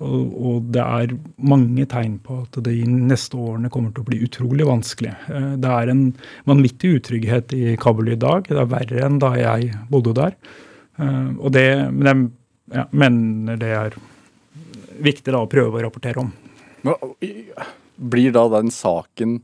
Og, 0.04 0.24
og, 0.36 0.70
det 0.76 0.84
er 0.84 1.14
mange 1.48 1.86
tegn 1.88 2.18
på 2.24 2.42
at 2.44 2.58
det 2.66 2.74
i 2.76 2.84
neste 2.84 3.40
årene 3.40 3.72
kommer 3.72 3.94
til 3.96 4.04
å 4.04 4.10
bli 4.10 4.20
utrolig 4.26 4.68
vanskelig. 4.68 5.14
Eh, 5.32 5.52
det 5.64 5.72
er 5.72 5.92
en 5.94 6.04
vanvittig 6.50 6.98
utrygghet 6.98 7.56
i 7.56 7.78
Kabul 7.80 8.12
i 8.12 8.20
dag. 8.20 8.50
Det 8.50 8.60
er 8.60 8.72
verre 8.74 9.06
enn 9.08 9.22
da 9.24 9.32
jeg 9.40 9.72
bodde 9.92 10.16
der. 10.18 10.36
Eh, 11.00 11.32
og 11.40 11.56
det, 11.56 11.68
men 11.96 12.12
jeg 12.12 12.82
ja, 12.82 12.86
mener 12.92 13.62
det 13.62 13.72
er 13.78 13.98
viktig 15.06 15.32
da 15.32 15.44
å 15.44 15.50
prøve 15.52 15.80
å 15.80 15.86
rapportere 15.86 16.24
om. 16.24 16.32
blir 17.96 18.32
da 18.36 18.48
den 18.58 18.72
saken 18.74 19.40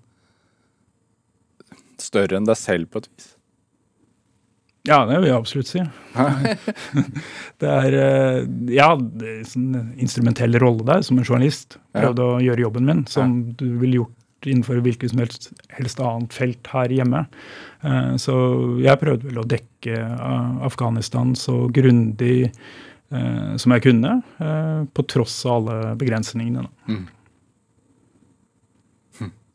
større 2.01 2.39
enn 2.39 2.49
deg 2.49 2.59
selv 2.59 2.91
på 2.91 3.01
et 3.01 3.09
vis? 3.11 3.29
Ja, 4.91 5.01
det 5.07 5.21
vil 5.21 5.29
jeg 5.29 5.37
absolutt 5.37 5.69
si. 5.71 5.83
det 7.63 7.69
er 7.71 7.95
ja, 8.75 8.89
det 8.99 9.29
er 9.37 9.45
sånn 9.47 9.93
instrumentell 10.03 10.57
rolle 10.59 10.83
der 10.89 11.05
som 11.07 11.21
en 11.21 11.27
journalist. 11.27 11.77
Prøvde 11.95 12.25
å 12.27 12.41
gjøre 12.43 12.65
jobben 12.65 12.89
min, 12.89 13.05
som 13.07 13.37
du 13.55 13.69
ville 13.79 14.01
gjort 14.01 14.17
innenfor 14.49 14.81
hvilket 14.81 15.11
som 15.11 15.21
helst, 15.21 15.49
helst 15.75 16.01
annet 16.01 16.33
felt 16.33 16.69
her 16.73 16.93
hjemme. 16.93 17.25
Eh, 17.85 18.13
Så 18.21 18.35
jeg 18.81 19.01
prøvde 19.01 19.29
vel 19.29 19.41
å 19.41 19.47
dekke 19.47 19.97
eh, 19.97 20.51
Afghanistan 20.65 21.35
så 21.37 21.67
grundig 21.73 22.49
eh, 22.49 23.55
som 23.57 23.75
jeg 23.75 23.85
kunne, 23.85 24.17
på 24.93 25.07
tross 25.09 25.41
av 25.45 25.59
alle 25.59 25.95
begrensningene. 25.99 26.67
Mm. 26.89 27.07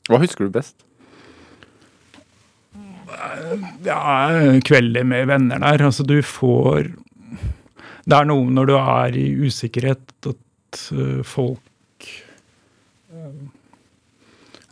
Hva 0.06 0.20
husker 0.22 0.46
du 0.46 0.54
best? 0.54 0.85
Ja, 3.86 4.30
kvelder 4.64 5.04
med 5.08 5.26
venner 5.30 5.60
der. 5.62 5.84
Altså, 5.88 6.04
du 6.06 6.18
får 6.22 6.92
Det 8.06 8.14
er 8.16 8.26
noe 8.28 8.50
når 8.54 8.68
du 8.70 8.74
er 8.78 9.16
i 9.18 9.26
usikkerhet, 9.48 10.12
at 10.28 10.82
øh, 10.94 11.22
folk 11.26 12.06
øh, 13.10 13.32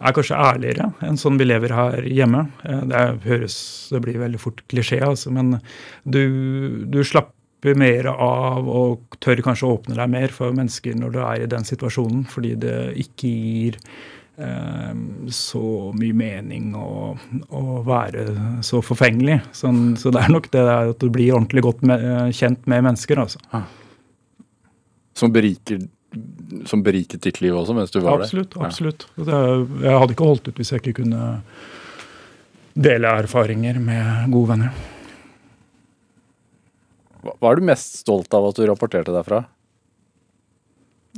er 0.05 0.14
kanskje 0.14 0.38
ærligere 0.38 0.90
enn 1.07 1.18
sånn 1.18 1.38
vi 1.40 1.47
lever 1.49 1.74
her 1.74 2.07
hjemme. 2.07 2.45
Eh, 2.64 2.82
Det 2.90 3.03
høres 3.26 3.57
Det 3.90 4.03
blir 4.05 4.20
veldig 4.22 4.40
fort 4.42 4.62
klisjé, 4.70 5.01
altså, 5.03 5.32
men 5.34 5.57
du, 6.05 6.84
du 6.86 7.01
slapper 7.03 7.74
mer 7.80 8.07
av 8.12 8.66
og 8.68 9.16
tør 9.24 9.40
kanskje 9.42 9.66
å 9.66 9.76
åpne 9.78 9.97
deg 9.99 10.11
mer 10.12 10.28
for 10.34 10.53
mennesker 10.55 10.95
når 11.01 11.14
du 11.14 11.20
er 11.24 11.42
i 11.47 11.51
den 11.51 11.64
situasjonen, 11.64 12.26
fordi 12.28 12.55
det 12.61 12.76
ikke 13.07 13.30
gir 13.30 13.78
eh, 13.80 14.13
så 14.35 15.93
mye 15.95 16.14
mening 16.18 16.72
og, 16.74 17.20
og 17.55 17.85
være 17.87 18.24
så 18.66 18.80
forfengelig. 18.82 19.37
Så, 19.55 19.70
så 20.01 20.11
det 20.14 20.24
er 20.24 20.32
nok 20.35 20.49
det 20.51 20.64
der 20.66 20.91
at 20.91 20.99
du 20.99 21.07
blir 21.14 21.37
ordentlig 21.37 21.62
godt 21.62 21.85
med, 21.87 22.03
kjent 22.35 22.66
med 22.70 22.82
mennesker. 22.89 23.20
altså. 23.22 23.39
Som 25.14 25.35
beriker 25.35 25.85
som 26.70 26.82
beriket 26.87 27.22
ditt 27.26 27.41
liv 27.43 27.55
også 27.59 27.74
mens 27.74 27.91
du 27.91 28.01
var 28.01 28.20
Absolutt. 28.22 28.53
der? 28.53 28.61
Ja. 28.61 28.66
absolutt. 28.66 29.07
Ja. 29.18 29.39
Jeg 29.82 29.99
hadde 29.99 30.14
ikke 30.14 30.28
holdt 30.28 30.51
ut 30.51 30.61
hvis 30.61 30.70
jeg 30.70 30.82
ikke 30.82 31.01
kunne 31.03 31.30
dele 32.74 33.11
erfaringer 33.22 33.78
med 33.82 34.30
gode 34.35 34.53
venner. 34.53 34.85
Hva 37.24 37.51
er 37.51 37.59
du 37.59 37.66
mest 37.66 38.01
stolt 38.03 38.35
av 38.37 38.51
at 38.51 38.59
du 38.59 38.66
rapporterte 38.68 39.14
derfra? 39.14 39.45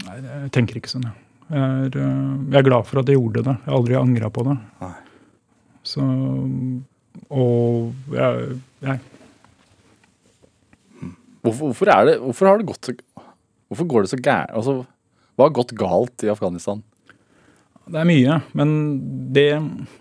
Nei, 0.06 0.18
jeg 0.22 0.50
tenker 0.54 0.78
ikke 0.78 0.92
sånn, 0.92 1.08
jeg. 1.08 1.25
Jeg 1.46 1.62
er, 1.62 1.98
øh, 2.02 2.30
jeg 2.50 2.58
er 2.58 2.66
glad 2.66 2.86
for 2.88 3.00
at 3.00 3.10
jeg 3.10 3.20
gjorde 3.20 3.44
det. 3.46 3.54
Jeg 3.54 3.70
har 3.70 3.78
aldri 3.78 3.98
angra 3.98 4.30
på 4.34 4.46
det. 4.48 4.56
Nei. 4.82 4.94
Så 5.86 6.02
Og 7.30 7.92
jeg, 8.12 8.58
jeg 8.82 8.98
Hvorfor, 11.46 11.70
hvorfor, 11.70 11.88
er 11.94 12.08
det, 12.08 12.16
hvorfor 12.18 12.48
har 12.48 12.58
det 12.58 12.66
gått 12.66 12.88
så 12.88 12.94
Hvorfor 13.70 13.86
går 13.90 14.04
det 14.04 14.10
så 14.10 14.18
gærent? 14.18 14.50
Altså, 14.54 14.74
hva 15.36 15.46
har 15.48 15.54
gått 15.54 15.74
galt 15.78 16.22
i 16.22 16.30
Afghanistan? 16.30 16.82
Det 17.86 18.00
er 18.00 18.08
mye, 18.08 18.36
men 18.58 18.70
det, 19.34 19.50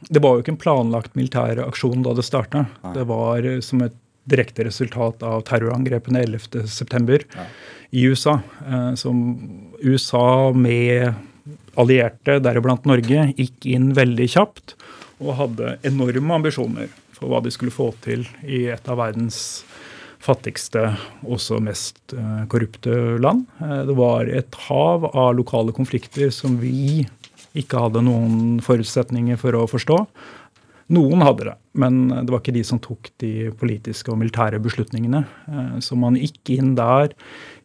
det 0.09 0.21
var 0.21 0.35
jo 0.35 0.41
ikke 0.41 0.53
en 0.55 0.61
planlagt 0.61 1.17
militær 1.17 1.59
aksjon 1.61 2.05
da 2.05 2.15
det 2.17 2.25
starta. 2.25 2.63
Det 2.95 3.03
var 3.09 3.45
eh, 3.45 3.59
som 3.65 3.83
et 3.85 3.93
direkte 4.29 4.65
resultat 4.65 5.21
av 5.25 5.43
terrorangrepene 5.45 6.23
11.9. 6.25 7.19
Ja. 7.35 7.45
i 7.93 8.05
USA. 8.09 8.39
Eh, 8.65 8.93
som 8.97 9.19
USA 9.83 10.51
med 10.57 11.13
allierte, 11.80 12.39
deriblant 12.43 12.86
Norge, 12.89 13.30
gikk 13.38 13.67
inn 13.69 13.91
veldig 13.97 14.30
kjapt 14.36 14.76
og 15.23 15.36
hadde 15.39 15.76
enorme 15.88 16.36
ambisjoner 16.39 16.91
for 17.15 17.32
hva 17.32 17.39
de 17.43 17.51
skulle 17.53 17.73
få 17.73 17.91
til 18.03 18.26
i 18.43 18.65
et 18.73 18.89
av 18.91 18.99
verdens 18.99 19.63
fattigste, 20.26 20.89
også 21.23 21.59
mest 21.63 22.15
eh, 22.17 22.45
korrupte 22.51 23.17
land. 23.21 23.45
Eh, 23.61 23.84
det 23.88 23.95
var 23.97 24.28
et 24.28 24.57
hav 24.67 25.05
av 25.11 25.36
lokale 25.38 25.76
konflikter 25.76 26.32
som 26.34 26.57
vi 26.61 27.05
ikke 27.55 27.86
hadde 27.86 28.03
noen 28.03 28.57
forutsetninger 28.63 29.39
for 29.39 29.55
å 29.55 29.67
forstå. 29.69 29.99
Noen 30.93 31.23
hadde 31.25 31.47
det, 31.47 31.53
men 31.81 31.95
det 32.13 32.29
var 32.29 32.43
ikke 32.43 32.53
de 32.53 32.61
som 32.67 32.77
tok 32.83 33.07
de 33.21 33.49
politiske 33.57 34.11
og 34.13 34.19
militære 34.21 34.59
beslutningene. 34.61 35.23
Eh, 35.49 35.77
Så 35.81 35.97
man 35.97 36.17
gikk 36.19 36.51
inn 36.53 36.75
der 36.77 37.15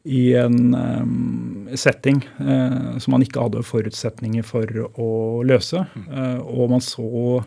i 0.09 0.33
en 0.41 0.73
eh, 0.73 1.75
setting 1.77 2.23
eh, 2.41 2.97
som 2.97 3.13
man 3.13 3.25
ikke 3.27 3.43
hadde 3.45 3.67
forutsetninger 3.67 4.47
for 4.47 4.65
å 4.97 5.11
løse. 5.45 5.85
Og 6.41 6.73
man 6.73 6.81
så 6.81 7.43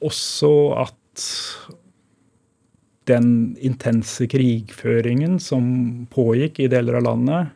også 0.00 0.52
at 0.80 1.26
den 3.10 3.28
intense 3.60 4.24
krigføringen 4.30 5.36
som 5.42 6.06
pågikk 6.14 6.62
i 6.64 6.70
deler 6.72 7.00
av 7.00 7.04
landet, 7.04 7.50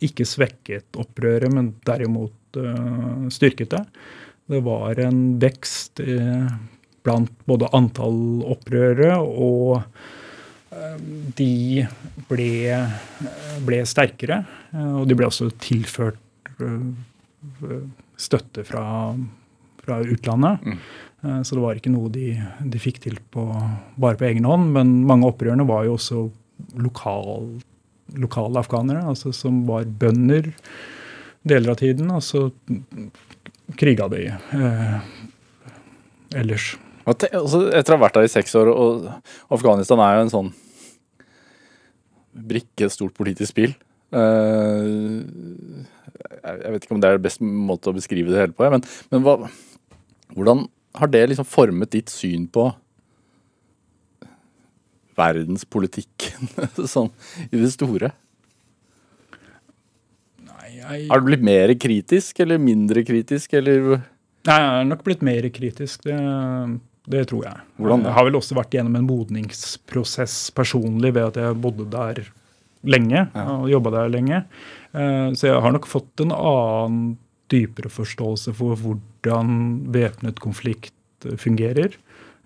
ikke 0.00 0.24
svekket 0.28 0.96
opprøret, 1.00 1.50
men 1.52 1.72
derimot 1.84 2.60
styrket 3.34 3.74
det. 3.74 3.82
Det 4.50 4.60
var 4.66 4.98
en 4.98 5.20
vekst 5.42 6.00
eh, 6.02 6.48
blant 7.06 7.30
både 7.48 7.68
antall 7.76 8.42
opprørere 8.50 9.14
og 9.22 9.78
eh, 10.74 10.96
de 11.38 11.86
ble, 12.30 12.50
ble 13.66 13.78
sterkere. 13.88 14.42
eh, 14.74 14.90
Og 15.00 15.06
de 15.08 15.16
ble 15.18 15.28
også 15.30 15.50
tilført 15.62 16.18
eh, 16.60 17.78
støtte 18.20 18.66
fra, 18.68 18.84
fra 19.84 20.00
utlandet. 20.04 20.66
Eh, 21.22 21.40
Så 21.46 21.54
det 21.56 21.62
var 21.64 21.78
ikke 21.78 21.92
noe 21.94 22.10
de, 22.12 22.34
de 22.64 22.78
fikk 22.82 23.00
til 23.06 23.18
på, 23.32 23.46
bare 24.00 24.18
på 24.20 24.28
egen 24.32 24.44
hånd. 24.48 24.70
Men 24.76 24.92
mange 25.08 25.28
opprørerne 25.30 25.66
var 25.68 25.86
jo 25.86 25.94
også 25.98 26.26
lokal, 26.80 27.46
lokale 28.20 28.60
afghanere, 28.60 29.06
altså 29.08 29.32
som 29.32 29.62
var 29.68 29.84
bønder 29.86 30.50
deler 31.48 31.72
av 31.72 31.78
tiden. 31.80 32.10
Og 32.12 32.20
så 32.24 32.48
kriga 33.78 34.08
de 34.12 34.26
eh, 34.30 34.96
ellers. 36.40 36.72
Altså, 37.08 37.64
etter 37.74 37.94
å 37.94 37.98
ha 37.98 38.04
vært 38.04 38.18
der 38.18 38.28
i 38.28 38.32
seks 38.32 38.54
år, 38.58 38.70
og 38.70 39.08
Afghanistan 39.52 40.02
er 40.04 40.18
jo 40.18 40.26
en 40.26 40.34
sånn 40.34 40.50
brikke 42.50 42.86
et 42.86 42.94
stort 42.94 43.16
politisk 43.16 43.50
spill. 43.52 43.72
Eh, 44.14 44.90
jeg 46.40 46.74
vet 46.74 46.84
ikke 46.84 46.96
om 46.96 47.02
det 47.02 47.10
er 47.10 47.18
det 47.18 47.26
beste 47.26 47.46
måte 47.46 47.90
å 47.90 47.96
beskrive 47.96 48.32
det 48.32 48.44
hele 48.44 48.56
på, 48.56 48.68
men, 48.72 48.84
men 49.12 49.26
hva, 49.26 49.36
hvordan 50.34 50.64
har 50.98 51.10
det 51.12 51.24
liksom 51.30 51.48
formet 51.48 51.92
ditt 51.94 52.10
syn 52.12 52.46
på 52.50 52.70
verdenspolitikken 55.18 56.50
sånn 56.94 57.10
i 57.50 57.58
det 57.58 57.72
store? 57.74 58.12
Jeg, 60.90 61.08
Har 61.10 61.20
du 61.20 61.26
blitt 61.30 61.42
mer 61.46 61.72
kritisk 61.78 62.40
eller 62.40 62.58
mindre 62.58 63.04
kritisk, 63.06 63.52
eller 63.54 64.00
Nei, 64.48 64.56
jeg 64.56 64.80
er 64.80 64.84
nok 64.88 65.02
blitt 65.04 65.20
mer 65.22 65.44
kritisk. 65.52 66.02
Det, 66.06 66.16
det 67.12 67.26
tror 67.28 67.44
jeg. 67.44 67.58
Hvordan 67.76 68.00
det? 68.02 68.08
Jeg 68.08 68.16
har 68.16 68.24
vel 68.30 68.38
også 68.38 68.56
vært 68.56 68.72
gjennom 68.72 68.96
en 68.96 69.04
modningsprosess 69.08 70.36
personlig 70.56 71.12
ved 71.12 71.26
at 71.28 71.36
jeg 71.42 71.58
bodde 71.60 71.84
der 71.92 72.22
lenge 72.88 73.26
Ja. 73.34 73.44
og 73.58 73.68
jobba 73.68 73.90
der 73.98 74.08
lenge. 74.08 74.44
Eh, 74.94 75.32
Så 75.36 75.50
jeg 75.50 75.60
har 75.60 75.72
nok 75.76 75.86
fått 75.86 76.20
en 76.24 76.32
annen, 76.32 77.18
dypere 77.50 77.90
forståelse 77.90 78.52
for 78.54 78.76
hvordan 78.78 79.90
væpnet 79.92 80.38
konflikt 80.40 80.94
eh, 81.26 81.36
fungerer. 81.36 81.96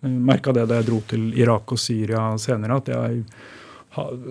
Merka 0.03 0.53
det 0.53 0.67
da 0.69 0.81
jeg 0.81 0.87
dro 0.91 0.99
til 1.09 1.31
Irak 1.39 1.71
og 1.73 1.79
Syria 1.79 2.35
senere, 2.37 2.77
at 2.83 2.89
jeg 2.89 3.23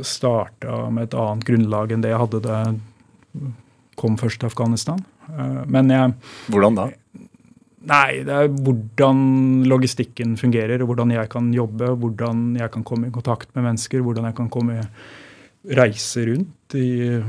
starta 0.04 0.90
med 0.92 1.08
et 1.08 1.16
annet 1.18 1.46
grunnlag 1.48 1.92
enn 1.96 2.04
det 2.04 2.12
jeg 2.12 2.20
hadde 2.20 2.42
da 2.44 2.58
jeg 2.66 3.54
kom 4.00 4.18
først 4.18 4.42
til 4.42 4.50
Afghanistan. 4.52 5.00
Eh, 5.30 5.64
Men 5.68 5.90
jeg 5.90 6.14
hvordan 6.50 6.76
da? 6.80 6.90
Nei, 7.84 8.24
det 8.24 8.32
er 8.32 8.48
hvordan 8.48 9.66
logistikken 9.68 10.38
fungerer, 10.40 10.80
og 10.82 10.94
hvordan 10.94 11.12
jeg 11.12 11.28
kan 11.30 11.50
jobbe, 11.54 11.90
hvordan 12.00 12.56
jeg 12.56 12.72
kan 12.72 12.84
komme 12.88 13.10
i 13.10 13.12
kontakt 13.12 13.50
med 13.56 13.66
mennesker, 13.68 14.00
hvordan 14.00 14.30
jeg 14.30 14.38
kan 14.38 14.50
komme 14.50 14.86
reise 15.64 16.24
rundt 16.28 16.76
i, 16.80 17.20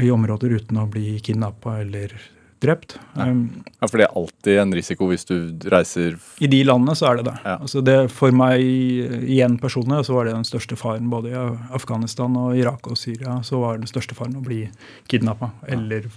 i 0.00 0.10
områder 0.12 0.56
uten 0.56 0.80
å 0.80 0.88
bli 0.88 1.18
kidnappa 1.24 1.78
eller 1.82 2.14
drept. 2.60 2.98
Um, 3.14 3.62
Ja, 3.80 3.88
for 3.88 3.96
det 3.96 4.06
er 4.06 4.16
alltid 4.18 4.58
en 4.60 4.74
risiko 4.76 5.08
hvis 5.08 5.24
du 5.28 5.34
reiser 5.72 6.18
I 6.44 6.48
de 6.52 6.60
landene 6.68 6.92
så 6.98 7.08
er 7.10 7.20
det 7.20 7.24
det. 7.30 7.36
Ja. 7.44 7.56
Altså 7.58 7.80
det 7.84 7.96
for 8.12 8.34
meg 8.36 8.60
igjen 8.60 9.56
personlig 9.62 10.02
så 10.08 10.16
var 10.18 10.28
det 10.28 10.34
den 10.36 10.44
største 10.48 10.76
faren 10.76 11.08
både 11.12 11.32
i 11.32 11.40
Afghanistan 11.76 12.36
og 12.36 12.58
Irak 12.58 12.86
og 12.90 12.98
Syria. 13.00 13.38
Så 13.46 13.60
var 13.62 13.80
den 13.80 13.88
største 13.90 14.16
faren 14.18 14.36
å 14.36 14.44
bli 14.44 14.66
kidnappa 15.08 15.50
eller 15.68 16.10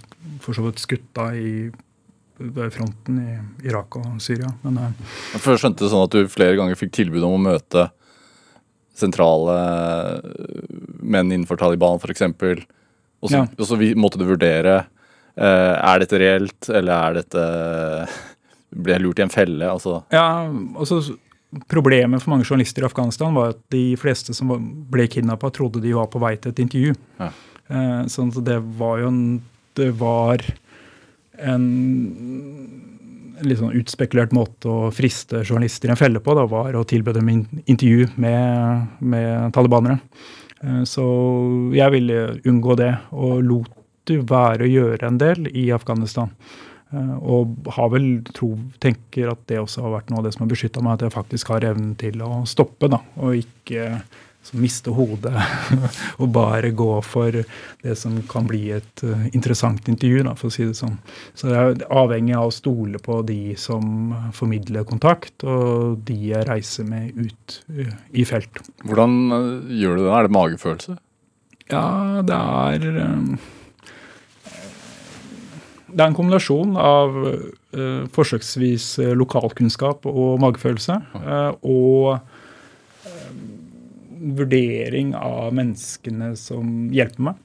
for 0.44 0.56
så 0.56 0.66
vidt 0.66 0.84
skutt 0.84 1.22
i 1.32 1.70
fronten 2.74 3.18
i 3.22 3.68
Irak 3.68 3.96
og 3.96 4.20
Syria. 4.20 4.52
Men 4.66 4.78
uh, 4.78 5.12
For 5.38 5.54
jeg 5.54 5.64
skjønte 5.64 5.84
det 5.86 5.92
sånn 5.94 6.04
at 6.06 6.16
du 6.16 6.32
flere 6.32 6.58
ganger 6.60 6.76
fikk 6.78 6.92
tilbud 7.00 7.24
om 7.24 7.38
å 7.38 7.44
møte 7.50 7.88
sentrale 8.94 9.54
menn 11.02 11.32
innenfor 11.32 11.58
Taliban, 11.58 11.98
f.eks. 11.98 12.22
Og 13.24 13.30
så 13.32 13.38
Ja. 13.40 13.94
måtte 13.96 14.20
du 14.20 14.26
vurdere 14.28 14.84
Eh, 14.84 14.93
er 15.42 15.98
dette 16.04 16.18
reelt, 16.20 16.68
eller 16.70 16.94
er 16.94 17.14
dette 17.22 17.44
Ble 18.74 18.92
jeg 18.96 19.02
lurt 19.04 19.18
i 19.18 19.22
en 19.26 19.30
felle? 19.32 19.66
Altså, 19.70 20.00
Ja, 20.14 20.46
altså 20.78 21.00
Problemet 21.70 22.22
for 22.22 22.32
mange 22.34 22.46
journalister 22.48 22.82
i 22.82 22.86
Afghanistan 22.88 23.34
var 23.36 23.52
at 23.54 23.60
de 23.70 23.94
fleste 24.00 24.34
som 24.34 24.50
ble 24.90 25.04
kidnappa, 25.06 25.52
trodde 25.54 25.78
de 25.82 25.92
var 25.94 26.08
på 26.10 26.18
vei 26.18 26.32
til 26.42 26.50
et 26.50 26.58
intervju. 26.64 26.94
Ja. 27.20 27.28
Eh, 27.70 28.00
sånn 28.10 28.32
at 28.34 28.40
det 28.44 28.56
var 28.78 28.98
jo 29.04 29.06
en 29.12 29.20
Det 29.78 29.90
var 29.98 30.42
en 31.42 31.64
litt 33.42 33.58
sånn 33.58 33.74
utspekulert 33.74 34.34
måte 34.34 34.70
å 34.70 34.90
friste 34.94 35.40
journalister 35.44 35.90
i 35.90 35.94
en 35.94 35.98
felle 36.00 36.20
på, 36.22 36.34
da, 36.38 36.44
var 36.50 36.74
å 36.78 36.84
tilby 36.86 37.14
dem 37.16 37.30
intervju 37.66 38.08
med, 38.22 38.86
med 39.02 39.52
talibanere. 39.54 39.98
Eh, 40.62 40.82
Så 40.88 41.04
jeg 41.74 41.90
ville 41.96 42.40
unngå 42.46 42.76
det, 42.78 42.92
og 43.12 43.42
lot 43.46 43.70
det 44.10 44.20
være 44.30 44.66
å 44.66 44.70
gjøre 44.70 45.08
en 45.08 45.18
del 45.22 45.48
i 45.52 45.68
Afghanistan. 45.74 46.30
Eh, 46.92 47.14
Og 47.22 47.70
har 47.76 47.88
vel 47.94 48.10
tro, 48.34 48.52
tenker 48.80 49.32
at 49.32 49.46
det 49.50 49.58
også 49.62 49.82
har 49.86 49.96
vært 49.98 50.10
noe 50.12 50.22
av 50.22 50.28
det 50.28 50.34
som 50.36 50.44
har 50.46 50.52
beskytta 50.52 50.82
meg, 50.84 50.98
at 50.98 51.08
jeg 51.08 51.16
faktisk 51.16 51.54
har 51.54 51.64
evnen 51.72 51.96
til 52.00 52.22
å 52.22 52.44
stoppe, 52.46 52.88
da, 52.92 53.00
og 53.16 53.40
ikke 53.40 53.98
så 54.44 54.58
miste 54.60 54.92
hodet 54.92 55.32
og 56.20 56.26
bare 56.34 56.68
gå 56.76 56.88
for 57.00 57.32
det 57.32 57.94
som 57.96 58.18
kan 58.28 58.44
bli 58.44 58.66
et 58.76 59.04
eh, 59.06 59.22
interessant 59.32 59.88
intervju, 59.88 60.20
da, 60.26 60.34
for 60.36 60.50
å 60.50 60.52
si 60.52 60.66
det 60.68 60.76
sånn. 60.76 60.98
Så 61.32 61.48
jeg 61.48 61.78
er 61.78 61.86
avhengig 61.88 62.36
av 62.36 62.50
å 62.50 62.52
stole 62.52 63.00
på 63.00 63.22
de 63.24 63.54
som 63.56 64.12
formidler 64.36 64.84
kontakt, 64.84 65.46
og 65.48 65.96
de 66.04 66.18
jeg 66.34 66.44
reiser 66.50 66.84
med 66.84 67.16
ut 67.16 67.56
eh, 67.72 67.96
i 68.12 68.26
felt. 68.28 68.60
hvordan 68.84 69.16
eh, 69.32 69.48
gjør 69.80 69.96
du 69.96 70.04
det? 70.04 70.12
Er 70.12 70.28
det 70.28 70.36
magefølelse? 70.36 70.98
Ja, 71.72 71.86
det 72.28 72.36
er 72.36 72.88
eh, 73.00 73.50
Det 75.94 76.02
er 76.02 76.10
en 76.10 76.16
kombinasjon 76.16 76.74
av 76.80 77.16
uh, 77.22 78.06
forsøksvis 78.14 78.86
eh, 79.04 79.12
lokalkunnskap 79.14 80.08
og 80.10 80.40
magefølelse. 80.42 80.96
Uh, 81.14 81.52
og 81.62 83.06
uh, 83.06 83.36
vurdering 84.40 85.12
av 85.14 85.54
menneskene 85.54 86.32
som 86.40 86.88
hjelper 86.94 87.28
meg. 87.30 87.38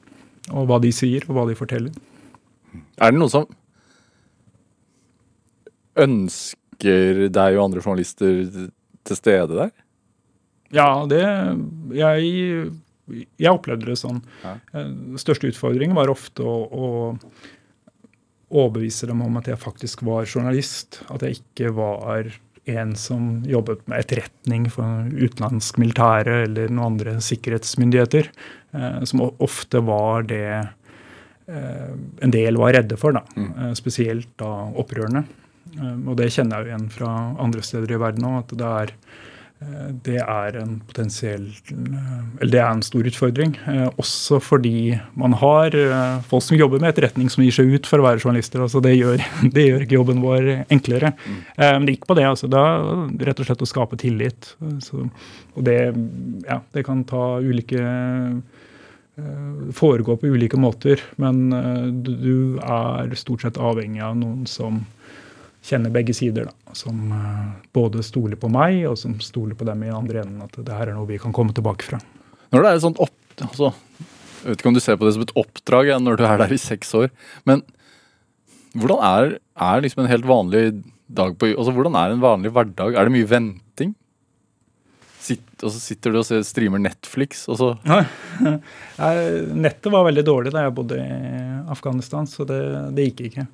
Og 0.49 0.65
hva 0.69 0.79
de 0.81 0.89
sier, 0.95 1.27
og 1.29 1.37
hva 1.37 1.45
de 1.49 1.57
forteller. 1.59 1.93
Er 2.97 3.13
det 3.13 3.19
noen 3.19 3.33
som 3.33 3.45
ønsker 5.99 7.27
deg 7.29 7.57
og 7.57 7.67
andre 7.67 7.83
journalister 7.83 8.41
til 9.05 9.19
stede 9.19 9.57
der? 9.57 9.71
Ja, 10.73 11.05
det 11.09 11.21
Jeg, 11.97 12.73
jeg 13.41 13.51
opplevde 13.53 13.89
det 13.89 13.97
sånn. 13.99 14.21
Ja. 14.45 14.57
Største 15.21 15.49
utfordringen 15.49 15.97
var 15.97 16.11
ofte 16.13 16.45
å, 16.45 16.57
å 16.69 16.89
overbevise 18.49 19.09
dem 19.09 19.21
om 19.25 19.37
at 19.39 19.49
jeg 19.49 19.61
faktisk 19.61 20.03
var 20.07 20.27
journalist. 20.27 21.01
At 21.13 21.25
jeg 21.25 21.39
ikke 21.39 21.73
var 21.77 22.31
en 22.69 22.95
som 22.99 23.43
jobbet 23.49 23.81
med 23.89 24.03
etterretning 24.03 24.67
for 24.71 25.09
utenlandsk 25.09 25.79
militære 25.81 26.43
eller 26.45 26.69
noen 26.71 26.93
andre 26.93 27.15
sikkerhetsmyndigheter. 27.23 28.29
Eh, 28.77 28.99
som 29.09 29.23
ofte 29.29 29.81
var 29.85 30.27
det 30.29 30.45
eh, 30.49 31.89
en 32.21 32.35
del 32.35 32.59
var 32.61 32.75
redde 32.77 32.99
for, 32.99 33.15
da. 33.15 33.23
Eh, 33.37 33.73
spesielt 33.77 34.31
da 34.41 34.51
opprørerne. 34.77 35.25
Og 35.79 36.15
det 36.17 36.31
kjenner 36.33 36.57
jeg 36.57 36.65
jo 36.65 36.71
igjen 36.71 36.87
fra 36.89 37.09
andre 37.37 37.61
steder 37.61 37.91
i 37.93 37.99
verden 38.01 38.25
òg, 38.25 38.39
at 38.41 38.53
det 38.57 38.69
er 38.69 38.93
Det 39.60 40.16
er 40.24 40.55
en 40.55 40.78
potensiell 40.88 41.49
eh, 41.51 42.20
Eller 42.39 42.51
det 42.53 42.60
er 42.62 42.70
en 42.72 42.84
stor 42.86 43.03
utfordring. 43.10 43.57
eh, 43.68 43.89
Også 43.99 44.38
fordi 44.39 44.93
man 45.20 45.34
har 45.41 45.76
eh, 45.76 46.22
folk 46.30 46.45
som 46.45 46.55
jobber 46.55 46.80
med 46.80 46.93
etterretning 46.93 47.28
som 47.34 47.43
gir 47.43 47.51
seg 47.57 47.74
ut 47.76 47.89
for 47.89 47.99
å 47.99 48.05
være 48.05 48.22
journalister. 48.24 48.62
altså 48.64 48.80
Det 48.86 48.93
gjør, 48.95 49.20
det 49.55 49.66
gjør 49.68 49.84
ikke 49.84 49.97
jobben 49.97 50.22
vår 50.24 50.47
enklere. 50.72 51.12
Mm. 51.26 51.41
Men 51.60 51.86
det 51.89 51.97
gikk 51.97 52.07
på 52.07 52.16
det. 52.22 52.24
altså 52.30 52.47
Da 52.47 52.64
rett 53.28 53.41
og 53.43 53.49
slett 53.49 53.66
å 53.68 53.70
skape 53.74 53.99
tillit. 53.99 54.53
Eh, 54.64 54.78
Så, 54.86 55.03
og 55.55 55.68
det, 55.68 55.78
ja, 56.47 56.62
det 56.72 56.86
kan 56.88 57.03
ta 57.03 57.26
ulike 57.43 57.84
eh, 57.84 58.39
Foregå 59.76 60.16
på 60.22 60.30
ulike 60.32 60.55
måter. 60.55 61.01
Men 61.20 61.51
eh, 61.51 61.84
du, 61.91 62.14
du 62.16 62.36
er 62.64 63.12
stort 63.20 63.43
sett 63.43 63.60
avhengig 63.60 63.99
av 64.07 64.16
noen 64.22 64.47
som 64.47 64.86
kjenner 65.66 65.93
begge 65.93 66.16
sider. 66.16 66.49
da, 66.49 66.76
Som 66.78 67.12
eh, 67.16 67.47
både 67.76 68.03
stoler 68.05 68.39
på 68.39 68.51
meg, 68.51 68.84
og 68.89 68.97
som 68.99 69.18
stoler 69.24 69.57
på 69.60 69.68
dem 69.68 69.84
i 69.86 69.93
andre 69.93 70.24
enden. 70.24 70.43
At 70.45 70.55
det 70.57 70.76
her 70.76 70.91
er 70.91 70.97
noe 70.97 71.10
vi 71.10 71.20
kan 71.22 71.36
komme 71.36 71.55
tilbake 71.55 71.88
fra. 71.88 72.01
Når 72.53 72.64
det 72.64 72.70
er 72.70 72.80
et 72.80 72.86
sånt 72.86 73.01
opp... 73.03 73.16
Altså, 73.39 73.74
jeg 74.41 74.51
vet 74.51 74.62
ikke 74.62 74.72
om 74.72 74.78
du 74.78 74.84
ser 74.84 74.97
på 74.99 75.07
det 75.07 75.16
som 75.16 75.24
et 75.24 75.36
oppdrag 75.39 75.91
ja, 75.91 75.99
når 76.01 76.20
du 76.20 76.26
er 76.28 76.41
der 76.41 76.55
i 76.55 76.60
seks 76.60 76.91
år, 76.97 77.12
men 77.47 77.62
hvordan 78.78 78.99
er, 79.03 79.36
er 79.60 79.84
liksom 79.84 80.03
en 80.03 80.12
helt 80.12 80.28
vanlig 80.30 80.64
dag 81.10 81.34
på 81.39 81.49
Altså, 81.55 81.74
hvordan 81.74 81.95
er 81.97 82.14
en 82.14 82.22
vanlig 82.24 82.51
hverdag? 82.53 82.93
Er 82.93 83.07
det 83.07 83.16
mye 83.16 83.30
venting? 83.30 83.95
Sitt, 85.20 85.47
og 85.62 85.74
så 85.74 85.80
sitter 85.82 86.14
du 86.14 86.20
og 86.22 86.28
ser, 86.28 86.43
streamer 86.47 86.82
Netflix, 86.82 87.43
og 87.51 87.60
så 87.60 87.72
Nei, 87.89 89.14
Nettet 89.60 89.91
var 89.91 90.07
veldig 90.07 90.26
dårlig 90.26 90.53
da 90.55 90.64
jeg 90.66 90.76
bodde 90.78 90.99
i 90.99 91.18
Afghanistan, 91.70 92.28
så 92.30 92.47
det, 92.47 92.60
det 92.95 93.10
gikk 93.10 93.26
ikke. 93.30 93.47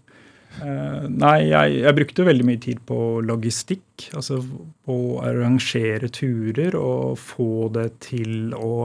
Eh, 0.64 1.06
nei, 1.12 1.50
jeg, 1.50 1.80
jeg 1.82 1.98
brukte 1.98 2.28
veldig 2.28 2.48
mye 2.48 2.62
tid 2.64 2.82
på 2.88 3.00
logistikk. 3.26 4.10
Altså 4.16 4.40
på 4.86 4.96
å 4.96 5.20
arrangere 5.26 6.10
turer 6.14 6.78
og 6.80 7.20
få 7.22 7.68
det 7.76 7.90
til 8.08 8.56
å, 8.58 8.78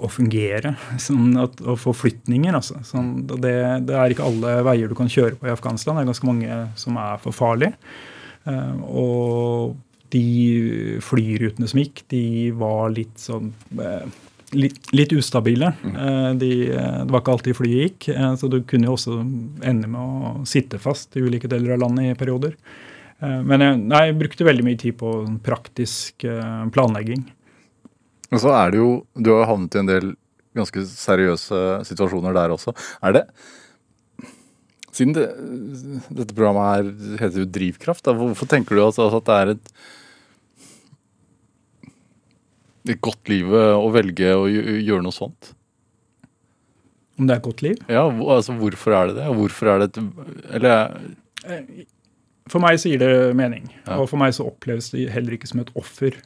å 0.00 0.12
fungere. 0.12 0.76
Sånn 1.08 1.36
at, 1.40 1.60
og 1.64 1.80
forflytninger, 1.82 2.56
altså. 2.56 2.80
Sånn, 2.86 3.12
det, 3.32 3.58
det 3.88 3.98
er 3.98 4.14
ikke 4.14 4.28
alle 4.30 4.56
veier 4.66 4.90
du 4.90 4.96
kan 4.98 5.10
kjøre 5.10 5.36
på 5.40 5.50
i 5.50 5.54
Afghanistan. 5.54 5.98
Det 5.98 6.06
er 6.06 6.10
ganske 6.14 6.30
mange 6.30 6.64
som 6.80 6.98
er 7.00 7.22
for 7.22 7.36
farlige. 7.36 7.76
Eh, 8.48 8.82
og 8.88 9.78
de 10.10 10.98
flyrutene 11.04 11.68
som 11.70 11.78
gikk, 11.82 12.02
de 12.10 12.24
var 12.58 12.90
litt 12.90 13.20
sånn 13.22 13.52
eh, 13.78 14.08
litt, 14.56 14.92
litt 14.96 15.12
ustabile. 15.16 15.72
Eh, 15.84 16.30
De, 16.40 16.50
eh, 16.72 17.00
det 17.04 17.10
var 17.12 17.22
ikke 17.22 17.34
alltid 17.36 17.56
flyet 17.58 17.82
gikk, 17.84 18.08
eh, 18.14 18.34
så 18.36 18.48
du 18.50 18.60
kunne 18.62 18.88
jo 18.88 18.96
også 18.96 19.18
ende 19.66 19.90
med 19.90 20.00
å 20.00 20.46
sitte 20.48 20.80
fast 20.82 21.16
i 21.16 21.22
ulike 21.24 21.48
deler 21.50 21.76
av 21.76 21.84
landet 21.84 22.12
i 22.12 22.18
perioder. 22.18 22.56
Men 23.20 23.60
jeg, 23.60 23.76
nei, 23.84 23.98
jeg 24.08 24.16
brukte 24.16 24.46
veldig 24.48 24.64
mye 24.64 24.78
tid 24.80 24.94
på 24.96 25.10
praktisk 25.44 26.24
eh, 26.24 26.62
planlegging. 26.72 27.26
Og 28.32 28.40
så 28.40 28.54
er 28.56 28.70
det 28.72 28.78
jo 28.80 28.90
Du 29.12 29.28
har 29.34 29.42
jo 29.42 29.48
havnet 29.50 29.76
i 29.76 29.80
en 29.82 29.90
del 29.90 30.06
ganske 30.56 30.84
seriøse 30.88 31.60
situasjoner 31.84 32.32
der 32.32 32.54
også. 32.54 32.72
Er 33.04 33.12
det 33.18 33.24
Siden 34.90 35.12
det, 35.14 35.26
dette 36.10 36.34
programmet 36.34 36.64
her 36.72 37.20
heter 37.20 37.44
jo 37.44 37.50
Drivkraft, 37.52 38.02
da, 38.08 38.14
hvorfor 38.16 38.48
tenker 38.50 38.74
du 38.74 38.82
altså 38.82 39.06
at 39.06 39.28
det 39.28 39.36
er 39.36 39.52
et 39.52 39.68
et 42.88 43.00
godt 43.04 43.28
liv 43.28 43.50
å 43.52 43.88
velge 43.92 44.34
å 44.36 44.46
gjøre 44.48 45.02
noe 45.04 45.14
sånt? 45.14 45.52
Om 47.20 47.28
det 47.28 47.34
er 47.34 47.40
et 47.42 47.46
godt 47.46 47.64
liv? 47.64 47.80
Ja, 47.92 48.06
altså 48.08 48.56
Hvorfor 48.56 48.96
er 48.96 49.10
det 49.10 49.18
det? 49.18 49.26
Hvorfor 49.36 49.68
er 49.68 49.82
det 49.82 49.90
et 49.90 49.98
Eller 50.56 50.94
For 52.48 52.62
meg 52.64 52.80
så 52.80 52.92
gir 52.92 53.02
det 53.02 53.10
mening. 53.36 53.68
Ja. 53.84 54.00
Og 54.00 54.08
for 54.10 54.20
meg 54.20 54.32
så 54.34 54.48
oppleves 54.48 54.88
det 54.94 55.10
heller 55.12 55.36
ikke 55.36 55.50
som 55.50 55.60
et 55.62 55.70
offer. 55.78 56.16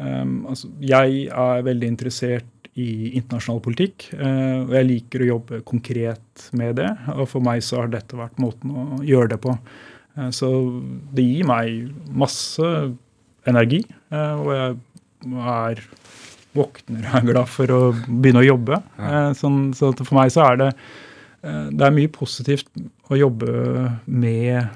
Um, 0.00 0.48
altså, 0.48 0.70
jeg 0.80 1.28
er 1.28 1.66
veldig 1.66 1.92
interessert 1.92 2.70
i 2.80 3.12
internasjonal 3.18 3.60
politikk, 3.62 4.08
uh, 4.16 4.64
og 4.64 4.74
jeg 4.78 4.88
liker 4.88 5.22
å 5.22 5.28
jobbe 5.34 5.60
konkret 5.68 6.48
med 6.56 6.78
det. 6.80 6.88
Og 7.14 7.28
for 7.30 7.44
meg 7.44 7.62
så 7.66 7.82
har 7.82 7.92
dette 7.92 8.18
vært 8.18 8.40
måten 8.40 8.72
å 8.72 9.00
gjøre 9.06 9.34
det 9.34 9.40
på. 9.44 9.54
Uh, 10.16 10.30
så 10.34 10.50
det 11.14 11.26
gir 11.28 11.46
meg 11.50 11.92
masse 12.10 12.72
energi, 13.50 13.84
uh, 14.10 14.40
og 14.40 14.50
jeg 14.56 14.78
er 15.24 15.82
våkner 16.56 17.06
og 17.06 17.16
er 17.20 17.28
glad 17.28 17.50
for 17.50 17.74
å 17.74 17.80
begynne 18.08 18.42
å 18.42 18.48
jobbe. 18.48 18.80
Ja. 18.98 19.30
sånn, 19.38 19.70
så 19.76 19.92
for 20.00 20.16
meg 20.18 20.32
så 20.34 20.48
er 20.48 20.60
det 20.60 20.70
eh, 20.72 20.98
det 21.42 21.84
er 21.86 21.94
mye 21.96 22.10
positivt 22.12 22.68
å 23.10 23.16
jobbe 23.16 23.52
med 24.06 24.68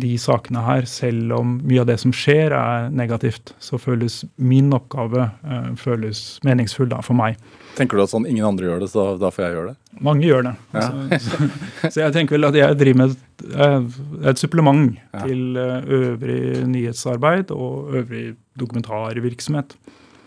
de 0.00 0.10
sakene 0.20 0.60
her, 0.62 0.84
selv 0.86 1.32
om 1.38 1.54
mye 1.66 1.80
av 1.82 1.88
det 1.88 1.96
som 2.02 2.12
skjer 2.14 2.52
er 2.54 2.90
negativt. 2.94 3.54
Så 3.58 3.80
føles 3.80 4.20
min 4.36 4.68
oppgave 4.76 5.24
eh, 5.42 5.70
føles 5.80 6.20
meningsfull 6.46 6.90
da, 6.92 7.00
for 7.02 7.16
meg. 7.18 7.38
tenker 7.78 7.96
du 7.96 8.04
at 8.04 8.12
sånn 8.12 8.28
ingen 8.28 8.44
andre 8.46 8.68
gjør 8.68 8.84
det, 8.84 8.90
så 8.92 9.06
da 9.18 9.30
får 9.32 9.46
jeg 9.46 9.56
gjøre 9.56 9.72
det? 9.72 9.76
Mange 10.06 10.28
gjør 10.28 10.44
det. 10.50 10.52
Ja. 10.76 10.84
Så, 11.24 11.48
så, 11.88 11.96
jeg 12.04 12.14
tenker 12.18 12.36
vel 12.36 12.50
at 12.50 12.60
jeg 12.60 12.78
driver 12.82 13.00
med 13.00 13.16
et, 13.16 13.46
eh, 13.56 14.28
et 14.34 14.44
supplement 14.44 14.84
Ja. 15.16 15.24
til 15.24 15.56
eh, 15.56 15.90
øvrig 15.98 16.42
nyhetsarbeid 16.70 17.50
og 17.56 17.96
øvrig 18.02 18.36
dokumentarvirksomhet. 18.60 19.74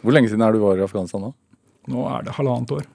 Hvor 0.03 0.17
lenge 0.17 0.33
siden 0.33 0.43
er 0.43 0.51
du 0.57 0.59
var 0.65 0.81
i 0.81 0.83
Afghanistan 0.83 1.29
nå? 1.29 1.33
Nå 1.93 2.03
er 2.11 2.25
det 2.27 2.35
halvannet 2.35 2.75
år. 2.75 2.85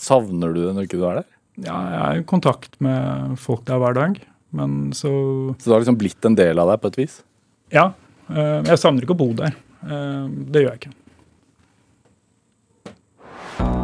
Savner 0.00 0.52
du 0.54 0.62
det 0.64 0.72
når 0.76 0.86
ikke 0.88 1.00
du 1.00 1.06
er 1.08 1.20
der? 1.20 1.30
Ja, 1.62 1.76
jeg 1.90 2.00
er 2.02 2.20
i 2.20 2.24
kontakt 2.26 2.74
med 2.82 3.36
folk 3.38 3.62
der 3.68 3.78
hver 3.78 3.94
dag. 3.94 4.16
Men 4.54 4.90
så 4.94 5.10
Så 5.58 5.68
det 5.68 5.72
har 5.74 5.80
liksom 5.84 5.98
blitt 5.98 6.24
en 6.26 6.34
del 6.38 6.58
av 6.58 6.68
deg 6.72 6.80
på 6.82 6.90
et 6.92 6.96
vis? 6.98 7.22
Ja. 7.70 7.92
eh, 8.30 8.62
Jeg 8.66 8.78
savner 8.78 9.02
ikke 9.02 9.14
å 9.14 9.22
bo 9.22 9.32
der. 9.34 9.54
Eh, 9.84 10.28
Det 10.50 10.62
gjør 10.64 10.70
jeg 10.74 10.80
ikke. 10.80 10.94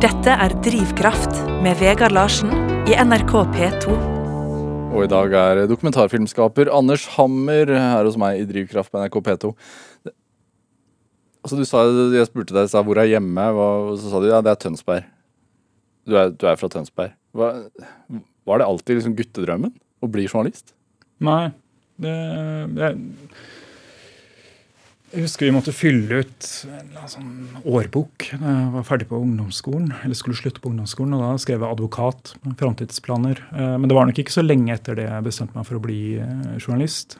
Dette 0.00 0.32
er 0.32 0.54
Drivkraft 0.64 1.36
med 1.62 1.76
Vegard 1.80 2.12
Larsen 2.16 2.50
i 2.88 2.94
NRK 2.96 3.34
P2. 3.54 3.96
Og 4.90 5.04
i 5.04 5.10
dag 5.10 5.32
er 5.38 5.60
dokumentarfilmskaper 5.70 6.70
Anders 6.74 7.04
Hammer 7.14 7.68
her 7.70 8.04
hos 8.08 8.16
meg 8.18 8.40
i 8.40 8.46
Drivkraft 8.48 8.90
på 8.90 8.98
NRK 9.02 9.20
P2. 9.28 9.52
Altså 11.44 11.56
du 11.56 11.64
sa, 11.64 11.84
Jeg 12.12 12.26
spurte 12.28 12.52
deg 12.56 12.68
sa, 12.68 12.82
hvor 12.84 12.98
er 13.00 13.08
hjemme, 13.12 13.44
og 13.54 13.94
så 14.00 14.10
sa 14.10 14.20
du 14.20 14.26
ja, 14.28 14.40
det 14.44 14.50
er 14.52 14.60
Tønsberg. 14.60 15.04
Du 16.08 16.16
er, 16.18 16.30
du 16.34 16.46
er 16.48 16.56
fra 16.60 16.68
Tønsberg. 16.72 17.14
Hva, 17.36 17.48
var 18.48 18.58
det 18.62 18.66
alltid 18.66 18.98
liksom 19.00 19.16
guttedrømmen 19.18 19.72
å 20.02 20.08
bli 20.10 20.26
journalist? 20.26 20.72
Nei. 21.22 21.50
Det, 22.00 22.12
jeg, 22.80 22.96
jeg 25.10 25.24
husker 25.26 25.48
vi 25.48 25.52
måtte 25.52 25.72
fylle 25.76 26.22
ut 26.22 26.46
en 26.70 27.10
sånn 27.12 27.32
årbok 27.68 28.28
da 28.40 28.52
jeg 28.54 28.68
var 28.76 28.86
ferdig 28.88 29.08
på 29.10 29.18
ungdomsskolen. 29.20 29.90
Eller 30.04 30.16
skulle 30.18 30.38
slutte 30.38 30.62
på 30.64 30.70
ungdomsskolen, 30.72 31.16
og 31.18 31.24
da 31.26 31.32
skrev 31.42 31.60
jeg 31.64 31.74
advokat. 31.76 32.32
med 32.46 32.54
Framtidsplaner. 32.60 33.42
Eh, 33.52 33.74
Men 33.76 33.88
det 33.90 33.98
var 33.98 34.08
nok 34.08 34.22
ikke 34.22 34.32
så 34.38 34.44
lenge 34.46 34.72
etter 34.76 34.96
det 34.96 35.08
jeg 35.10 35.26
bestemte 35.26 35.58
meg 35.58 35.66
for 35.68 35.80
å 35.80 35.84
bli 35.84 36.00
eh, 36.22 36.56
journalist. 36.62 37.18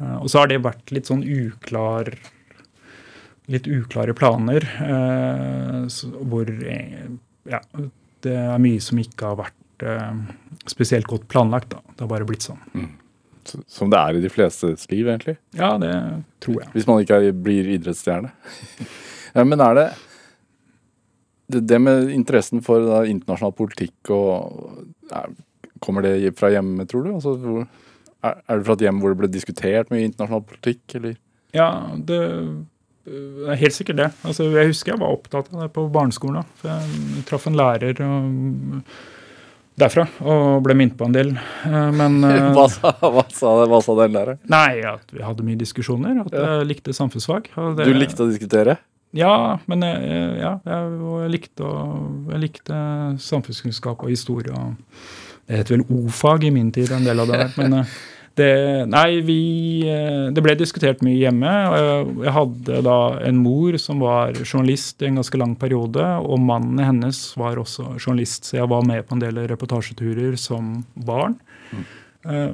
Eh, 0.00 0.16
Og 0.22 0.30
så 0.32 0.40
har 0.40 0.48
det 0.52 0.62
vært 0.64 0.94
litt 0.96 1.10
sånn 1.12 1.26
uklar 1.26 2.14
Litt 3.46 3.68
uklare 3.70 4.10
planer. 4.10 4.64
Hvor 6.26 6.48
ja, 7.46 7.60
det 8.26 8.36
er 8.36 8.62
mye 8.62 8.82
som 8.82 9.00
ikke 9.00 9.30
har 9.30 9.40
vært 9.40 9.86
eh, 9.86 10.20
spesielt 10.70 11.08
godt 11.10 11.26
planlagt. 11.32 11.72
da. 11.74 11.82
Det 11.94 12.04
har 12.04 12.12
bare 12.12 12.28
blitt 12.28 12.46
sånn. 12.46 12.60
Mm. 12.74 12.90
Som 13.70 13.92
det 13.92 14.00
er 14.00 14.18
i 14.18 14.22
de 14.24 14.30
flestes 14.32 14.88
liv, 14.90 15.06
egentlig. 15.06 15.36
Ja, 15.54 15.76
det 15.78 15.92
tror 16.42 16.60
jeg. 16.64 16.70
Hvis 16.74 16.86
man 16.88 17.02
ikke 17.02 17.20
er, 17.22 17.32
blir 17.46 17.68
idrettsstjerne. 17.76 18.32
ja, 19.36 19.44
men 19.46 19.62
er 19.62 19.78
det, 19.78 19.88
det 21.70 21.80
med 21.82 22.10
interessen 22.14 22.64
for 22.66 22.82
da, 22.82 23.04
internasjonal 23.06 23.54
politikk 23.56 24.14
og 24.14 25.12
er, 25.12 25.34
Kommer 25.84 26.00
det 26.00 26.30
fra 26.38 26.48
hjemme, 26.48 26.86
tror 26.88 27.02
du? 27.04 27.10
Altså, 27.18 27.34
er, 28.24 28.38
er 28.48 28.56
det 28.56 28.64
fra 28.64 28.74
et 28.78 28.84
hjem 28.86 29.00
hvor 29.02 29.12
det 29.12 29.18
ble 29.20 29.28
diskutert 29.28 29.90
mye 29.92 30.06
internasjonal 30.06 30.46
politikk, 30.48 30.94
eller? 30.96 31.18
Ja, 31.52 31.66
det 32.08 32.20
det 33.06 33.50
er 33.54 33.60
helt 33.60 33.74
sikkert 33.76 33.96
det. 34.00 34.08
Altså, 34.26 34.48
jeg 34.50 34.66
husker 34.72 34.92
jeg 34.94 35.00
var 35.00 35.12
opptatt 35.14 35.52
av 35.54 35.60
det 35.62 35.72
på 35.76 35.84
barneskolen. 35.94 36.40
da. 36.42 36.56
For 36.60 36.72
jeg 36.72 37.24
traff 37.28 37.46
en 37.46 37.56
lærer 37.58 38.00
og, 38.02 38.82
derfra 39.78 40.06
og 40.24 40.62
ble 40.64 40.74
minnet 40.78 40.96
på 40.98 41.04
en 41.06 41.14
del. 41.14 41.30
Eh, 41.36 41.90
Men 41.94 42.18
eh, 42.28 42.48
Hva 42.56 42.66
sa, 42.72 42.92
hva 43.02 43.24
sa, 43.32 43.52
hva 43.68 43.80
sa 43.84 43.96
den 44.02 44.16
læreren? 44.16 44.38
Nei, 44.50 44.80
at 44.88 45.12
vi 45.12 45.22
hadde 45.22 45.44
mye 45.46 45.58
diskusjoner. 45.60 46.18
At 46.24 46.32
Ja. 46.34 46.58
jeg 46.60 46.70
likte 46.72 46.94
samfunnsfag. 46.96 47.50
det- 47.76 47.86
Du 47.86 47.94
likte 47.94 48.24
å 48.24 48.30
diskutere? 48.30 48.78
Ja, 49.16 49.58
men 49.66 49.80
jeg, 49.80 50.02
ja, 50.42 50.58
jeg, 50.66 50.88
jeg, 51.22 51.30
likte, 51.30 51.68
jeg 52.32 52.40
likte 52.42 52.74
samfunnskunnskap 53.22 54.02
og 54.02 54.10
historie. 54.10 54.52
og 54.52 54.74
Det 55.46 55.56
het 55.62 55.68
vel 55.70 55.84
O-fag 55.88 56.44
i 56.44 56.50
min 56.50 56.72
tid, 56.72 56.90
en 56.90 57.04
del 57.04 57.20
av 57.20 57.28
det 57.30 57.38
der. 57.38 57.52
Men 57.56 57.78
eh, 57.80 57.84
det, 58.36 58.52
nei, 58.92 59.20
vi, 59.24 59.40
eh, 59.88 60.28
det 60.34 60.42
ble 60.44 60.54
diskutert 60.58 61.00
mye 61.04 61.16
hjemme. 61.16 61.52
og 61.72 62.24
Jeg, 62.24 62.32
hadde 62.36 62.80
da 62.84 62.96
en 63.24 63.38
mor 63.40 63.78
som 63.80 64.02
var 64.04 64.36
journalist 64.44 65.00
i 65.02 65.08
en 65.08 65.20
ganske 65.22 65.40
lang 65.40 65.54
periode, 65.56 66.04
og 66.20 66.42
mannen 66.44 66.82
hennes 66.84 67.20
var 67.40 67.56
også 67.60 67.94
journalist, 67.96 68.50
så 68.50 68.60
jeg 68.60 68.72
var 68.72 68.84
med 68.88 69.06
på 69.08 69.16
en 69.16 69.24
del 69.24 69.40
reportasjeturer 69.48 70.36
som 70.40 70.82
barn. 71.08 71.38
Mm. 71.72 71.86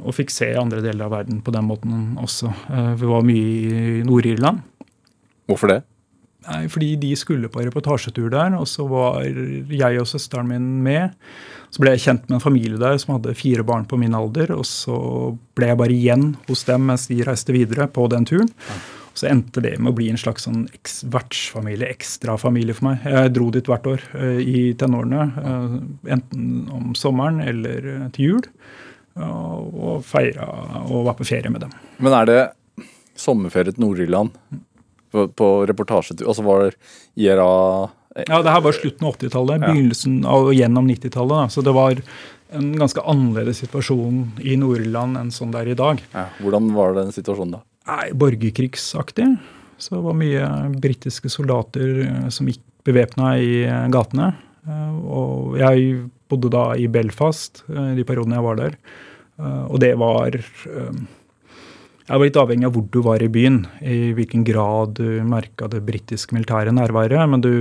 Og 0.05 0.13
fikk 0.13 0.31
se 0.33 0.51
andre 0.59 0.83
deler 0.85 1.07
av 1.07 1.15
verden 1.15 1.41
på 1.45 1.53
den 1.55 1.65
måten 1.65 2.13
også. 2.21 2.53
Eh, 2.69 2.93
Vi 3.01 3.09
var 3.09 3.25
mye 3.25 3.41
i 3.41 4.03
Nord-Irland. 4.07 4.63
Hvorfor 5.49 5.73
det? 5.73 5.81
Nei, 6.43 6.63
fordi 6.71 6.95
de 6.99 7.13
skulle 7.19 7.51
på 7.53 7.63
reportasjetur 7.63 8.31
der, 8.33 8.57
og 8.59 8.67
så 8.67 8.87
var 8.91 9.23
jeg 9.23 10.01
og 10.01 10.09
søsteren 10.11 10.49
min 10.51 10.71
med. 10.83 11.13
Så 11.73 11.83
ble 11.83 11.95
jeg 11.95 12.03
kjent 12.05 12.25
med 12.29 12.39
en 12.39 12.43
familie 12.43 12.81
der 12.81 12.99
som 13.01 13.15
hadde 13.15 13.37
fire 13.39 13.65
barn 13.67 13.87
på 13.89 13.99
min 14.01 14.17
alder, 14.17 14.51
og 14.57 14.67
så 14.69 14.97
ble 15.57 15.71
jeg 15.71 15.81
bare 15.81 15.95
igjen 15.95 16.27
hos 16.49 16.67
dem 16.69 16.89
mens 16.91 17.07
de 17.11 17.21
reiste 17.25 17.55
videre 17.55 17.87
på 17.89 18.09
den 18.13 18.27
turen. 18.29 18.51
Og 19.13 19.21
så 19.21 19.29
endte 19.29 19.61
det 19.65 19.75
med 19.79 19.93
å 19.93 19.97
bli 19.97 20.09
en 20.11 20.21
slags 20.21 20.47
sånn 20.49 20.65
vertsfamilie, 21.13 21.91
ekstrafamilie 21.93 22.75
for 22.77 22.89
meg. 22.89 23.05
Jeg 23.05 23.35
dro 23.37 23.51
dit 23.53 23.69
hvert 23.69 23.89
år 23.89 24.05
eh, 24.17 24.41
i 24.41 24.63
tenårene, 24.81 25.27
eh, 25.43 25.79
enten 26.17 26.51
om 26.73 26.97
sommeren 26.99 27.43
eller 27.45 27.89
eh, 27.93 28.07
til 28.17 28.31
jul, 28.31 28.49
og, 29.21 29.73
og 29.77 30.05
feira 30.09 30.49
og 30.87 31.07
var 31.11 31.19
på 31.19 31.29
ferie 31.29 31.53
med 31.53 31.67
dem. 31.67 31.75
Men 32.01 32.17
er 32.17 32.31
det 32.31 32.41
sommerferie 33.21 33.77
til 33.77 33.85
Nord-Irland 33.85 34.33
på, 35.13 35.27
på 35.37 35.49
reportasjetur? 35.71 36.29
så 36.35 36.43
var 36.47 36.65
det 36.67 36.73
IRA 37.21 37.49
Ja, 38.29 38.43
det 38.45 38.53
her 38.53 38.61
var 38.65 38.73
slutten 38.77 39.07
av 39.09 39.15
80-tallet, 39.17 39.63
begynnelsen 39.65 40.19
av 40.29 40.51
og 40.51 40.55
gjennom 40.57 40.89
90-tallet. 40.91 41.53
Så 41.55 41.63
det 41.65 41.73
var 41.73 42.01
en 42.53 42.67
ganske 42.77 43.01
annerledes 43.09 43.63
situasjon 43.63 44.19
i 44.45 44.57
Nord-Irland 44.61 45.17
enn 45.17 45.31
sånn 45.33 45.55
det 45.55 45.63
er 45.63 45.71
i 45.73 45.79
dag. 45.79 46.03
ja, 46.13 46.27
Hvordan 46.45 46.67
var 46.77 46.93
den 46.99 47.13
situasjonen 47.17 47.55
da? 47.57 47.63
Nei, 47.89 48.11
Borgerkrigsaktig. 48.13 49.31
Så 49.81 49.97
det 49.97 50.03
var 50.05 50.15
mye 50.15 50.51
britiske 50.79 51.31
soldater 51.33 52.03
eh, 52.05 52.29
som 52.31 52.47
gikk 52.53 52.61
bevæpna 52.87 53.33
i 53.41 53.63
eh, 53.65 53.87
gatene. 53.91 54.29
Eh, 54.69 54.93
Og 55.09 55.57
jeg 55.59 55.97
bodde 56.31 56.53
da 56.53 56.67
i 56.79 56.87
Belfast 56.93 57.65
eh, 57.73 57.95
de 57.97 58.05
periodene 58.07 58.37
jeg 58.39 58.47
var 58.47 58.61
der. 58.61 58.77
Eh, 59.41 59.65
Og 59.73 59.81
det 59.83 59.95
var 59.99 60.37
Jeg 62.13 62.21
var 62.21 62.29
litt 62.29 62.37
avhengig 62.37 62.67
av 62.69 62.75
hvor 62.77 62.83
du 62.93 62.99
var 63.07 63.23
i 63.25 63.31
byen, 63.33 63.63
i 63.81 64.11
hvilken 64.13 64.43
grad 64.45 64.99
du 64.99 65.23
merka 65.25 65.65
det 65.73 65.79
britiske 65.87 66.37
militære 66.37 66.75
nærværet. 66.77 67.23
Men 67.33 67.41
du 67.41 67.55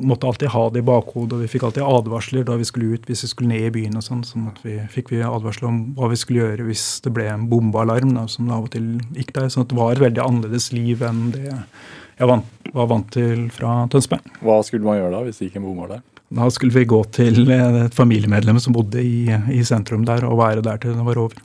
måtte 0.00 0.24
alltid 0.30 0.48
ha 0.54 0.62
det 0.72 0.80
i 0.80 0.86
bakhodet, 0.86 1.34
og 1.36 1.42
vi 1.44 1.48
fikk 1.52 1.66
alltid 1.68 1.84
advarsler 1.84 2.46
da 2.48 2.54
vi 2.56 2.64
skulle 2.64 2.96
ut. 2.96 3.04
Hvis 3.04 3.26
vi 3.26 3.28
skulle 3.34 3.50
ned 3.50 3.66
i 3.66 3.72
byen 3.74 3.98
og 4.00 4.04
sånn, 4.06 4.22
så 4.24 4.40
måtte 4.40 4.64
vi, 4.64 4.78
fikk 4.94 5.12
vi 5.12 5.20
advarsler 5.20 5.68
om 5.68 5.82
hva 5.98 6.08
vi 6.08 6.16
skulle 6.16 6.40
gjøre 6.40 6.64
hvis 6.70 6.84
det 7.04 7.12
ble 7.18 7.26
en 7.28 7.44
bombealarm, 7.50 8.14
da, 8.16 8.24
som 8.32 8.48
av 8.48 8.64
og 8.64 8.70
til 8.72 8.86
gikk 9.18 9.34
der. 9.36 9.50
Så 9.52 9.66
det 9.68 9.76
var 9.76 9.92
et 9.92 10.00
veldig 10.06 10.22
annerledes 10.24 10.70
liv 10.72 11.04
enn 11.04 11.26
det 11.34 11.44
jeg 11.50 12.30
vant, 12.30 12.48
var 12.72 12.88
vant 12.94 13.10
til 13.12 13.42
fra 13.52 13.74
Tønsberg. 13.92 14.30
Hva 14.40 14.56
skulle 14.64 14.88
man 14.88 15.02
gjøre 15.02 15.12
da 15.18 15.20
hvis 15.26 15.42
det 15.42 15.50
gikk 15.50 15.58
en 15.60 15.66
bombealarm? 15.68 16.00
der? 16.00 16.22
Da 16.40 16.48
skulle 16.48 16.72
vi 16.74 16.88
gå 16.88 17.02
til 17.12 17.44
et 17.52 17.94
familiemedlem 17.94 18.56
som 18.56 18.72
bodde 18.74 19.04
i, 19.04 19.28
i 19.52 19.60
sentrum 19.68 20.08
der, 20.08 20.24
og 20.24 20.40
være 20.40 20.64
der 20.64 20.80
til 20.80 20.96
det 20.96 21.04
var 21.04 21.20
over. 21.26 21.36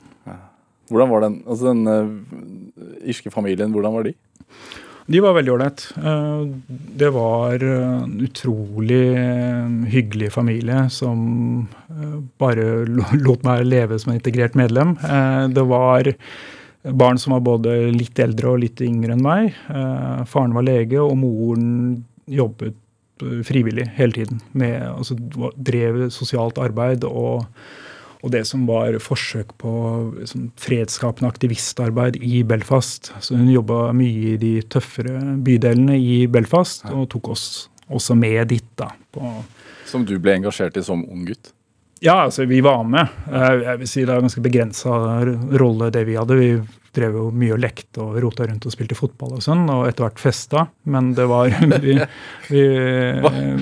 Hvordan 0.90 1.10
var 1.12 1.20
den, 1.26 1.36
altså 1.46 1.70
den 1.72 1.86
uh, 1.86 3.04
irske 3.08 3.30
familien, 3.32 3.72
hvordan 3.74 3.94
var 3.94 4.02
de? 4.08 4.14
De 5.12 5.18
var 5.20 5.34
veldig 5.34 5.50
ålreit. 5.56 5.82
Eh, 5.98 6.42
Det 6.96 7.08
var 7.12 7.58
eh, 7.58 8.02
en 8.04 8.12
utrolig 8.22 9.00
eh, 9.18 9.72
hyggelig 9.90 10.28
familie 10.32 10.84
som 10.94 11.66
eh, 11.90 12.12
bare 12.38 12.84
lo- 12.86 13.08
lot 13.26 13.42
meg 13.44 13.64
leve 13.66 13.98
som 13.98 14.12
en 14.12 14.20
integrert 14.20 14.54
medlem. 14.56 14.94
Eh, 15.02 15.48
Det 15.58 15.64
var 15.66 16.12
barn 17.02 17.18
som 17.18 17.34
var 17.34 17.42
både 17.46 17.74
litt 17.94 18.18
eldre 18.22 18.54
og 18.54 18.62
litt 18.62 18.80
yngre 18.80 19.16
enn 19.16 19.26
meg. 19.26 19.50
Eh, 19.74 20.22
Faren 20.30 20.54
var 20.54 20.62
lege, 20.70 21.02
og 21.02 21.18
moren 21.18 22.04
jobbet 22.30 22.78
eh, 23.26 23.42
frivillig 23.46 23.88
hele 23.98 24.12
tiden. 24.20 24.38
Med, 24.54 24.78
altså, 24.86 25.18
drev 25.58 26.04
sosialt 26.14 26.62
arbeid 26.62 27.02
og 27.10 27.42
og 28.22 28.30
det 28.30 28.44
som 28.46 28.66
var 28.68 28.94
forsøk 29.02 29.50
på 29.58 29.70
sånn, 30.30 30.50
fredsskapende 30.62 31.26
aktivistarbeid 31.30 32.16
i 32.22 32.42
Belfast. 32.46 33.12
Så 33.20 33.34
hun 33.36 33.48
jobba 33.50 33.88
mye 33.96 34.34
i 34.34 34.36
de 34.38 34.52
tøffere 34.70 35.16
bydelene 35.42 35.96
i 35.98 36.26
Belfast, 36.30 36.84
og 36.94 37.08
tok 37.10 37.32
oss 37.34 37.46
også 37.90 38.14
med 38.16 38.48
dit. 38.54 38.68
da. 38.78 38.92
Som 39.90 40.04
du 40.08 40.14
ble 40.22 40.36
engasjert 40.38 40.76
i 40.78 40.82
som 40.86 41.02
ung 41.10 41.26
gutt? 41.26 41.52
ja, 42.02 42.16
altså 42.24 42.46
vi 42.50 42.60
var 42.60 42.82
med. 42.82 43.06
Eh, 43.30 43.60
Jeg 43.62 43.78
vil 43.78 43.86
si 43.86 44.00
Det 44.04 44.10
er 44.10 44.16
en 44.18 44.24
ganske 44.26 44.42
begrensa 44.42 44.94
rolle 45.60 45.90
det 45.94 46.06
vi 46.08 46.16
hadde. 46.18 46.34
Vi 46.34 46.48
drev 46.92 47.16
jo 47.16 47.24
mye 47.32 47.54
og 47.54 47.62
lekte 47.62 48.02
og 48.04 48.18
rota 48.22 48.46
rundt 48.48 48.66
og 48.68 48.74
spilte 48.74 48.96
fotball 48.98 49.38
og 49.38 49.44
sånn, 49.44 49.64
og 49.72 49.86
etter 49.88 50.06
hvert 50.06 50.20
festa. 50.20 50.66
Men 50.84 51.12
det 51.16 51.26
var 51.30 51.52
Vi, 51.82 51.96
vi, 52.52 52.62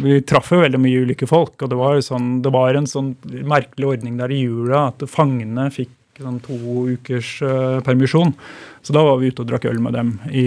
vi 0.03 0.19
traff 0.27 0.51
jo 0.53 0.61
veldig 0.65 0.81
mye 0.83 1.05
ulike 1.07 1.29
folk, 1.31 1.57
og 1.63 1.71
det 1.71 1.79
var, 1.79 2.01
sånn, 2.05 2.41
det 2.45 2.53
var 2.55 2.77
en 2.77 2.89
sånn 2.91 3.15
merkelig 3.47 3.95
ordning 3.95 4.19
der 4.21 4.35
i 4.35 4.43
jula 4.43 4.89
at 4.91 5.05
fangene 5.11 5.69
fikk 5.75 5.95
sånn 6.21 6.41
to 6.45 6.57
ukers 6.91 7.39
uh, 7.45 7.79
permisjon. 7.85 8.35
Så 8.85 8.95
da 8.97 9.03
var 9.05 9.19
vi 9.21 9.31
ute 9.31 9.43
og 9.45 9.49
drakk 9.51 9.67
øl 9.69 9.81
med 9.83 9.97
dem 9.97 10.13
i, 10.29 10.45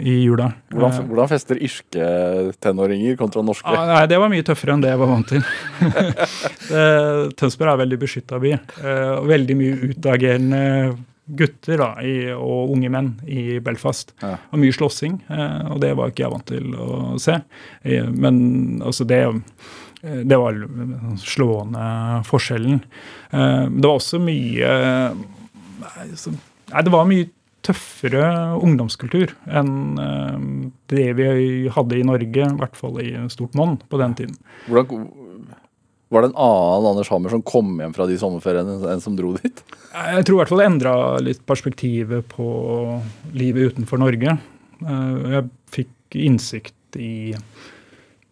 i 0.00 0.14
jula. 0.24 0.50
Hvordan, 0.72 0.94
Eh, 0.96 1.08
hvordan 1.10 1.30
fester 1.30 1.60
irske 1.60 2.06
tenåringer 2.64 3.18
kontra 3.20 3.44
norske? 3.44 3.68
Ah, 3.68 3.86
nei, 3.90 4.04
Det 4.10 4.20
var 4.20 4.32
mye 4.32 4.44
tøffere 4.46 4.76
enn 4.76 4.84
det 4.84 4.92
jeg 4.92 5.00
var 5.00 5.12
vant 5.12 5.32
til. 5.32 5.42
Tønsberg 7.40 7.74
er 7.74 7.82
veldig 7.84 8.00
beskytta 8.00 8.40
by. 8.42 8.54
Uh, 8.80 9.26
veldig 9.28 9.58
mye 9.60 9.92
utagerende 9.92 10.62
gutter 11.26 11.80
da, 11.80 11.88
i, 12.06 12.30
og 12.32 12.72
unge 12.74 12.90
menn 12.92 13.12
i 13.26 13.58
Belfast. 13.64 14.12
Ja. 14.22 14.36
Og 14.52 14.60
mye 14.62 14.74
slåssing, 14.74 15.18
eh, 15.26 15.72
og 15.72 15.80
det 15.82 15.92
var 15.98 16.12
ikke 16.12 16.26
jeg 16.26 16.34
vant 16.34 16.46
til 16.50 16.76
å 16.78 16.88
se. 17.22 17.40
Eh, 17.82 18.06
Men 18.14 18.36
altså 18.84 19.06
det 19.08 19.22
eh, 19.26 19.40
det 20.06 20.36
var 20.38 20.54
slående 21.18 21.86
forskjellen. 22.28 22.76
Det 23.32 23.82
var 23.82 23.96
også 23.96 24.20
mye 24.22 24.68
Nei, 25.96 26.82
det 26.84 26.92
var 26.92 27.08
mye 27.08 27.26
tøffere 27.66 28.28
ungdomskultur 28.60 29.32
enn 29.48 29.96
det 30.92 31.06
vi 31.18 31.26
hadde 31.74 31.98
i 31.98 32.04
Norge, 32.06 32.44
i 32.44 32.60
hvert 32.60 32.78
fall 32.78 33.00
i 33.02 33.16
stort 33.32 33.56
monn 33.58 33.80
på 33.90 33.98
den 33.98 34.14
tiden. 34.20 34.36
Hvordan, 34.68 35.08
Var 36.14 36.22
det 36.22 36.28
en 36.30 36.38
annen 36.38 36.86
Anders 36.92 37.08
Hammer 37.10 37.32
som 37.34 37.42
kom 37.42 37.80
hjem 37.82 37.94
fra 37.96 38.06
de 38.06 38.14
sommerferiene 38.20 38.76
enn 38.92 39.00
som 39.02 39.16
dro 39.18 39.32
dit? 39.34 39.62
Jeg 39.90 40.26
tror 40.26 40.36
i 40.36 40.40
hvert 40.42 40.52
fall 40.52 40.62
det 40.62 40.68
endra 40.68 40.92
litt 41.24 41.40
perspektivet 41.48 42.28
på 42.30 42.46
livet 43.34 43.72
utenfor 43.74 43.98
Norge. 43.98 44.36
Eh, 44.86 45.16
Jeg 45.34 45.48
fikk 45.74 46.18
innsikt 46.22 47.00
i, 47.02 47.34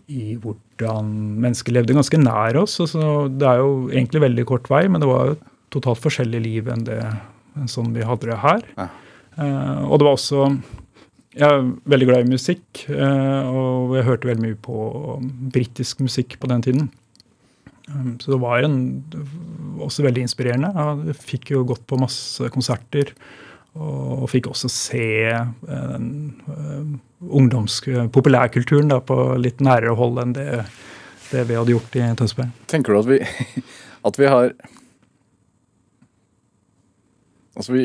i 0.07 0.37
hvordan 0.39 1.11
mennesker 1.43 1.75
levde 1.75 1.97
ganske 1.99 2.21
nær 2.23 2.61
oss. 2.63 2.79
Altså, 2.85 3.27
det 3.29 3.49
er 3.51 3.59
jo 3.65 3.75
egentlig 3.91 4.23
veldig 4.29 4.47
kort 4.53 4.71
vei, 4.71 4.85
men 4.89 5.03
det 5.03 5.11
var 5.11 5.35
et 5.35 5.45
totalt 5.75 5.99
forskjellig 6.05 6.45
liv 6.45 6.71
enn 6.71 6.87
det 6.87 7.01
enn 7.55 7.71
sånn 7.71 7.93
vi 7.95 8.07
hadde 8.07 8.31
det 8.31 8.39
her. 8.43 8.63
Ja. 8.79 8.89
Eh, 9.35 9.83
og 9.89 9.99
det 9.99 10.07
var 10.07 10.15
også 10.17 10.47
Jeg 11.35 11.51
er 11.51 11.65
veldig 11.91 12.07
glad 12.07 12.23
i 12.29 12.31
musikk, 12.31 12.85
eh, 12.87 13.47
og 13.51 13.97
jeg 13.99 14.07
hørte 14.07 14.29
veldig 14.31 14.45
mye 14.45 14.59
på 14.63 14.77
britisk 15.51 16.05
musikk 16.07 16.37
på 16.39 16.47
den 16.47 16.63
tiden. 16.63 16.85
Um, 17.89 18.15
Så 18.21 18.33
det 18.33 18.41
var 18.41 18.65
en, 18.65 18.77
også 19.83 20.07
veldig 20.07 20.25
inspirerende. 20.25 20.71
Jeg 21.09 21.19
fikk 21.21 21.55
jo 21.55 21.65
gått 21.69 21.85
på 21.87 22.01
masse 22.01 22.49
konserter. 22.55 23.13
Og 23.75 24.29
fikk 24.31 24.47
også 24.53 24.69
se 24.71 25.07
eh, 25.35 25.55
den 25.67 26.37
ungdomspopulærkulturen 27.25 28.13
populærkulturen 28.15 28.93
da, 28.93 29.01
på 29.03 29.17
litt 29.41 29.59
nærere 29.65 29.97
hold 29.99 30.21
enn 30.23 30.35
det, 30.37 30.47
det 31.33 31.43
vi 31.49 31.57
hadde 31.59 31.75
gjort 31.75 31.99
i 31.99 32.05
Tønsberg. 32.21 32.53
Tenker 32.71 32.95
du 32.95 33.01
at 33.01 33.09
vi, 33.11 33.19
at 34.11 34.21
vi 34.21 34.31
har 34.31 34.55
Altså, 37.55 37.71
vi, 37.71 37.85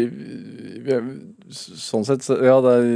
vi 0.81 0.93
er, 0.95 1.09
Sånn 1.53 2.05
sett 2.05 2.25
Ja, 2.41 2.55
det 2.65 2.71
er 2.73 2.87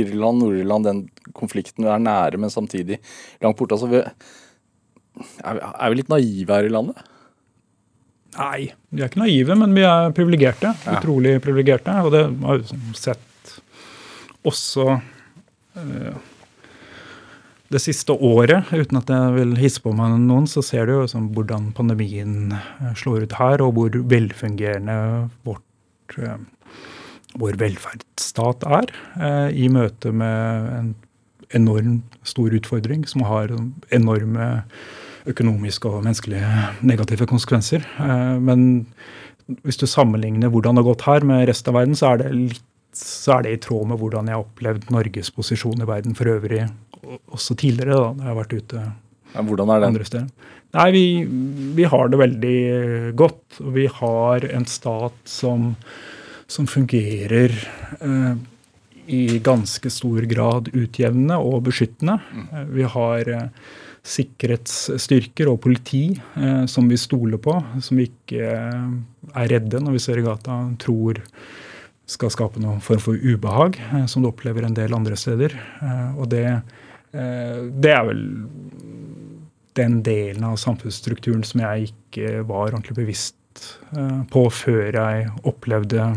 Irland, 0.00 0.40
Nord-Irland, 0.42 0.88
den 0.88 1.32
konflikten 1.36 1.84
vi 1.84 1.92
er 1.92 2.00
nære, 2.00 2.40
men 2.40 2.52
samtidig 2.52 2.98
langt 3.44 3.56
borte. 3.56 3.76
Altså, 3.76 3.88
vi, 3.88 4.02
er, 5.42 5.58
vi, 5.58 5.62
er 5.68 5.92
vi 5.92 6.00
litt 6.00 6.12
naive 6.12 6.58
her 6.58 6.68
i 6.68 6.72
landet? 6.72 7.04
Nei, 8.38 8.68
vi 8.92 9.02
er 9.02 9.10
ikke 9.10 9.22
naive, 9.24 9.58
men 9.58 9.74
vi 9.74 9.84
er 9.88 10.12
privilegerte. 10.14 10.72
Ja. 10.84 10.98
Utrolig 10.98 11.38
privilegerte. 11.42 11.94
Og 12.04 12.14
det 12.14 12.24
har 12.28 12.58
vi 12.58 12.64
liksom 12.64 12.98
sett 12.98 13.54
også 14.46 14.90
eh, 14.94 16.18
det 17.68 17.80
siste 17.84 18.14
året, 18.14 18.70
uten 18.72 19.00
at 19.00 19.10
jeg 19.12 19.32
vil 19.34 19.56
hisse 19.60 19.82
på 19.84 19.92
meg 19.96 20.14
noen, 20.22 20.46
så 20.48 20.62
ser 20.64 20.88
du 20.88 20.94
jo 20.94 21.08
sånn, 21.10 21.28
hvordan 21.36 21.70
pandemien 21.76 22.54
eh, 22.56 22.94
slår 22.96 23.26
ut 23.26 23.36
her, 23.36 23.64
og 23.64 23.74
hvor 23.76 23.98
velfungerende 24.12 24.96
vårt, 25.44 26.16
eh, 26.16 26.38
vår 27.38 27.58
velferdsstat 27.60 28.64
er 28.78 28.94
eh, 29.20 29.50
i 29.52 29.68
møte 29.72 30.14
med 30.16 30.72
en 30.78 30.94
enorm 31.56 32.00
stor 32.28 32.56
utfordring 32.56 33.04
som 33.08 33.24
har 33.28 33.52
enorme 33.94 34.48
økonomiske 35.28 35.90
og 35.90 36.02
menneskelige 36.06 36.48
negative 36.82 37.26
konsekvenser. 37.30 37.84
Eh, 38.00 38.38
Men 38.40 38.86
hvis 39.64 39.78
du 39.80 39.86
sammenligner 39.86 40.50
hvordan 40.52 40.74
det 40.76 40.84
har 40.84 40.90
gått 40.94 41.06
her 41.08 41.24
med 41.24 41.46
resten 41.48 41.72
av 41.74 41.78
verden, 41.80 41.94
så 41.96 42.12
er 42.14 42.22
det 42.24 42.32
litt 42.34 42.64
så 42.98 43.36
er 43.38 43.42
det 43.44 43.50
i 43.52 43.58
tråd 43.62 43.86
med 43.92 43.98
hvordan 44.00 44.26
jeg 44.26 44.34
har 44.34 44.42
opplevd 44.42 44.88
Norges 44.90 45.28
posisjon 45.30 45.82
i 45.84 45.86
verden 45.86 46.16
for 46.18 46.26
øvrig, 46.32 46.64
også 47.30 47.54
tidligere, 47.60 47.94
da 47.94 48.08
når 48.16 48.24
jeg 48.24 48.32
har 48.32 48.38
vært 48.40 48.54
ute 48.56 48.80
Ja, 49.34 49.42
hvordan 49.44 49.70
er 49.70 49.78
det? 49.84 49.88
andre 49.92 50.06
steder. 50.08 50.28
Nei, 50.74 50.86
vi, 50.92 51.02
vi 51.76 51.84
har 51.84 52.08
det 52.10 52.18
veldig 52.18 52.56
godt. 53.16 53.60
Og 53.62 53.70
vi 53.76 53.86
har 54.00 54.44
en 54.50 54.66
stat 54.68 55.14
som, 55.28 55.68
som 56.50 56.66
fungerer 56.66 57.54
eh, 58.00 58.34
i 59.06 59.38
ganske 59.46 59.92
stor 59.92 60.26
grad 60.28 60.72
utjevnende 60.74 61.38
og 61.38 61.62
beskyttende. 61.68 62.18
Eh, 62.52 62.64
Vi 62.74 62.88
har 62.96 63.30
eh, 63.36 63.46
sikkerhetsstyrker 64.08 65.50
og 65.50 65.60
politi 65.64 66.02
eh, 66.16 66.64
som 66.70 66.88
vi 66.88 66.98
stoler 67.00 67.40
på, 67.42 67.54
som 67.84 68.00
vi 68.00 68.08
ikke 68.08 68.50
eh, 68.54 68.92
er 69.34 69.50
redde 69.52 69.82
når 69.84 69.98
vi 69.98 70.02
ser 70.02 70.20
i 70.20 70.26
gata, 70.26 70.60
tror 70.80 71.20
skal 72.08 72.32
skape 72.32 72.60
noen 72.62 72.80
form 72.84 73.02
for 73.04 73.20
ubehag, 73.20 73.76
eh, 73.92 74.06
som 74.08 74.24
du 74.24 74.30
opplever 74.30 74.64
en 74.64 74.76
del 74.76 74.96
andre 74.96 75.18
steder. 75.18 75.56
Eh, 75.82 76.06
og 76.16 76.30
det, 76.32 76.46
eh, 77.12 77.66
det 77.68 77.92
er 77.92 78.06
vel 78.08 78.24
den 79.78 80.00
delen 80.02 80.46
av 80.46 80.56
samfunnsstrukturen 80.58 81.44
som 81.46 81.62
jeg 81.62 81.90
ikke 81.92 82.42
var 82.48 82.72
ordentlig 82.72 82.96
bevisst 82.98 83.36
eh, 83.92 84.22
på 84.32 84.46
før 84.54 84.88
jeg 84.88 85.28
opplevde 85.46 86.08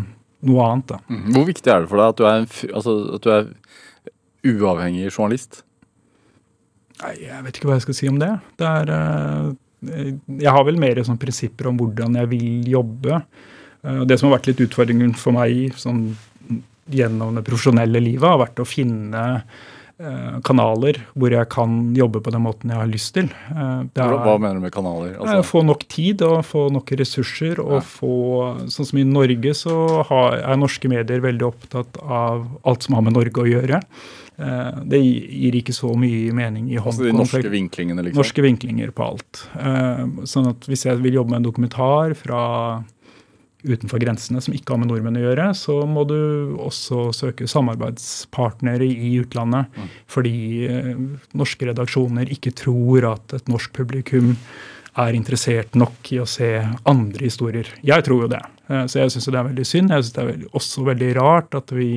noe 0.48 0.70
annet. 0.70 0.96
Da. 0.96 1.02
Mhm. 1.12 1.36
Hvor 1.36 1.50
viktig 1.50 1.74
er 1.74 1.84
det 1.84 1.92
for 1.92 2.02
deg 2.02 2.14
at 2.14 2.22
du 2.22 2.30
er, 2.30 2.48
altså, 2.72 2.96
at 3.18 3.28
du 3.28 3.36
er 3.36 3.52
uavhengig 4.56 5.12
journalist? 5.12 5.62
Nei, 7.02 7.16
jeg 7.26 7.44
vet 7.48 7.58
ikke 7.58 7.70
hva 7.72 7.78
jeg 7.80 7.86
skal 7.88 7.98
si 7.98 8.10
om 8.12 8.20
det. 8.22 8.32
det 8.62 8.68
er, 8.68 8.92
eh, 8.94 10.14
jeg 10.44 10.52
har 10.54 10.64
vel 10.68 10.78
mer 10.78 11.02
sånn 11.08 11.18
prinsipper 11.22 11.72
om 11.72 11.78
hvordan 11.82 12.20
jeg 12.22 12.30
vil 12.36 12.70
jobbe. 12.78 13.22
Eh, 13.84 14.04
det 14.06 14.20
som 14.20 14.30
har 14.30 14.38
vært 14.40 14.52
litt 14.52 14.62
utfordringen 14.68 15.16
for 15.18 15.34
meg 15.34 15.74
sånn, 15.82 16.12
gjennom 16.92 17.36
det 17.38 17.46
profesjonelle 17.48 18.02
livet, 18.04 18.28
har 18.28 18.38
vært 18.42 18.60
å 18.62 18.68
finne 18.68 19.24
eh, 20.02 20.38
kanaler 20.44 20.98
hvor 21.14 21.30
jeg 21.34 21.48
kan 21.54 21.94
jobbe 21.96 22.22
på 22.26 22.32
den 22.34 22.42
måten 22.42 22.72
jeg 22.74 22.80
har 22.82 22.90
lyst 22.90 23.14
til. 23.18 23.28
Er- 23.54 23.86
hva 23.96 24.38
mener 24.42 24.56
du 24.58 24.64
med 24.68 24.74
kanaler? 24.74 25.16
Altså, 25.18 25.44
Få 25.46 25.62
nok 25.66 25.86
tid 25.88 26.22
og 26.26 26.40
få 26.46 26.68
nok 26.74 26.90
ressurser. 26.98 27.60
og 27.62 27.80
Ja. 27.80 27.82
få, 27.86 28.16
Sånn 28.68 28.86
som 28.90 29.00
i 29.00 29.04
Norge 29.04 29.54
så 29.54 30.04
har, 30.10 30.40
er 30.42 30.58
norske 30.58 30.90
medier 30.90 31.22
veldig 31.22 31.46
opptatt 31.54 32.02
av 32.02 32.48
alt 32.66 32.84
som 32.84 32.96
har 32.96 33.02
med 33.04 33.14
Norge 33.14 33.42
å 33.46 33.50
gjøre. 33.50 33.82
Eh, 34.42 34.80
det 34.90 35.00
gir 35.02 35.58
ikke 35.60 35.74
så 35.76 35.92
mye 35.98 36.32
mening 36.34 36.72
i 36.72 36.80
altså 36.80 37.06
de 37.06 37.14
norske 37.14 37.52
vinklingene, 37.52 38.08
liksom? 38.08 38.22
norske 38.22 38.46
vinklinger 38.46 38.94
på 38.96 39.06
alt. 39.12 39.44
Eh, 39.60 40.02
sånn 40.30 40.50
at 40.54 40.66
hvis 40.70 40.88
jeg 40.88 41.02
vil 41.04 41.20
jobbe 41.20 41.36
med 41.36 41.42
en 41.42 41.48
dokumentar 41.52 42.16
fra 42.18 42.42
utenfor 43.62 44.02
grensene 44.02 44.42
som 44.42 44.56
ikke 44.58 44.74
har 44.74 44.82
med 44.82 44.90
nordmenn 44.90 45.20
å 45.20 45.26
gjøre, 45.28 45.52
så 45.54 45.76
må 45.86 46.08
du 46.10 46.18
også 46.58 47.12
søke 47.14 47.46
samarbeidspartnere 47.50 48.88
i 48.90 49.14
utlandet. 49.22 49.70
Fordi 50.10 50.36
eh, 50.66 50.92
norske 51.38 51.70
redaksjoner 51.70 52.34
ikke 52.34 52.56
tror 52.58 53.12
at 53.14 53.38
et 53.38 53.52
norsk 53.52 53.76
publikum 53.78 54.34
er 55.02 55.16
interessert 55.16 55.78
nok 55.78 56.10
i 56.12 56.18
å 56.20 56.28
se 56.28 56.50
andre 56.90 57.24
historier. 57.24 57.70
Jeg 57.86 58.04
tror 58.04 58.26
jo 58.26 58.32
det. 58.34 58.42
Så 58.92 59.00
jeg 59.00 59.14
syns 59.14 59.30
det 59.30 59.38
er 59.40 59.48
veldig 59.48 59.64
synd. 59.68 59.94
Jeg 59.94 60.04
syns 60.04 60.16
det 60.18 60.26
er 60.26 60.42
også 60.58 60.84
veldig 60.90 61.12
rart 61.16 61.56
at 61.56 61.72
vi 61.72 61.92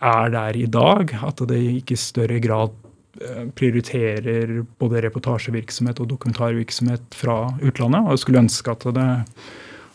er 0.00 0.34
der 0.34 0.56
i 0.58 0.66
dag. 0.66 1.14
At 1.26 1.42
det 1.50 1.58
ikke 1.82 1.96
i 1.96 2.00
større 2.00 2.40
grad 2.44 2.74
eh, 3.20 3.46
prioriterer 3.58 4.60
både 4.78 5.02
reportasjevirksomhet 5.08 6.02
og 6.04 6.10
dokumentarvirksomhet 6.14 7.16
fra 7.18 7.40
utlandet. 7.62 8.04
Og 8.04 8.14
jeg 8.16 8.24
skulle 8.24 8.44
ønske 8.46 8.74
at 8.74 8.86
det, 8.98 9.08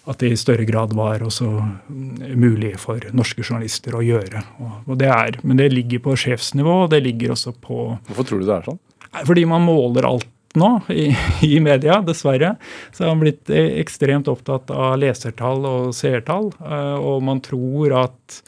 at 0.03 0.19
det 0.19 0.33
i 0.33 0.39
større 0.39 0.65
grad 0.67 0.93
var 0.97 1.23
også 1.23 1.47
mm, 1.47 2.35
mulig 2.39 2.73
for 2.81 3.03
norske 3.15 3.45
journalister 3.45 3.95
å 3.95 4.03
gjøre. 4.03 4.43
Og, 4.87 4.93
det 4.99 5.11
er, 5.13 5.39
men 5.43 5.61
det 5.61 5.71
ligger 5.73 6.03
på 6.09 6.17
sjefsnivå, 6.25 6.83
og 6.85 6.91
det 6.91 7.03
ligger 7.05 7.35
også 7.37 7.55
på 7.55 7.85
Hvorfor 8.09 8.27
tror 8.27 8.43
du 8.43 8.47
det 8.49 8.57
er 8.57 8.71
sånn? 8.71 8.81
Fordi 9.27 9.43
man 9.45 9.61
måler 9.63 10.07
alt 10.09 10.29
nå 10.57 10.69
i, 10.93 11.07
i 11.45 11.57
media, 11.63 11.99
dessverre. 12.05 12.55
Så 12.93 13.05
har 13.05 13.13
man 13.15 13.23
blitt 13.23 13.49
eh, 13.49 13.71
ekstremt 13.81 14.27
opptatt 14.29 14.69
av 14.73 14.99
lesertall 15.01 15.65
og 15.65 15.93
seertall. 15.97 16.51
eh, 16.61 16.95
Og 16.99 17.23
man 17.25 17.41
tror 17.45 17.95
at 18.03 18.41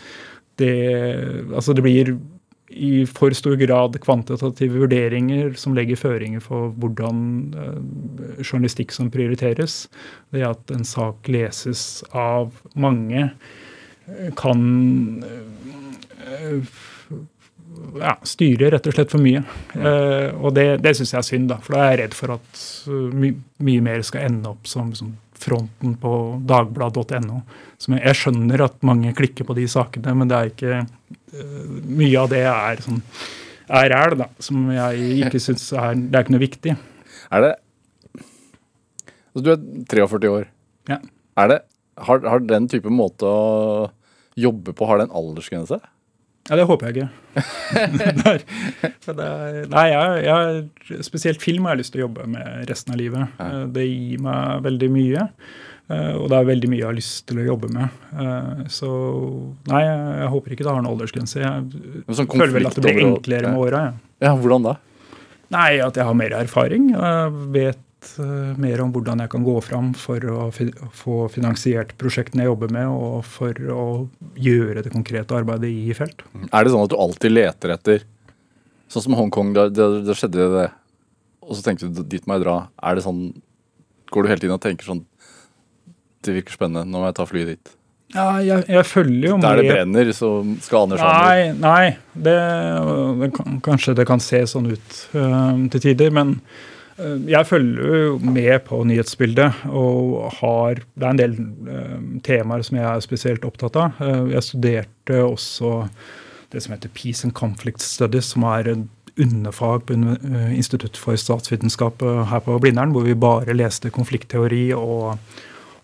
det 0.62 0.76
Altså 1.54 1.74
det 1.74 1.84
blir 1.84 2.16
i 2.76 3.06
for 3.06 3.34
stor 3.38 3.56
grad 3.60 3.96
kvantitative 4.02 4.82
vurderinger 4.82 5.54
som 5.60 5.76
legger 5.78 6.00
føringer 6.00 6.42
for 6.44 6.74
hvordan 6.82 7.20
eh, 7.54 8.42
journalistikk 8.42 8.92
som 8.96 9.12
prioriteres. 9.14 9.86
Det 10.34 10.44
at 10.48 10.74
en 10.74 10.86
sak 10.88 11.30
leses 11.30 12.04
av 12.12 12.56
mange, 12.74 13.30
eh, 14.10 14.32
kan 14.38 15.24
eh, 15.24 16.74
ja, 18.02 18.16
styre 18.26 18.72
rett 18.74 18.90
og 18.90 18.98
slett 18.98 19.14
for 19.14 19.22
mye. 19.22 19.44
Og 20.40 20.56
det, 20.56 20.66
det 20.82 20.96
syns 20.98 21.14
jeg 21.14 21.20
er 21.20 21.28
synd, 21.28 21.50
da, 21.52 21.60
for 21.62 21.76
da 21.76 21.86
er 21.86 21.94
jeg 21.94 22.02
redd 22.02 22.18
for 22.18 22.34
at 22.38 22.64
my, 23.14 23.30
mye 23.68 23.84
mer 23.86 24.04
skal 24.08 24.26
ende 24.26 24.52
opp 24.52 24.70
som, 24.70 24.90
som 24.98 25.14
fronten 25.42 25.96
på 26.02 26.12
dagblad.no. 26.48 27.42
Jeg 27.96 28.18
skjønner 28.18 28.66
at 28.66 28.78
mange 28.88 29.14
klikker 29.18 29.48
på 29.48 29.56
de 29.58 29.68
sakene, 29.70 30.14
men 30.18 30.32
det 30.32 30.38
er 30.38 30.54
ikke 30.54 30.78
eh, 30.82 31.66
Mye 31.86 32.22
av 32.22 32.32
det 32.32 32.46
er 32.50 32.84
sånn 32.86 33.02
er 33.66 33.90
ræl, 33.90 34.14
da, 34.20 34.28
som 34.42 34.68
jeg 34.70 35.22
ikke 35.26 35.40
syns 35.42 35.72
er 35.74 35.96
Det 35.98 36.18
er 36.18 36.26
ikke 36.26 36.36
noe 36.36 36.44
viktig. 36.44 36.76
Er 37.34 37.46
det 37.46 37.54
altså, 39.34 39.44
Du 39.46 39.52
er 39.56 39.64
43 39.90 40.32
år. 40.32 40.48
Ja. 40.92 41.00
Er 41.42 41.52
det, 41.52 41.60
har, 42.08 42.22
har 42.30 42.46
den 42.46 42.70
type 42.72 42.92
måte 42.94 43.26
å 43.26 43.90
jobbe 44.38 44.76
på, 44.76 44.88
har 44.88 45.00
det 45.00 45.08
en 45.08 45.18
aldersgrense? 45.18 45.80
Ja, 46.46 46.56
det 46.60 46.66
håper 46.70 46.92
jeg 46.92 46.96
ikke. 46.96 47.12
der, 48.00 48.34
er, 48.36 48.92
for 49.02 49.18
det 49.18 49.26
er, 49.26 49.56
nei, 49.72 49.86
jeg, 49.90 50.26
jeg, 50.28 51.00
spesielt 51.08 51.42
film 51.42 51.66
har 51.66 51.74
jeg 51.74 51.82
lyst 51.82 51.96
til 51.96 52.04
å 52.04 52.06
jobbe 52.06 52.28
med 52.30 52.68
resten 52.70 52.94
av 52.94 53.00
livet. 53.02 53.32
Ja. 53.42 53.64
Det 53.74 53.86
gir 53.88 54.22
meg 54.28 54.62
veldig 54.68 54.90
mye. 54.94 55.24
eh, 55.90 56.12
Og 56.20 56.28
det 56.30 56.38
er 56.38 56.50
veldig 56.52 56.70
mye 56.70 56.82
jeg 56.84 56.90
har 56.92 56.98
lyst 57.00 57.26
til 57.32 57.42
å 57.42 57.48
jobbe 57.48 57.72
med. 57.74 57.98
Eh, 58.14 58.62
Så 58.78 58.92
nei, 59.72 59.82
jeg, 59.88 60.30
håper 60.36 60.54
ikke 60.54 60.68
det 60.68 60.72
har 60.76 60.82
noen 60.84 60.92
aldersgrense. 60.94 61.42
Jeg 61.42 62.20
sånn 62.22 62.30
føler 62.30 62.54
vel 62.60 62.70
at 62.70 62.78
det 62.78 62.86
blir 62.86 63.02
enklere 63.08 63.50
med 63.56 63.64
åra. 63.66 63.82
Ja. 63.90 63.96
Ja, 64.30 64.36
hvordan 64.40 64.70
da? 64.70 64.76
Nei, 65.54 65.72
at 65.82 65.98
jeg 65.98 66.06
har 66.08 66.16
mer 66.18 66.34
erfaring. 66.44 66.92
Jeg 66.94 67.34
vet 67.58 67.82
eh, 67.82 67.85
mer 68.62 68.82
om 68.84 68.92
hvordan 68.96 69.24
jeg 69.24 69.32
kan 69.34 69.46
gå 69.46 69.56
fram 69.66 69.94
for 69.98 70.24
å 70.32 70.50
få 70.96 71.18
finansiert 71.34 71.94
prosjektene 72.02 72.46
jeg 72.46 72.52
jobber 72.52 72.74
med, 72.76 72.90
og 72.90 73.26
for 73.28 73.62
å 73.74 73.86
gjøre 74.40 74.86
det 74.86 74.94
konkrete 74.94 75.38
arbeidet 75.38 75.72
i 75.72 75.96
felt. 75.98 76.26
Er 76.52 76.66
det 76.66 76.74
sånn 76.74 76.86
at 76.86 76.94
du 76.94 77.00
alltid 77.00 77.36
leter 77.36 77.76
etter 77.78 78.06
Sånn 78.92 79.08
som 79.08 79.16
Hongkong, 79.18 79.50
da, 79.56 79.66
da, 79.74 80.14
skjedde 80.14 80.46
det, 80.54 80.68
og 81.42 81.58
så 81.58 81.64
tenkte 81.66 81.90
du 81.90 82.04
dit 82.06 82.26
må 82.30 82.38
jeg 82.38 82.46
dra. 82.46 82.60
Er 82.86 82.98
det 82.98 83.06
sånn 83.06 83.28
Går 84.14 84.24
du 84.24 84.30
hele 84.30 84.42
tiden 84.44 84.54
og 84.54 84.62
tenker 84.62 84.86
sånn 84.86 85.02
Det 86.24 86.36
virker 86.36 86.54
spennende, 86.54 86.86
nå 86.86 87.02
må 87.02 87.10
jeg 87.10 87.18
ta 87.18 87.26
flyet 87.26 87.50
dit. 87.56 87.74
Ja, 88.14 88.28
jeg, 88.40 88.64
jeg 88.70 88.86
følger 88.88 89.32
jo 89.32 89.40
Der 89.42 89.60
det 89.60 89.66
med 89.66 89.74
brenner, 89.74 90.12
så 90.16 90.30
skal 90.64 90.86
Anders 90.86 91.02
Nei, 91.02 91.50
nei. 91.58 91.96
Det, 92.14 92.38
det 93.20 93.32
kanskje 93.66 93.96
det 93.98 94.06
kan 94.08 94.22
se 94.24 94.44
sånn 94.48 94.70
ut 94.72 95.00
øh, 95.18 95.66
til 95.74 95.84
tider, 95.90 96.14
men 96.16 96.38
jeg 97.28 97.48
følger 97.48 97.96
jo 98.06 98.18
med 98.24 98.60
på 98.70 98.78
nyhetsbildet 98.88 99.66
og 99.68 100.30
har 100.40 100.80
Det 100.96 101.04
er 101.04 101.10
en 101.10 101.20
del 101.20 101.34
øh, 101.68 101.98
temaer 102.24 102.64
som 102.64 102.78
jeg 102.78 102.86
er 102.88 103.04
spesielt 103.04 103.46
opptatt 103.46 103.76
av. 103.76 103.98
Øh, 104.00 104.32
jeg 104.32 104.44
studerte 104.44 105.24
også 105.24 105.88
det 106.54 106.64
som 106.64 106.74
heter 106.74 106.94
Peace 106.96 107.26
and 107.28 107.34
Conflict 107.36 107.82
Studies, 107.84 108.32
som 108.32 108.44
er 108.44 108.70
en 108.72 108.90
underfag 109.20 109.86
på 109.88 109.94
Institutt 110.52 110.98
for 110.98 111.16
statsvitenskap 111.16 112.02
her 112.02 112.40
på 112.40 112.60
Blindern, 112.60 112.92
hvor 112.92 113.04
vi 113.04 113.14
bare 113.16 113.56
leste 113.56 113.90
konfliktteori 113.90 114.74
og 114.76 115.18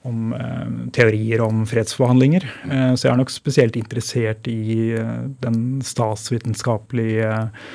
om 0.08 0.34
eh, 0.34 0.70
teorier 0.96 1.44
om 1.46 1.64
fredsforhandlinger. 1.70 2.46
Eh, 2.66 2.94
så 2.96 3.08
jeg 3.08 3.14
er 3.14 3.22
nok 3.22 3.34
spesielt 3.34 3.78
interessert 3.78 4.50
i 4.50 4.92
eh, 4.98 5.18
den 5.44 5.82
statsvitenskapelige 5.86 7.28
eh, 7.30 7.70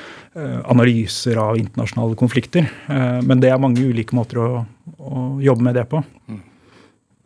analyser 0.69 1.39
av 1.41 1.57
internasjonale 1.57 2.17
konflikter. 2.19 2.67
Eh, 2.87 3.19
men 3.25 3.41
det 3.43 3.51
er 3.51 3.61
mange 3.61 3.83
ulike 3.83 4.15
måter 4.17 4.41
å, 4.43 4.49
å 4.97 5.23
jobbe 5.43 5.65
med 5.69 5.77
det 5.79 5.87
på. 5.91 6.03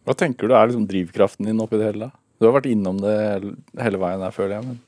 Hva 0.07 0.15
tenker 0.17 0.49
du 0.49 0.55
er 0.57 0.69
liksom 0.69 0.87
drivkraften 0.89 1.49
din 1.49 1.61
oppi 1.61 1.79
det 1.79 1.91
hele? 1.91 2.11
Du 2.41 2.47
har 2.47 2.55
vært 2.57 2.71
innom 2.71 2.97
det 3.03 3.17
hele, 3.77 3.99
veien 4.01 4.23
der, 4.23 4.33
føler 4.33 4.57
jeg. 4.57 4.71
Men 4.71 4.79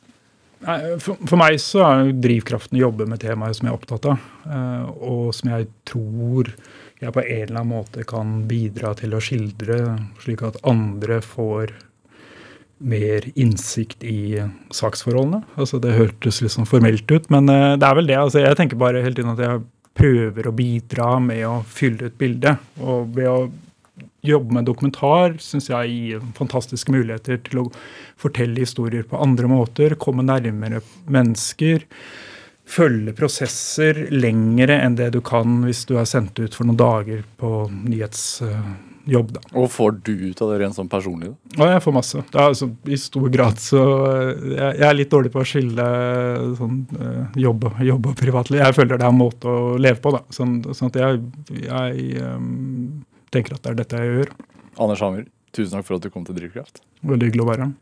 For, 1.04 1.20
for 1.20 1.38
meg 1.38 1.60
så 1.62 1.84
er 1.86 2.14
drivkraften 2.24 2.80
å 2.80 2.86
jobbe 2.88 3.06
med 3.12 3.22
temaet 3.22 3.60
som 3.60 3.68
jeg 3.68 3.76
er 3.76 3.78
opptatt 3.78 4.08
av, 4.10 4.28
eh, 4.48 4.88
og 5.06 5.34
som 5.36 5.52
jeg 5.54 5.70
tror 5.90 6.54
jeg 7.04 7.14
på 7.14 7.24
en 7.24 7.42
eller 7.44 7.60
annen 7.60 7.74
måte 7.74 8.06
kan 8.08 8.38
bidra 8.48 8.94
til 8.98 9.14
å 9.14 9.22
skildre, 9.22 9.80
slik 10.24 10.44
at 10.48 10.62
andre 10.70 11.20
får 11.26 11.76
mer 12.84 13.26
innsikt 13.40 14.04
i 14.04 14.42
saksforholdene. 14.76 15.44
Altså 15.56 15.80
Det 15.82 15.96
hørtes 15.96 16.42
litt 16.44 16.54
sånn 16.54 16.70
formelt 16.70 17.10
ut, 17.12 17.30
men 17.34 17.50
eh, 17.52 17.76
det 17.80 17.88
er 17.88 18.00
vel 18.00 18.10
det. 18.10 18.20
altså 18.20 18.44
Jeg 18.44 18.60
tenker 18.60 18.80
bare 18.80 19.04
hele 19.04 19.16
tiden 19.18 19.34
at 19.36 19.44
jeg 19.44 19.64
prøver 19.98 20.50
å 20.50 20.56
bidra 20.58 21.12
med 21.22 21.44
å 21.48 21.58
fylle 21.70 22.10
ut 22.10 22.18
bildet. 22.20 22.74
Og 22.82 23.14
ved 23.16 23.30
å 23.30 23.40
jobbe 24.24 24.56
med 24.56 24.68
dokumentar 24.68 25.36
syns 25.44 25.70
jeg 25.70 25.92
gir 25.92 26.28
fantastiske 26.38 26.94
muligheter 26.94 27.42
til 27.44 27.66
å 27.66 27.70
fortelle 28.20 28.64
historier 28.64 29.04
på 29.08 29.20
andre 29.22 29.50
måter, 29.52 29.98
komme 30.00 30.26
nærmere 30.26 30.82
mennesker. 31.12 31.86
Følge 32.64 33.12
prosesser 33.18 34.06
lengre 34.14 34.80
enn 34.80 34.96
det 34.96 35.12
du 35.16 35.20
kan 35.26 35.60
hvis 35.68 35.84
du 35.90 35.98
er 36.00 36.08
sendt 36.10 36.40
ut 36.40 36.56
for 36.56 36.68
noen 36.68 36.80
dager 36.80 37.26
på 37.38 37.68
nyhetsjobb. 39.06 39.32
da. 39.34 39.42
Og 39.60 39.70
får 39.72 39.92
du 40.04 40.12
ut 40.30 40.42
av 40.42 40.52
det 40.54 40.60
rent 40.64 40.76
sånn 40.76 40.90
personlig? 40.90 41.30
da? 41.58 41.64
Ja, 41.66 41.72
jeg 41.74 41.84
får 41.84 41.94
masse. 41.94 42.24
Det 42.32 42.40
er 42.40 42.48
altså, 42.50 42.70
I 42.86 42.96
stor 42.98 43.30
grad 43.30 43.60
så 43.60 43.82
Jeg, 44.54 44.78
jeg 44.80 44.88
er 44.90 44.94
litt 44.94 45.10
dårlig 45.12 45.32
på 45.34 45.42
å 45.42 45.48
skille 45.48 45.88
sånn, 46.58 46.80
eh, 47.00 47.40
jobb, 47.42 47.64
og- 47.66 47.82
jobb 47.84 48.08
og 48.08 48.16
privatliv. 48.16 48.60
Jeg 48.64 48.76
føler 48.76 48.98
det 48.98 49.06
er 49.06 49.10
en 49.10 49.18
måte 49.20 49.46
å 49.46 49.78
leve 49.80 50.00
på. 50.02 50.12
da. 50.12 50.20
Sånn, 50.30 50.64
sånn 50.74 50.88
at 50.88 50.96
jeg, 50.96 51.22
jeg 51.64 52.22
ehm, 52.22 53.04
tenker 53.32 53.54
at 53.56 53.62
det 53.64 53.72
er 53.72 53.76
dette 53.76 53.98
jeg 53.98 54.12
gjør. 54.18 54.32
Anders 54.80 55.00
Hammer, 55.02 55.26
tusen 55.54 55.78
takk 55.78 55.86
for 55.86 55.96
at 55.96 56.02
du 56.02 56.10
kom 56.10 56.26
til 56.26 56.36
Drivkraft. 56.36 56.82
Veldig 57.06 57.32
hyggelig 57.32 57.44
å 57.46 57.50
være 57.52 57.68
her. 57.68 57.74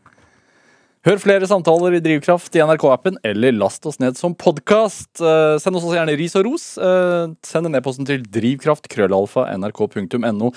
Hør 1.02 1.18
flere 1.18 1.48
samtaler 1.50 1.96
i 1.98 2.00
Drivkraft 2.06 2.54
i 2.54 2.62
NRK-appen, 2.62 3.16
eller 3.26 3.56
last 3.58 3.82
oss 3.90 3.98
ned 3.98 4.14
som 4.20 4.36
podkast. 4.38 5.18
send 5.18 5.74
oss 5.74 5.82
også 5.82 5.98
gjerne 5.98 6.14
ris 6.20 6.36
og 6.38 6.46
ros. 6.46 6.78
Eh, 6.78 7.34
send 7.42 7.66
en 7.66 7.74
e-posten 7.80 8.06
til 8.06 8.22
drivkraft.krøllalfa.nrk.no. 8.30 10.52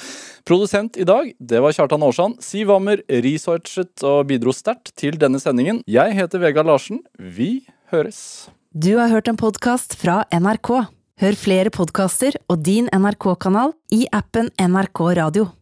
Produsent 0.44 1.00
i 1.00 1.08
dag, 1.08 1.32
det 1.40 1.64
var 1.64 1.72
Kjartan 1.72 2.04
Aarsand. 2.04 2.44
Siv 2.44 2.68
Hammer 2.74 3.00
researchet 3.08 4.04
og 4.04 4.28
bidro 4.28 4.52
sterkt 4.52 4.92
til 5.00 5.16
denne 5.16 5.40
sendingen. 5.40 5.80
Jeg 5.88 6.12
heter 6.12 6.36
Vegard 6.44 6.68
Larsen. 6.68 7.00
Vi 7.16 7.64
høres. 7.88 8.52
Du 8.76 9.00
har 9.00 9.08
hørt 9.08 9.32
en 9.32 9.40
podkast 9.40 9.96
fra 9.96 10.28
NRK. 10.28 10.92
Hør 11.24 11.40
flere 11.40 11.72
podkaster 11.72 12.36
og 12.52 12.60
din 12.68 12.92
NRK-kanal 12.92 13.72
i 13.96 14.04
appen 14.12 14.52
NRK 14.60 15.16
Radio. 15.24 15.56